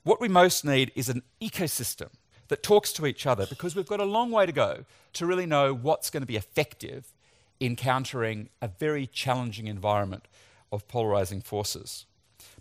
what 0.04 0.20
we 0.20 0.28
most 0.28 0.66
need 0.66 0.92
is 0.96 1.10
an 1.10 1.24
ecosystem 1.42 2.10
that 2.50 2.64
talks 2.64 2.92
to 2.94 3.06
each 3.06 3.26
other 3.26 3.46
because 3.46 3.76
we've 3.76 3.88
got 3.88 4.00
a 4.00 4.06
long 4.06 4.32
way 4.32 4.46
to 4.46 4.52
go 4.52 4.86
to 5.14 5.26
really 5.26 5.46
know 5.46 5.74
what's 5.74 6.10
going 6.10 6.22
to 6.22 6.28
be 6.28 6.36
effective 6.36 7.14
in 7.60 7.76
countering 7.76 8.50
a 8.62 8.68
very 8.68 9.08
challenging 9.08 9.68
environment 9.68 10.28
of 10.72 10.88
polarizing 10.88 11.42
forces. 11.42 12.06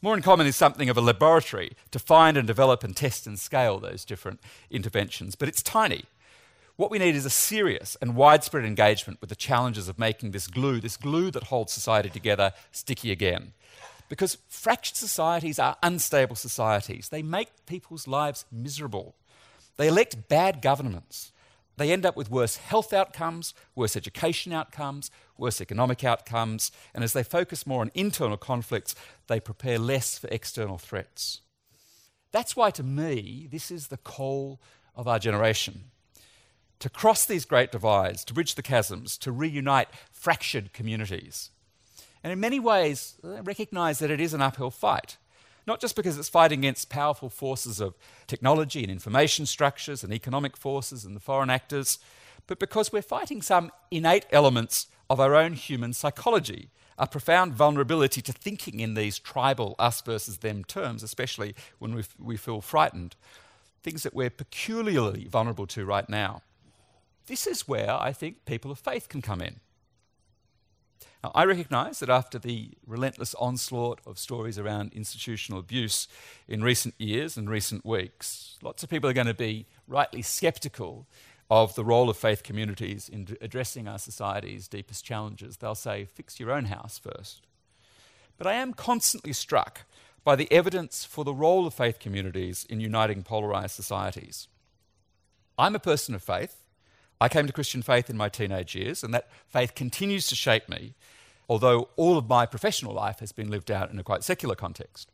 More 0.04 0.16
in 0.16 0.22
Common 0.22 0.48
is 0.48 0.56
something 0.56 0.88
of 0.88 0.96
a 0.96 1.00
laboratory 1.00 1.76
to 1.92 2.00
find 2.00 2.36
and 2.36 2.44
develop 2.44 2.82
and 2.82 2.96
test 2.96 3.24
and 3.24 3.38
scale 3.38 3.78
those 3.78 4.04
different 4.04 4.40
interventions, 4.68 5.36
but 5.36 5.48
it's 5.48 5.62
tiny. 5.62 6.06
What 6.74 6.90
we 6.90 6.98
need 6.98 7.14
is 7.14 7.24
a 7.24 7.30
serious 7.30 7.96
and 8.02 8.16
widespread 8.16 8.64
engagement 8.64 9.20
with 9.20 9.30
the 9.30 9.36
challenges 9.36 9.88
of 9.88 10.00
making 10.00 10.32
this 10.32 10.48
glue, 10.48 10.80
this 10.80 10.96
glue 10.96 11.30
that 11.30 11.44
holds 11.44 11.72
society 11.72 12.10
together, 12.10 12.52
sticky 12.72 13.12
again. 13.12 13.52
Because 14.08 14.38
fractured 14.48 14.96
societies 14.96 15.60
are 15.60 15.76
unstable 15.84 16.34
societies. 16.34 17.10
They 17.10 17.22
make 17.22 17.64
people's 17.66 18.08
lives 18.08 18.44
miserable. 18.50 19.14
They 19.76 19.86
elect 19.86 20.28
bad 20.28 20.60
governments. 20.62 21.30
They 21.76 21.90
end 21.90 22.04
up 22.04 22.16
with 22.16 22.30
worse 22.30 22.56
health 22.56 22.92
outcomes, 22.92 23.54
worse 23.74 23.96
education 23.96 24.52
outcomes, 24.52 25.10
worse 25.38 25.60
economic 25.60 26.04
outcomes, 26.04 26.70
and 26.94 27.02
as 27.02 27.12
they 27.12 27.22
focus 27.22 27.66
more 27.66 27.80
on 27.80 27.90
internal 27.94 28.36
conflicts, 28.36 28.94
they 29.26 29.40
prepare 29.40 29.78
less 29.78 30.18
for 30.18 30.28
external 30.28 30.78
threats. 30.78 31.40
That's 32.30 32.56
why, 32.56 32.70
to 32.72 32.82
me, 32.82 33.48
this 33.50 33.70
is 33.70 33.88
the 33.88 33.96
call 33.96 34.60
of 34.94 35.08
our 35.08 35.18
generation 35.18 35.84
to 36.82 36.90
cross 36.90 37.24
these 37.24 37.44
great 37.44 37.70
divides, 37.70 38.24
to 38.24 38.34
bridge 38.34 38.56
the 38.56 38.62
chasms, 38.62 39.16
to 39.16 39.30
reunite 39.30 39.86
fractured 40.10 40.72
communities. 40.72 41.50
And 42.24 42.32
in 42.32 42.40
many 42.40 42.58
ways, 42.58 43.14
recognize 43.22 44.00
that 44.00 44.10
it 44.10 44.20
is 44.20 44.34
an 44.34 44.42
uphill 44.42 44.72
fight. 44.72 45.16
Not 45.66 45.80
just 45.80 45.94
because 45.94 46.18
it's 46.18 46.28
fighting 46.28 46.60
against 46.60 46.90
powerful 46.90 47.28
forces 47.28 47.80
of 47.80 47.94
technology 48.26 48.82
and 48.82 48.90
information 48.90 49.46
structures 49.46 50.02
and 50.02 50.12
economic 50.12 50.56
forces 50.56 51.04
and 51.04 51.14
the 51.14 51.20
foreign 51.20 51.50
actors, 51.50 51.98
but 52.46 52.58
because 52.58 52.92
we're 52.92 53.02
fighting 53.02 53.42
some 53.42 53.70
innate 53.90 54.26
elements 54.32 54.88
of 55.08 55.20
our 55.20 55.34
own 55.34 55.52
human 55.52 55.92
psychology, 55.92 56.70
a 56.98 57.06
profound 57.06 57.54
vulnerability 57.54 58.20
to 58.22 58.32
thinking 58.32 58.80
in 58.80 58.94
these 58.94 59.18
tribal 59.18 59.74
us 59.78 60.00
versus 60.00 60.38
them 60.38 60.64
terms, 60.64 61.02
especially 61.02 61.54
when 61.78 61.94
we, 61.94 62.02
we 62.18 62.36
feel 62.36 62.60
frightened, 62.60 63.16
things 63.82 64.02
that 64.02 64.14
we're 64.14 64.30
peculiarly 64.30 65.26
vulnerable 65.26 65.66
to 65.66 65.84
right 65.84 66.08
now. 66.08 66.42
This 67.26 67.46
is 67.46 67.68
where 67.68 67.92
I 67.92 68.12
think 68.12 68.44
people 68.44 68.70
of 68.70 68.78
faith 68.78 69.08
can 69.08 69.22
come 69.22 69.40
in. 69.40 69.60
Now, 71.22 71.32
I 71.34 71.44
recognize 71.44 72.00
that 72.00 72.10
after 72.10 72.38
the 72.38 72.70
relentless 72.86 73.34
onslaught 73.34 74.00
of 74.06 74.18
stories 74.18 74.58
around 74.58 74.92
institutional 74.92 75.60
abuse 75.60 76.08
in 76.48 76.62
recent 76.62 76.94
years 76.98 77.36
and 77.36 77.48
recent 77.48 77.84
weeks, 77.84 78.58
lots 78.62 78.82
of 78.82 78.90
people 78.90 79.08
are 79.08 79.14
going 79.14 79.26
to 79.26 79.34
be 79.34 79.66
rightly 79.86 80.22
skeptical 80.22 81.06
of 81.50 81.74
the 81.74 81.84
role 81.84 82.08
of 82.08 82.16
faith 82.16 82.42
communities 82.42 83.08
in 83.08 83.36
addressing 83.40 83.86
our 83.86 83.98
society's 83.98 84.68
deepest 84.68 85.04
challenges. 85.04 85.58
They'll 85.58 85.74
say, 85.74 86.06
fix 86.06 86.40
your 86.40 86.50
own 86.50 86.64
house 86.66 86.98
first. 86.98 87.42
But 88.38 88.46
I 88.46 88.54
am 88.54 88.72
constantly 88.72 89.32
struck 89.32 89.82
by 90.24 90.36
the 90.36 90.50
evidence 90.50 91.04
for 91.04 91.24
the 91.24 91.34
role 91.34 91.66
of 91.66 91.74
faith 91.74 91.98
communities 91.98 92.66
in 92.68 92.80
uniting 92.80 93.22
polarized 93.22 93.74
societies. 93.74 94.48
I'm 95.58 95.74
a 95.74 95.80
person 95.80 96.14
of 96.14 96.22
faith. 96.22 96.61
I 97.22 97.28
came 97.28 97.46
to 97.46 97.52
Christian 97.52 97.82
faith 97.82 98.10
in 98.10 98.16
my 98.16 98.28
teenage 98.28 98.74
years, 98.74 99.04
and 99.04 99.14
that 99.14 99.28
faith 99.46 99.76
continues 99.76 100.26
to 100.26 100.34
shape 100.34 100.68
me, 100.68 100.94
although 101.48 101.88
all 101.94 102.18
of 102.18 102.28
my 102.28 102.46
professional 102.46 102.92
life 102.92 103.20
has 103.20 103.30
been 103.30 103.48
lived 103.48 103.70
out 103.70 103.92
in 103.92 103.98
a 104.00 104.02
quite 104.02 104.24
secular 104.24 104.56
context. 104.56 105.08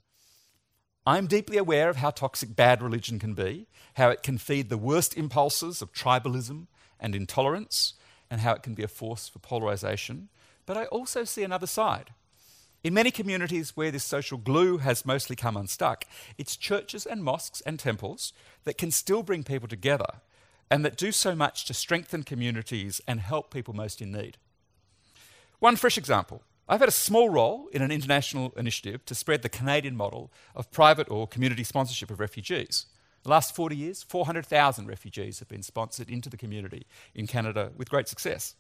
I'm 1.07 1.27
deeply 1.27 1.59
aware 1.59 1.91
of 1.91 1.97
how 1.97 2.09
toxic 2.09 2.57
bad 2.57 2.81
religion 2.81 3.19
can 3.19 3.35
be, 3.35 3.67
how 3.97 4.09
it 4.09 4.23
can 4.23 4.39
feed 4.39 4.71
the 4.71 4.79
worst 4.79 5.19
impulses 5.19 5.83
of 5.83 5.93
tribalism 5.93 6.69
and 6.99 7.15
intolerance, 7.15 7.93
and 8.31 8.41
how 8.41 8.55
it 8.55 8.63
can 8.63 8.73
be 8.73 8.83
a 8.83 8.89
force 8.89 9.29
for 9.29 9.39
polarization. 9.39 10.31
but 10.65 10.79
I 10.79 10.87
also 10.87 11.25
see 11.25 11.43
another 11.43 11.67
side. 11.67 12.15
In 12.83 12.95
many 12.95 13.11
communities 13.11 13.77
where 13.77 13.91
this 13.91 14.05
social 14.05 14.39
glue 14.39 14.79
has 14.79 15.05
mostly 15.05 15.37
come 15.37 15.59
unstuck, 15.59 16.07
it's 16.39 16.57
churches 16.57 17.05
and 17.05 17.23
mosques 17.23 17.61
and 17.67 17.79
temples 17.79 18.33
that 18.65 18.79
can 18.79 18.91
still 18.91 19.23
bring 19.23 19.45
people 19.45 19.69
together 19.69 20.23
and 20.71 20.85
that 20.85 20.97
do 20.97 21.13
so 21.13 21.35
much 21.35 21.65
to 21.67 21.75
strengthen 21.75 22.23
communities 22.23 23.01
and 23.07 23.21
help 23.21 23.53
people 23.53 23.75
most 23.75 24.01
in 24.01 24.13
need. 24.13 24.37
One 25.59 25.77
fresh 25.77 25.99
example 25.99 26.43
I've 26.69 26.81
had 26.81 26.89
a 26.89 26.93
small 26.93 27.31
role 27.31 27.69
in 27.73 27.81
an 27.81 27.91
international 27.91 28.53
initiative 28.57 29.05
to 29.07 29.15
spread 29.15 29.41
the 29.41 29.49
Canadian 29.49 29.97
model 29.97 30.31
of 30.55 30.71
private 30.71 31.11
or 31.11 31.27
community 31.27 31.65
sponsorship 31.65 32.11
of 32.11 32.21
refugees. 32.21 32.85
The 33.23 33.31
last 33.31 33.55
40 33.55 33.75
years, 33.75 34.03
400,000 34.03 34.87
refugees 34.87 35.39
have 35.39 35.49
been 35.49 35.63
sponsored 35.63 36.11
into 36.11 36.29
the 36.29 36.37
community 36.37 36.87
in 37.15 37.27
Canada 37.27 37.73
with 37.77 37.89
great 37.89 38.07
success. 38.07 38.55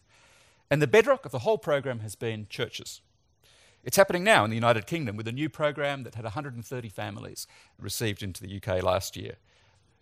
And 0.70 0.80
the 0.80 0.86
bedrock 0.86 1.26
of 1.26 1.32
the 1.32 1.40
whole 1.40 1.58
program 1.58 2.00
has 2.00 2.14
been 2.14 2.46
churches. 2.48 3.02
It's 3.84 3.96
happening 3.96 4.24
now 4.24 4.44
in 4.44 4.50
the 4.50 4.56
United 4.56 4.86
Kingdom 4.86 5.16
with 5.16 5.28
a 5.28 5.32
new 5.32 5.48
program 5.48 6.02
that 6.02 6.14
had 6.14 6.24
130 6.24 6.88
families 6.88 7.46
received 7.78 8.22
into 8.22 8.42
the 8.42 8.56
UK 8.56 8.82
last 8.82 9.16
year. 9.16 9.36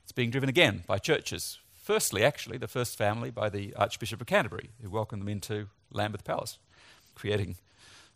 It's 0.05 0.13
being 0.13 0.31
driven 0.31 0.49
again 0.49 0.85
by 0.87 0.99
churches. 0.99 1.59
Firstly, 1.87 2.23
actually, 2.25 2.59
the 2.59 2.67
first 2.67 2.99
family 2.99 3.31
by 3.31 3.49
the 3.49 3.73
Archbishop 3.77 4.21
of 4.21 4.27
Canterbury, 4.27 4.71
who 4.83 4.91
welcomed 4.91 5.23
them 5.23 5.29
into 5.29 5.69
Lambeth 5.93 6.25
Palace, 6.25 6.59
creating 7.15 7.55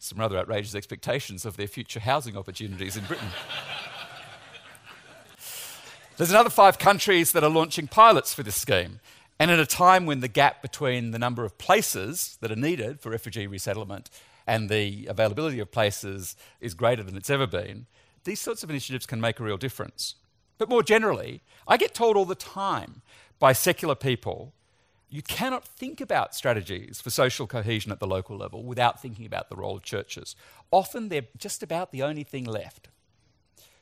some 0.01 0.19
rather 0.19 0.37
outrageous 0.37 0.75
expectations 0.75 1.45
of 1.45 1.57
their 1.57 1.69
future 1.69 2.01
housing 2.01 2.37
opportunities 2.37 2.97
in 2.97 3.05
Britain. 3.05 3.29
There's 6.17 6.33
another 6.33 6.51
five 6.51 6.81
countries 6.81 7.31
that 7.31 7.45
are 7.45 7.49
launching 7.49 7.87
pilots 7.87 8.35
for 8.35 8.43
this 8.43 8.61
scheme. 8.61 8.99
And 9.39 9.53
at 9.53 9.61
a 9.61 9.67
time 9.67 10.05
when 10.05 10.19
the 10.19 10.27
gap 10.27 10.63
between 10.63 11.13
the 11.13 11.21
number 11.21 11.45
of 11.45 11.57
places 11.57 12.39
that 12.41 12.51
are 12.51 12.57
needed 12.57 13.01
for 13.01 13.11
refugee 13.11 13.47
resettlement 13.47 14.11
and 14.49 14.69
the 14.69 15.07
availability 15.07 15.61
of 15.61 15.71
places 15.71 16.35
is 16.61 16.75
greater 16.75 17.05
than 17.05 17.17
it's 17.17 17.31
ever 17.31 17.47
been, 17.47 17.87
these 18.25 18.41
sorts 18.41 18.65
of 18.65 18.71
initiatives 18.71 19.07
can 19.07 19.21
make 19.21 19.39
a 19.39 19.45
real 19.45 19.57
difference. 19.57 20.17
But 20.59 20.69
more 20.69 20.83
generally, 20.83 21.45
I 21.69 21.77
get 21.77 21.95
told 21.95 22.17
all 22.17 22.27
the 22.27 22.35
time 22.35 23.03
by 23.41 23.53
secular 23.53 23.97
people 23.97 24.53
you 25.13 25.23
cannot 25.23 25.67
think 25.67 26.01
about 26.01 26.37
strategies 26.37 27.01
for 27.01 27.11
social 27.11 27.49
cohesion 27.49 27.91
at 27.91 27.99
the 27.99 28.07
local 28.07 28.37
level 28.37 28.63
without 28.63 29.03
thinking 29.03 29.27
about 29.27 29.49
the 29.49 29.57
role 29.57 29.77
of 29.77 29.83
churches. 29.83 30.37
Often 30.71 31.09
they're 31.09 31.27
just 31.37 31.65
about 31.65 31.91
the 31.91 32.03
only 32.05 32.23
thing 32.23 32.45
left. 32.45 32.89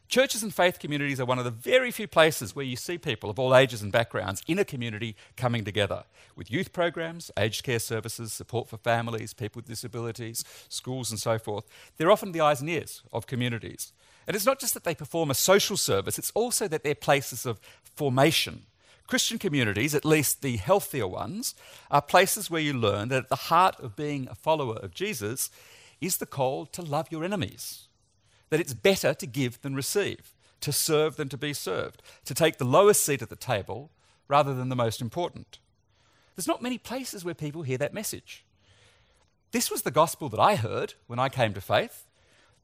Churches 0.09 0.43
and 0.43 0.55
faith 0.55 0.79
communities 0.79 1.21
are 1.21 1.27
one 1.27 1.39
of 1.39 1.45
the 1.45 1.51
very 1.51 1.91
few 1.91 2.09
places 2.09 2.57
where 2.57 2.65
you 2.65 2.77
see 2.77 2.97
people 2.97 3.29
of 3.29 3.39
all 3.39 3.55
ages 3.55 3.83
and 3.83 3.93
backgrounds 3.93 4.43
in 4.47 4.59
a 4.59 4.65
community 4.65 5.15
coming 5.37 5.67
together 5.67 6.05
with 6.35 6.51
youth 6.51 6.73
programs, 6.73 7.31
aged 7.37 7.63
care 7.63 7.79
services, 7.79 8.33
support 8.33 8.71
for 8.71 8.79
families, 8.79 9.35
people 9.35 9.59
with 9.59 9.69
disabilities, 9.69 10.45
schools, 10.71 11.11
and 11.11 11.21
so 11.21 11.39
forth. 11.39 11.67
They're 11.99 12.11
often 12.11 12.33
the 12.33 12.41
eyes 12.41 12.63
and 12.63 12.71
ears 12.71 13.03
of 13.13 13.27
communities. 13.27 13.93
And 14.27 14.35
it's 14.35 14.47
not 14.47 14.61
just 14.61 14.73
that 14.73 14.85
they 14.85 14.95
perform 14.95 15.31
a 15.31 15.35
social 15.35 15.77
service, 15.77 16.19
it's 16.19 16.31
also 16.31 16.69
that 16.69 16.85
they're 16.85 16.95
places 16.95 17.45
of 17.45 17.61
formation 17.95 18.63
Christian 19.09 19.39
communities, 19.39 19.95
at 19.95 20.05
least 20.05 20.43
the 20.43 20.59
healthier 20.59 21.09
ones, 21.09 21.55
are 21.91 22.03
places 22.03 22.51
where 22.51 22.61
you 22.61 22.75
learn 22.75 23.09
that 23.09 23.25
at 23.25 23.29
the 23.31 23.37
heart 23.37 23.81
of 23.81 23.97
being 23.97 24.29
a 24.31 24.35
follower 24.35 24.77
of 24.77 24.95
Jesus 24.95 25.51
is 25.99 26.19
the 26.19 26.27
call 26.27 26.67
to 26.67 26.83
love 26.83 27.09
your 27.11 27.25
enemies. 27.25 27.89
That 28.51 28.61
it's 28.61 28.75
better 28.75 29.15
to 29.15 29.27
give 29.27 29.61
than 29.63 29.75
receive, 29.75 30.35
to 30.61 30.73
serve 30.73 31.17
than 31.17 31.31
to 31.31 31.39
be 31.39 31.55
served, 31.55 32.03
to 32.27 32.35
take 32.35 32.59
the 32.59 32.67
lowest 32.67 33.03
seat 33.03 33.23
at 33.23 33.31
the 33.31 33.37
table 33.37 33.91
rather 34.29 34.55
than 34.55 34.69
the 34.69 34.77
most 34.77 35.01
important. 35.01 35.59
There's 36.37 36.47
not 36.47 36.63
many 36.63 36.77
places 36.77 37.25
where 37.25 37.35
people 37.35 37.63
hear 37.63 37.79
that 37.79 37.95
message. 37.95 38.45
This 39.53 39.71
was 39.71 39.83
the 39.83 39.91
gospel 39.91 40.29
that 40.29 40.41
I 40.41 40.57
heard 40.57 40.95
when 41.07 41.19
I 41.19 41.31
came 41.31 41.55
to 41.55 41.63
faith. 41.63 42.05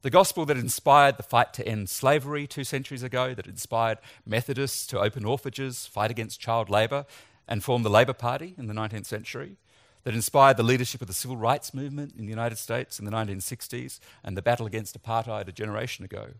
The 0.05 0.11
gospel 0.11 0.45
that 0.45 0.57
inspired 0.57 1.17
the 1.17 1.23
fight 1.23 1.51
to 1.55 1.67
end 1.67 1.89
slavery 1.89 2.45
two 2.45 2.63
centuries 2.63 3.01
ago, 3.01 3.33
that 3.33 3.47
inspired 3.47 3.97
Methodists 4.23 4.85
to 4.85 4.99
open 4.99 5.25
orphanages, 5.25 5.87
fight 5.87 6.11
against 6.11 6.39
child 6.39 6.69
labour, 6.69 7.07
and 7.47 7.63
form 7.63 7.81
the 7.81 7.89
Labour 7.89 8.13
Party 8.13 8.53
in 8.55 8.67
the 8.67 8.75
19th 8.75 9.07
century, 9.07 9.57
that 10.03 10.13
inspired 10.13 10.57
the 10.57 10.63
leadership 10.63 11.01
of 11.01 11.07
the 11.07 11.13
civil 11.15 11.37
rights 11.37 11.73
movement 11.73 12.13
in 12.15 12.25
the 12.25 12.29
United 12.29 12.59
States 12.59 12.99
in 12.99 13.05
the 13.05 13.11
1960s 13.11 13.99
and 14.23 14.37
the 14.37 14.43
battle 14.43 14.67
against 14.67 14.95
apartheid 14.95 15.47
a 15.47 15.51
generation 15.51 16.05
ago. 16.05 16.33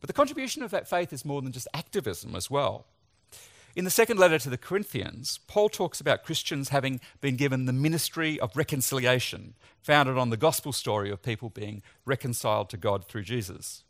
But 0.00 0.08
the 0.08 0.12
contribution 0.12 0.64
of 0.64 0.72
that 0.72 0.88
faith 0.88 1.12
is 1.12 1.24
more 1.24 1.40
than 1.40 1.52
just 1.52 1.68
activism 1.72 2.34
as 2.34 2.50
well. 2.50 2.86
In 3.74 3.84
the 3.84 3.90
second 3.90 4.18
letter 4.18 4.38
to 4.38 4.50
the 4.50 4.58
Corinthians, 4.58 5.40
Paul 5.46 5.70
talks 5.70 5.98
about 5.98 6.24
Christians 6.24 6.68
having 6.68 7.00
been 7.22 7.36
given 7.36 7.64
the 7.64 7.72
ministry 7.72 8.38
of 8.38 8.54
reconciliation, 8.54 9.54
founded 9.80 10.18
on 10.18 10.28
the 10.28 10.36
gospel 10.36 10.72
story 10.72 11.10
of 11.10 11.22
people 11.22 11.48
being 11.48 11.82
reconciled 12.04 12.68
to 12.70 12.76
God 12.76 13.06
through 13.06 13.22
Jesus. 13.22 13.82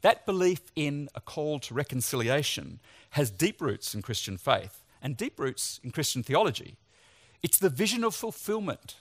That 0.00 0.24
belief 0.24 0.72
in 0.74 1.10
a 1.14 1.20
call 1.20 1.58
to 1.60 1.74
reconciliation 1.74 2.80
has 3.10 3.30
deep 3.30 3.60
roots 3.60 3.94
in 3.94 4.00
Christian 4.00 4.38
faith 4.38 4.82
and 5.02 5.18
deep 5.18 5.38
roots 5.38 5.80
in 5.84 5.90
Christian 5.90 6.22
theology. 6.22 6.76
It's 7.42 7.58
the 7.58 7.68
vision 7.68 8.04
of 8.04 8.14
fulfillment 8.14 8.96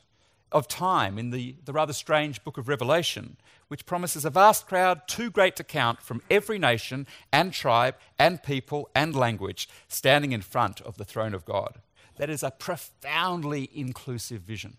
of 0.51 0.67
time 0.67 1.17
in 1.17 1.31
the, 1.31 1.55
the 1.65 1.73
rather 1.73 1.93
strange 1.93 2.43
book 2.43 2.57
of 2.57 2.67
Revelation, 2.67 3.37
which 3.67 3.85
promises 3.85 4.25
a 4.25 4.29
vast 4.29 4.67
crowd 4.67 5.07
too 5.07 5.29
great 5.29 5.55
to 5.55 5.63
count 5.63 6.01
from 6.01 6.21
every 6.29 6.59
nation 6.59 7.07
and 7.31 7.51
tribe 7.51 7.95
and 8.19 8.43
people 8.43 8.89
and 8.95 9.15
language 9.15 9.67
standing 9.87 10.31
in 10.31 10.41
front 10.41 10.81
of 10.81 10.97
the 10.97 11.05
throne 11.05 11.33
of 11.33 11.45
God. 11.45 11.79
That 12.17 12.29
is 12.29 12.43
a 12.43 12.51
profoundly 12.51 13.69
inclusive 13.73 14.41
vision. 14.41 14.77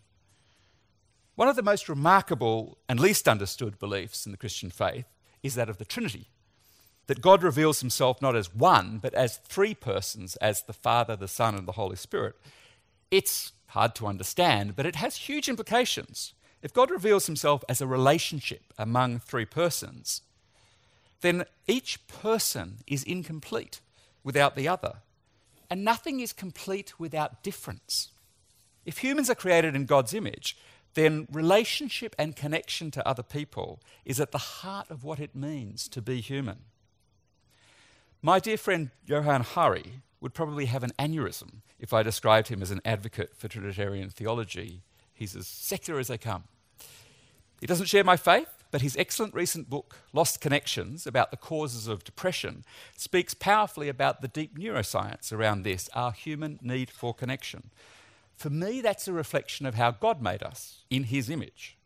One 1.34 1.48
of 1.48 1.56
the 1.56 1.62
most 1.62 1.88
remarkable 1.88 2.78
and 2.88 2.98
least 2.98 3.28
understood 3.28 3.78
beliefs 3.78 4.24
in 4.24 4.32
the 4.32 4.38
Christian 4.38 4.70
faith 4.70 5.04
is 5.42 5.54
that 5.54 5.68
of 5.68 5.76
the 5.76 5.84
Trinity. 5.84 6.30
That 7.08 7.20
God 7.20 7.42
reveals 7.42 7.80
himself 7.80 8.22
not 8.22 8.34
as 8.34 8.54
one, 8.54 8.98
but 8.98 9.14
as 9.14 9.36
three 9.36 9.74
persons, 9.74 10.36
as 10.36 10.62
the 10.62 10.72
Father, 10.72 11.14
the 11.14 11.28
Son, 11.28 11.54
and 11.54 11.68
the 11.68 11.72
Holy 11.72 11.94
Spirit. 11.94 12.36
It's 13.10 13.52
hard 13.68 13.94
to 13.96 14.06
understand, 14.06 14.76
but 14.76 14.86
it 14.86 14.96
has 14.96 15.16
huge 15.16 15.48
implications. 15.48 16.32
If 16.62 16.72
God 16.72 16.90
reveals 16.90 17.26
himself 17.26 17.62
as 17.68 17.80
a 17.80 17.86
relationship 17.86 18.62
among 18.78 19.18
three 19.18 19.44
persons, 19.44 20.22
then 21.20 21.44
each 21.66 22.06
person 22.06 22.78
is 22.86 23.02
incomplete 23.02 23.80
without 24.24 24.56
the 24.56 24.68
other, 24.68 24.96
and 25.70 25.84
nothing 25.84 26.20
is 26.20 26.32
complete 26.32 26.98
without 26.98 27.42
difference. 27.42 28.10
If 28.84 28.98
humans 28.98 29.28
are 29.30 29.34
created 29.34 29.74
in 29.74 29.86
God's 29.86 30.14
image, 30.14 30.56
then 30.94 31.28
relationship 31.30 32.16
and 32.18 32.34
connection 32.34 32.90
to 32.92 33.06
other 33.06 33.22
people 33.22 33.80
is 34.04 34.18
at 34.18 34.32
the 34.32 34.38
heart 34.38 34.90
of 34.90 35.04
what 35.04 35.20
it 35.20 35.34
means 35.34 35.88
to 35.88 36.00
be 36.00 36.20
human. 36.20 36.60
My 38.22 38.38
dear 38.38 38.56
friend 38.56 38.90
Johann 39.04 39.42
Hari 39.42 40.00
would 40.20 40.34
probably 40.34 40.66
have 40.66 40.82
an 40.82 40.92
aneurysm 40.98 41.60
if 41.78 41.92
I 41.92 42.02
described 42.02 42.48
him 42.48 42.62
as 42.62 42.70
an 42.70 42.80
advocate 42.84 43.36
for 43.36 43.48
Trinitarian 43.48 44.10
theology. 44.10 44.82
He's 45.12 45.36
as 45.36 45.46
secular 45.46 46.00
as 46.00 46.08
they 46.08 46.18
come. 46.18 46.44
He 47.60 47.66
doesn't 47.66 47.86
share 47.86 48.04
my 48.04 48.16
faith, 48.16 48.48
but 48.70 48.82
his 48.82 48.96
excellent 48.96 49.34
recent 49.34 49.70
book, 49.70 49.96
Lost 50.12 50.40
Connections, 50.40 51.06
about 51.06 51.30
the 51.30 51.36
causes 51.36 51.86
of 51.86 52.04
depression, 52.04 52.64
speaks 52.96 53.32
powerfully 53.32 53.88
about 53.88 54.20
the 54.20 54.28
deep 54.28 54.58
neuroscience 54.58 55.32
around 55.32 55.62
this, 55.62 55.88
our 55.94 56.12
human 56.12 56.58
need 56.60 56.90
for 56.90 57.14
connection. 57.14 57.70
For 58.36 58.50
me, 58.50 58.82
that's 58.82 59.08
a 59.08 59.12
reflection 59.12 59.64
of 59.64 59.76
how 59.76 59.92
God 59.92 60.20
made 60.20 60.42
us 60.42 60.84
in 60.90 61.04
his 61.04 61.30
image. 61.30 61.76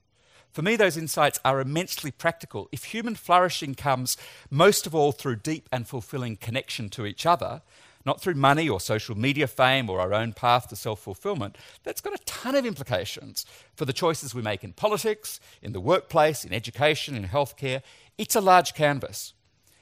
For 0.51 0.62
me, 0.62 0.74
those 0.74 0.97
insights 0.97 1.39
are 1.45 1.61
immensely 1.61 2.11
practical. 2.11 2.68
If 2.72 2.85
human 2.85 3.14
flourishing 3.14 3.76
comes 3.76 4.16
most 4.51 4.85
of 4.85 4.95
all 4.95 5.12
through 5.12 5.37
deep 5.37 5.68
and 5.70 5.87
fulfilling 5.87 6.37
connection 6.37 6.89
to 6.91 7.07
each 7.07 7.24
other, 7.24 7.62
not 8.07 8.21
through 8.21 8.35
money 8.35 8.69
or 8.69 8.81
social 8.81 9.17
media 9.17 9.47
fame 9.47 9.91
or 9.91 10.01
our 10.01 10.15
own 10.15 10.33
path 10.33 10.69
to 10.69 10.77
self 10.77 11.01
fulfillment, 11.01 11.57
that's 11.83 12.01
got 12.01 12.15
a 12.15 12.25
ton 12.25 12.55
of 12.55 12.67
implications 12.67 13.45
for 13.75 13.85
the 13.85 13.93
choices 13.93 14.35
we 14.35 14.43
make 14.43 14.65
in 14.65 14.73
politics, 14.73 15.41
in 15.63 15.73
the 15.73 15.81
workplace, 15.81 16.45
in 16.45 16.53
education, 16.53 17.15
in 17.15 17.25
healthcare. 17.25 17.83
It's 18.17 18.37
a 18.37 18.41
large 18.41 18.75
canvas. 18.75 19.35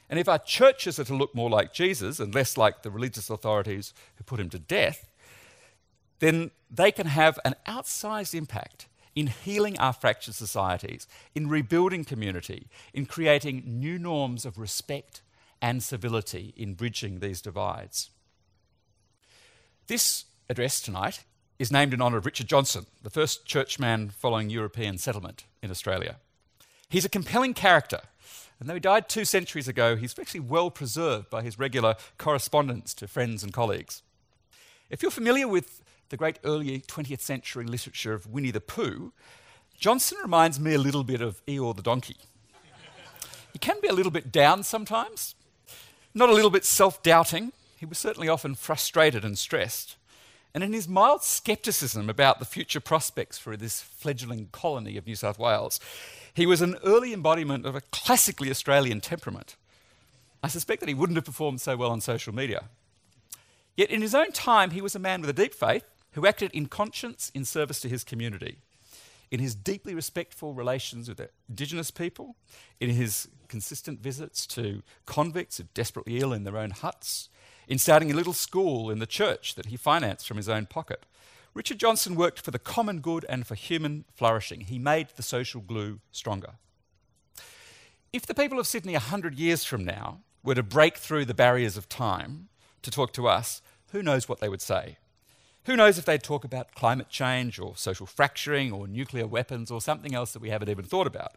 And 0.09 0.19
if 0.19 0.27
our 0.27 0.39
churches 0.39 0.99
are 0.99 1.03
to 1.05 1.15
look 1.15 1.35
more 1.35 1.49
like 1.49 1.71
Jesus 1.71 2.19
and 2.19 2.33
less 2.33 2.57
like 2.57 2.81
the 2.81 2.89
religious 2.89 3.29
authorities 3.29 3.93
who 4.15 4.23
put 4.23 4.39
him 4.39 4.49
to 4.49 4.59
death, 4.59 5.11
then 6.19 6.51
they 6.69 6.91
can 6.91 7.07
have 7.07 7.39
an 7.45 7.55
outsized 7.67 8.33
impact 8.33 8.87
in 9.15 9.27
healing 9.27 9.77
our 9.79 9.93
fractured 9.93 10.35
societies, 10.35 11.07
in 11.35 11.47
rebuilding 11.47 12.03
community, 12.03 12.67
in 12.93 13.05
creating 13.05 13.63
new 13.65 13.99
norms 13.99 14.45
of 14.45 14.57
respect 14.57 15.21
and 15.61 15.83
civility 15.83 16.53
in 16.55 16.73
bridging 16.73 17.19
these 17.19 17.41
divides. 17.41 18.09
This 19.87 20.25
address 20.49 20.81
tonight 20.81 21.23
is 21.57 21.71
named 21.71 21.93
in 21.93 22.01
honour 22.01 22.17
of 22.17 22.25
Richard 22.25 22.47
Johnson, 22.47 22.85
the 23.03 23.09
first 23.09 23.45
churchman 23.45 24.09
following 24.09 24.49
European 24.49 24.97
settlement 24.97 25.45
in 25.61 25.71
Australia. 25.71 26.17
He's 26.89 27.05
a 27.05 27.09
compelling 27.09 27.53
character, 27.53 28.01
and 28.59 28.69
though 28.69 28.75
he 28.75 28.79
died 28.79 29.09
two 29.09 29.25
centuries 29.25 29.67
ago, 29.67 29.95
he's 29.95 30.17
actually 30.17 30.39
well 30.41 30.71
preserved 30.71 31.29
by 31.29 31.43
his 31.43 31.59
regular 31.59 31.95
correspondence 32.17 32.93
to 32.95 33.07
friends 33.07 33.43
and 33.43 33.53
colleagues. 33.53 34.01
If 34.89 35.01
you're 35.01 35.11
familiar 35.11 35.47
with 35.47 35.81
the 36.09 36.17
great 36.17 36.39
early 36.43 36.79
20th 36.81 37.21
century 37.21 37.65
literature 37.65 38.13
of 38.13 38.25
Winnie 38.25 38.51
the 38.51 38.61
Pooh, 38.61 39.13
Johnson 39.77 40.17
reminds 40.21 40.59
me 40.59 40.73
a 40.73 40.79
little 40.79 41.03
bit 41.03 41.21
of 41.21 41.45
Eeyore 41.45 41.75
the 41.75 41.81
donkey. 41.81 42.17
He 43.53 43.59
can 43.59 43.77
be 43.81 43.87
a 43.87 43.93
little 43.93 44.11
bit 44.11 44.31
down 44.31 44.63
sometimes, 44.63 45.35
not 46.13 46.29
a 46.29 46.33
little 46.33 46.49
bit 46.49 46.65
self 46.65 47.01
doubting. 47.03 47.51
He 47.77 47.85
was 47.85 47.97
certainly 47.97 48.27
often 48.27 48.55
frustrated 48.55 49.23
and 49.23 49.37
stressed. 49.37 49.95
And 50.53 50.63
in 50.63 50.73
his 50.73 50.87
mild 50.87 51.23
scepticism 51.23 52.09
about 52.09 52.39
the 52.39 52.45
future 52.45 52.79
prospects 52.79 53.37
for 53.37 53.55
this 53.55 53.81
fledgling 53.81 54.49
colony 54.51 54.97
of 54.97 55.05
New 55.05 55.15
South 55.15 55.37
Wales, 55.37 55.79
he 56.33 56.45
was 56.45 56.61
an 56.61 56.75
early 56.83 57.13
embodiment 57.13 57.65
of 57.65 57.75
a 57.75 57.81
classically 57.91 58.49
Australian 58.49 58.99
temperament. 58.99 59.55
I 60.41 60.47
suspect 60.47 60.79
that 60.79 60.89
he 60.89 60.95
wouldn't 60.95 61.17
have 61.17 61.25
performed 61.25 61.61
so 61.61 61.77
well 61.77 61.91
on 61.91 62.01
social 62.01 62.33
media. 62.33 62.65
Yet 63.75 63.91
in 63.91 64.01
his 64.01 64.15
own 64.15 64.31
time, 64.31 64.71
he 64.71 64.81
was 64.81 64.95
a 64.95 64.99
man 64.99 65.21
with 65.21 65.29
a 65.29 65.33
deep 65.33 65.53
faith 65.53 65.83
who 66.13 66.25
acted 66.25 66.51
in 66.51 66.65
conscience 66.65 67.31
in 67.35 67.45
service 67.45 67.79
to 67.81 67.89
his 67.89 68.03
community. 68.03 68.57
In 69.31 69.39
his 69.39 69.53
deeply 69.53 69.93
respectful 69.93 70.53
relations 70.53 71.07
with 71.07 71.21
Indigenous 71.47 71.91
people, 71.91 72.35
in 72.79 72.89
his 72.89 73.27
consistent 73.49 73.99
visits 73.99 74.47
to 74.47 74.81
convicts 75.05 75.57
who 75.57 75.65
desperately 75.73 76.19
ill 76.19 76.31
in 76.31 76.43
their 76.45 76.57
own 76.57 76.69
huts, 76.69 77.29
in 77.67 77.77
starting 77.77 78.11
a 78.11 78.15
little 78.15 78.33
school 78.33 78.89
in 78.89 78.99
the 78.99 79.05
church 79.05 79.55
that 79.55 79.67
he 79.67 79.77
financed 79.77 80.27
from 80.27 80.37
his 80.37 80.49
own 80.49 80.65
pocket, 80.65 81.05
Richard 81.53 81.79
Johnson 81.79 82.15
worked 82.15 82.39
for 82.41 82.51
the 82.51 82.59
common 82.59 82.99
good 82.99 83.25
and 83.27 83.45
for 83.45 83.55
human 83.55 84.05
flourishing. 84.13 84.61
He 84.61 84.79
made 84.79 85.09
the 85.15 85.23
social 85.23 85.61
glue 85.61 85.99
stronger. 86.11 86.53
If 88.13 88.25
the 88.25 88.33
people 88.33 88.59
of 88.59 88.67
Sydney 88.67 88.93
100 88.93 89.37
years 89.37 89.63
from 89.63 89.83
now 89.83 90.21
were 90.43 90.55
to 90.55 90.63
break 90.63 90.97
through 90.97 91.25
the 91.25 91.33
barriers 91.33 91.77
of 91.77 91.89
time 91.89 92.49
to 92.81 92.89
talk 92.89 93.13
to 93.13 93.27
us, 93.27 93.61
who 93.91 94.01
knows 94.01 94.29
what 94.29 94.39
they 94.39 94.49
would 94.49 94.61
say? 94.61 94.97
Who 95.65 95.75
knows 95.75 95.97
if 95.97 96.05
they'd 96.05 96.23
talk 96.23 96.43
about 96.43 96.73
climate 96.73 97.09
change 97.09 97.59
or 97.59 97.75
social 97.75 98.05
fracturing 98.05 98.71
or 98.71 98.87
nuclear 98.87 99.27
weapons 99.27 99.69
or 99.69 99.81
something 99.81 100.15
else 100.15 100.31
that 100.33 100.41
we 100.41 100.49
haven't 100.49 100.69
even 100.69 100.85
thought 100.85 101.07
about? 101.07 101.35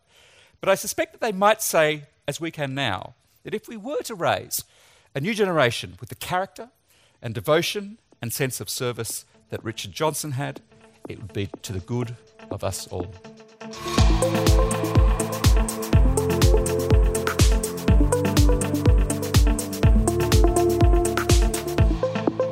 But 0.62 0.68
I 0.68 0.76
suspect 0.76 1.10
that 1.10 1.20
they 1.20 1.36
might 1.36 1.60
say, 1.60 2.04
as 2.28 2.40
we 2.40 2.52
can 2.52 2.72
now, 2.72 3.14
that 3.42 3.52
if 3.52 3.66
we 3.66 3.76
were 3.76 4.00
to 4.02 4.14
raise 4.14 4.62
a 5.12 5.20
new 5.20 5.34
generation 5.34 5.96
with 5.98 6.08
the 6.08 6.14
character 6.14 6.70
and 7.20 7.34
devotion 7.34 7.98
and 8.22 8.32
sense 8.32 8.60
of 8.60 8.70
service 8.70 9.24
that 9.50 9.62
Richard 9.64 9.90
Johnson 9.90 10.32
had, 10.32 10.60
it 11.08 11.20
would 11.20 11.32
be 11.32 11.48
to 11.62 11.72
the 11.72 11.80
good 11.80 12.14
of 12.52 12.62
us 12.62 12.86
all. 12.86 13.12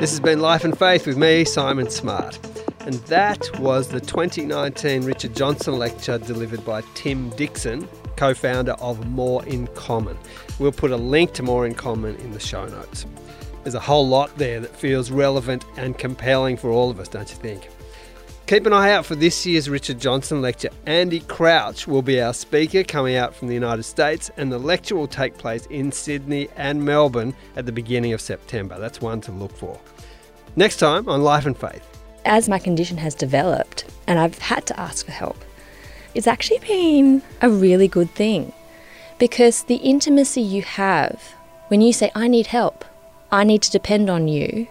This 0.01 0.11
has 0.11 0.19
been 0.19 0.41
Life 0.41 0.65
and 0.65 0.77
Faith 0.77 1.07
with 1.07 1.17
me, 1.17 1.45
Simon 1.45 1.89
Smart. 1.89 2.41
And 2.81 2.95
that 3.05 3.57
was 3.61 3.89
the 3.89 4.01
2019 4.01 5.05
Richard 5.05 5.37
Johnson 5.37 5.79
lecture 5.79 6.19
delivered 6.19 6.65
by 6.65 6.83
Tim 6.95 7.29
Dixon, 7.31 7.87
co 8.21 8.35
founder 8.35 8.73
of 8.73 9.09
More 9.09 9.43
in 9.47 9.67
Common. 9.69 10.15
We'll 10.59 10.73
put 10.73 10.91
a 10.91 10.97
link 10.99 11.33
to 11.33 11.43
More 11.43 11.65
in 11.65 11.75
Common 11.75 12.17
in 12.17 12.33
the 12.33 12.39
show 12.39 12.67
notes. 12.67 13.07
There's 13.63 13.75
a 13.75 13.81
whole 13.81 14.07
lot 14.07 14.37
there 14.37 14.61
that 14.61 14.77
feels 14.77 15.11
relevant 15.11 15.65
and 15.79 15.97
compelling 15.97 16.59
for 16.59 16.69
all 16.69 16.91
of 16.91 17.01
us, 17.01 17.09
don't 17.09 17.31
you 17.31 17.37
think? 17.37 17.71
Keep 18.47 18.67
an 18.67 18.75
eye 18.75 18.91
out 18.91 19.07
for 19.07 19.15
this 19.15 19.47
year's 19.47 19.71
Richard 19.71 19.99
Johnson 19.99 20.43
lecture. 20.43 20.69
Andy 20.85 21.21
Crouch 21.21 21.87
will 21.87 22.03
be 22.03 22.21
our 22.21 22.35
speaker 22.35 22.85
coming 22.85 23.17
out 23.17 23.35
from 23.35 23.49
the 23.49 23.55
United 23.55 23.85
States, 23.85 24.31
and 24.37 24.53
the 24.53 24.59
lecture 24.59 24.97
will 24.97 25.09
take 25.09 25.39
place 25.39 25.65
in 25.71 25.91
Sydney 25.91 26.51
and 26.57 26.85
Melbourne 26.85 27.35
at 27.57 27.65
the 27.65 27.73
beginning 27.73 28.13
of 28.13 28.21
September. 28.21 28.79
That's 28.79 29.01
one 29.01 29.23
to 29.23 29.33
look 29.33 29.57
for. 29.57 29.81
Next 30.57 30.77
time 30.77 31.09
on 31.09 31.23
Life 31.23 31.47
and 31.47 31.57
Faith. 31.57 31.87
As 32.27 32.51
my 32.51 32.59
condition 32.59 32.99
has 32.99 33.15
developed 33.15 33.87
and 34.07 34.19
I've 34.19 34.39
had 34.41 34.67
to 34.67 34.79
ask 34.79 35.07
for 35.07 35.13
help, 35.13 35.43
it's 36.15 36.27
actually 36.27 36.59
been 36.61 37.23
a 37.41 37.51
really 37.51 37.89
good 37.89 38.11
thing 38.11 38.53
because 39.19 39.65
the 39.65 39.77
intimacy 39.77 40.41
you 40.41 40.63
have 40.63 41.35
when 41.71 41.81
you 41.81 41.93
say, 41.93 42.11
I 42.17 42.27
need 42.27 42.49
help, 42.49 42.85
I 43.31 43.45
need 43.45 43.63
to 43.63 43.71
depend 43.71 44.11
on 44.11 44.27
you, 44.27 44.67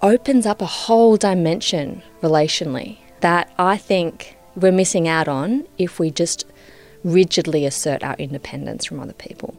opens 0.00 0.46
up 0.46 0.62
a 0.62 0.66
whole 0.66 1.16
dimension 1.16 2.02
relationally 2.22 2.98
that 3.18 3.52
I 3.58 3.76
think 3.76 4.36
we're 4.54 4.70
missing 4.70 5.08
out 5.08 5.26
on 5.26 5.66
if 5.76 5.98
we 5.98 6.12
just 6.12 6.46
rigidly 7.02 7.66
assert 7.66 8.04
our 8.04 8.14
independence 8.14 8.84
from 8.84 9.00
other 9.00 9.12
people. 9.12 9.56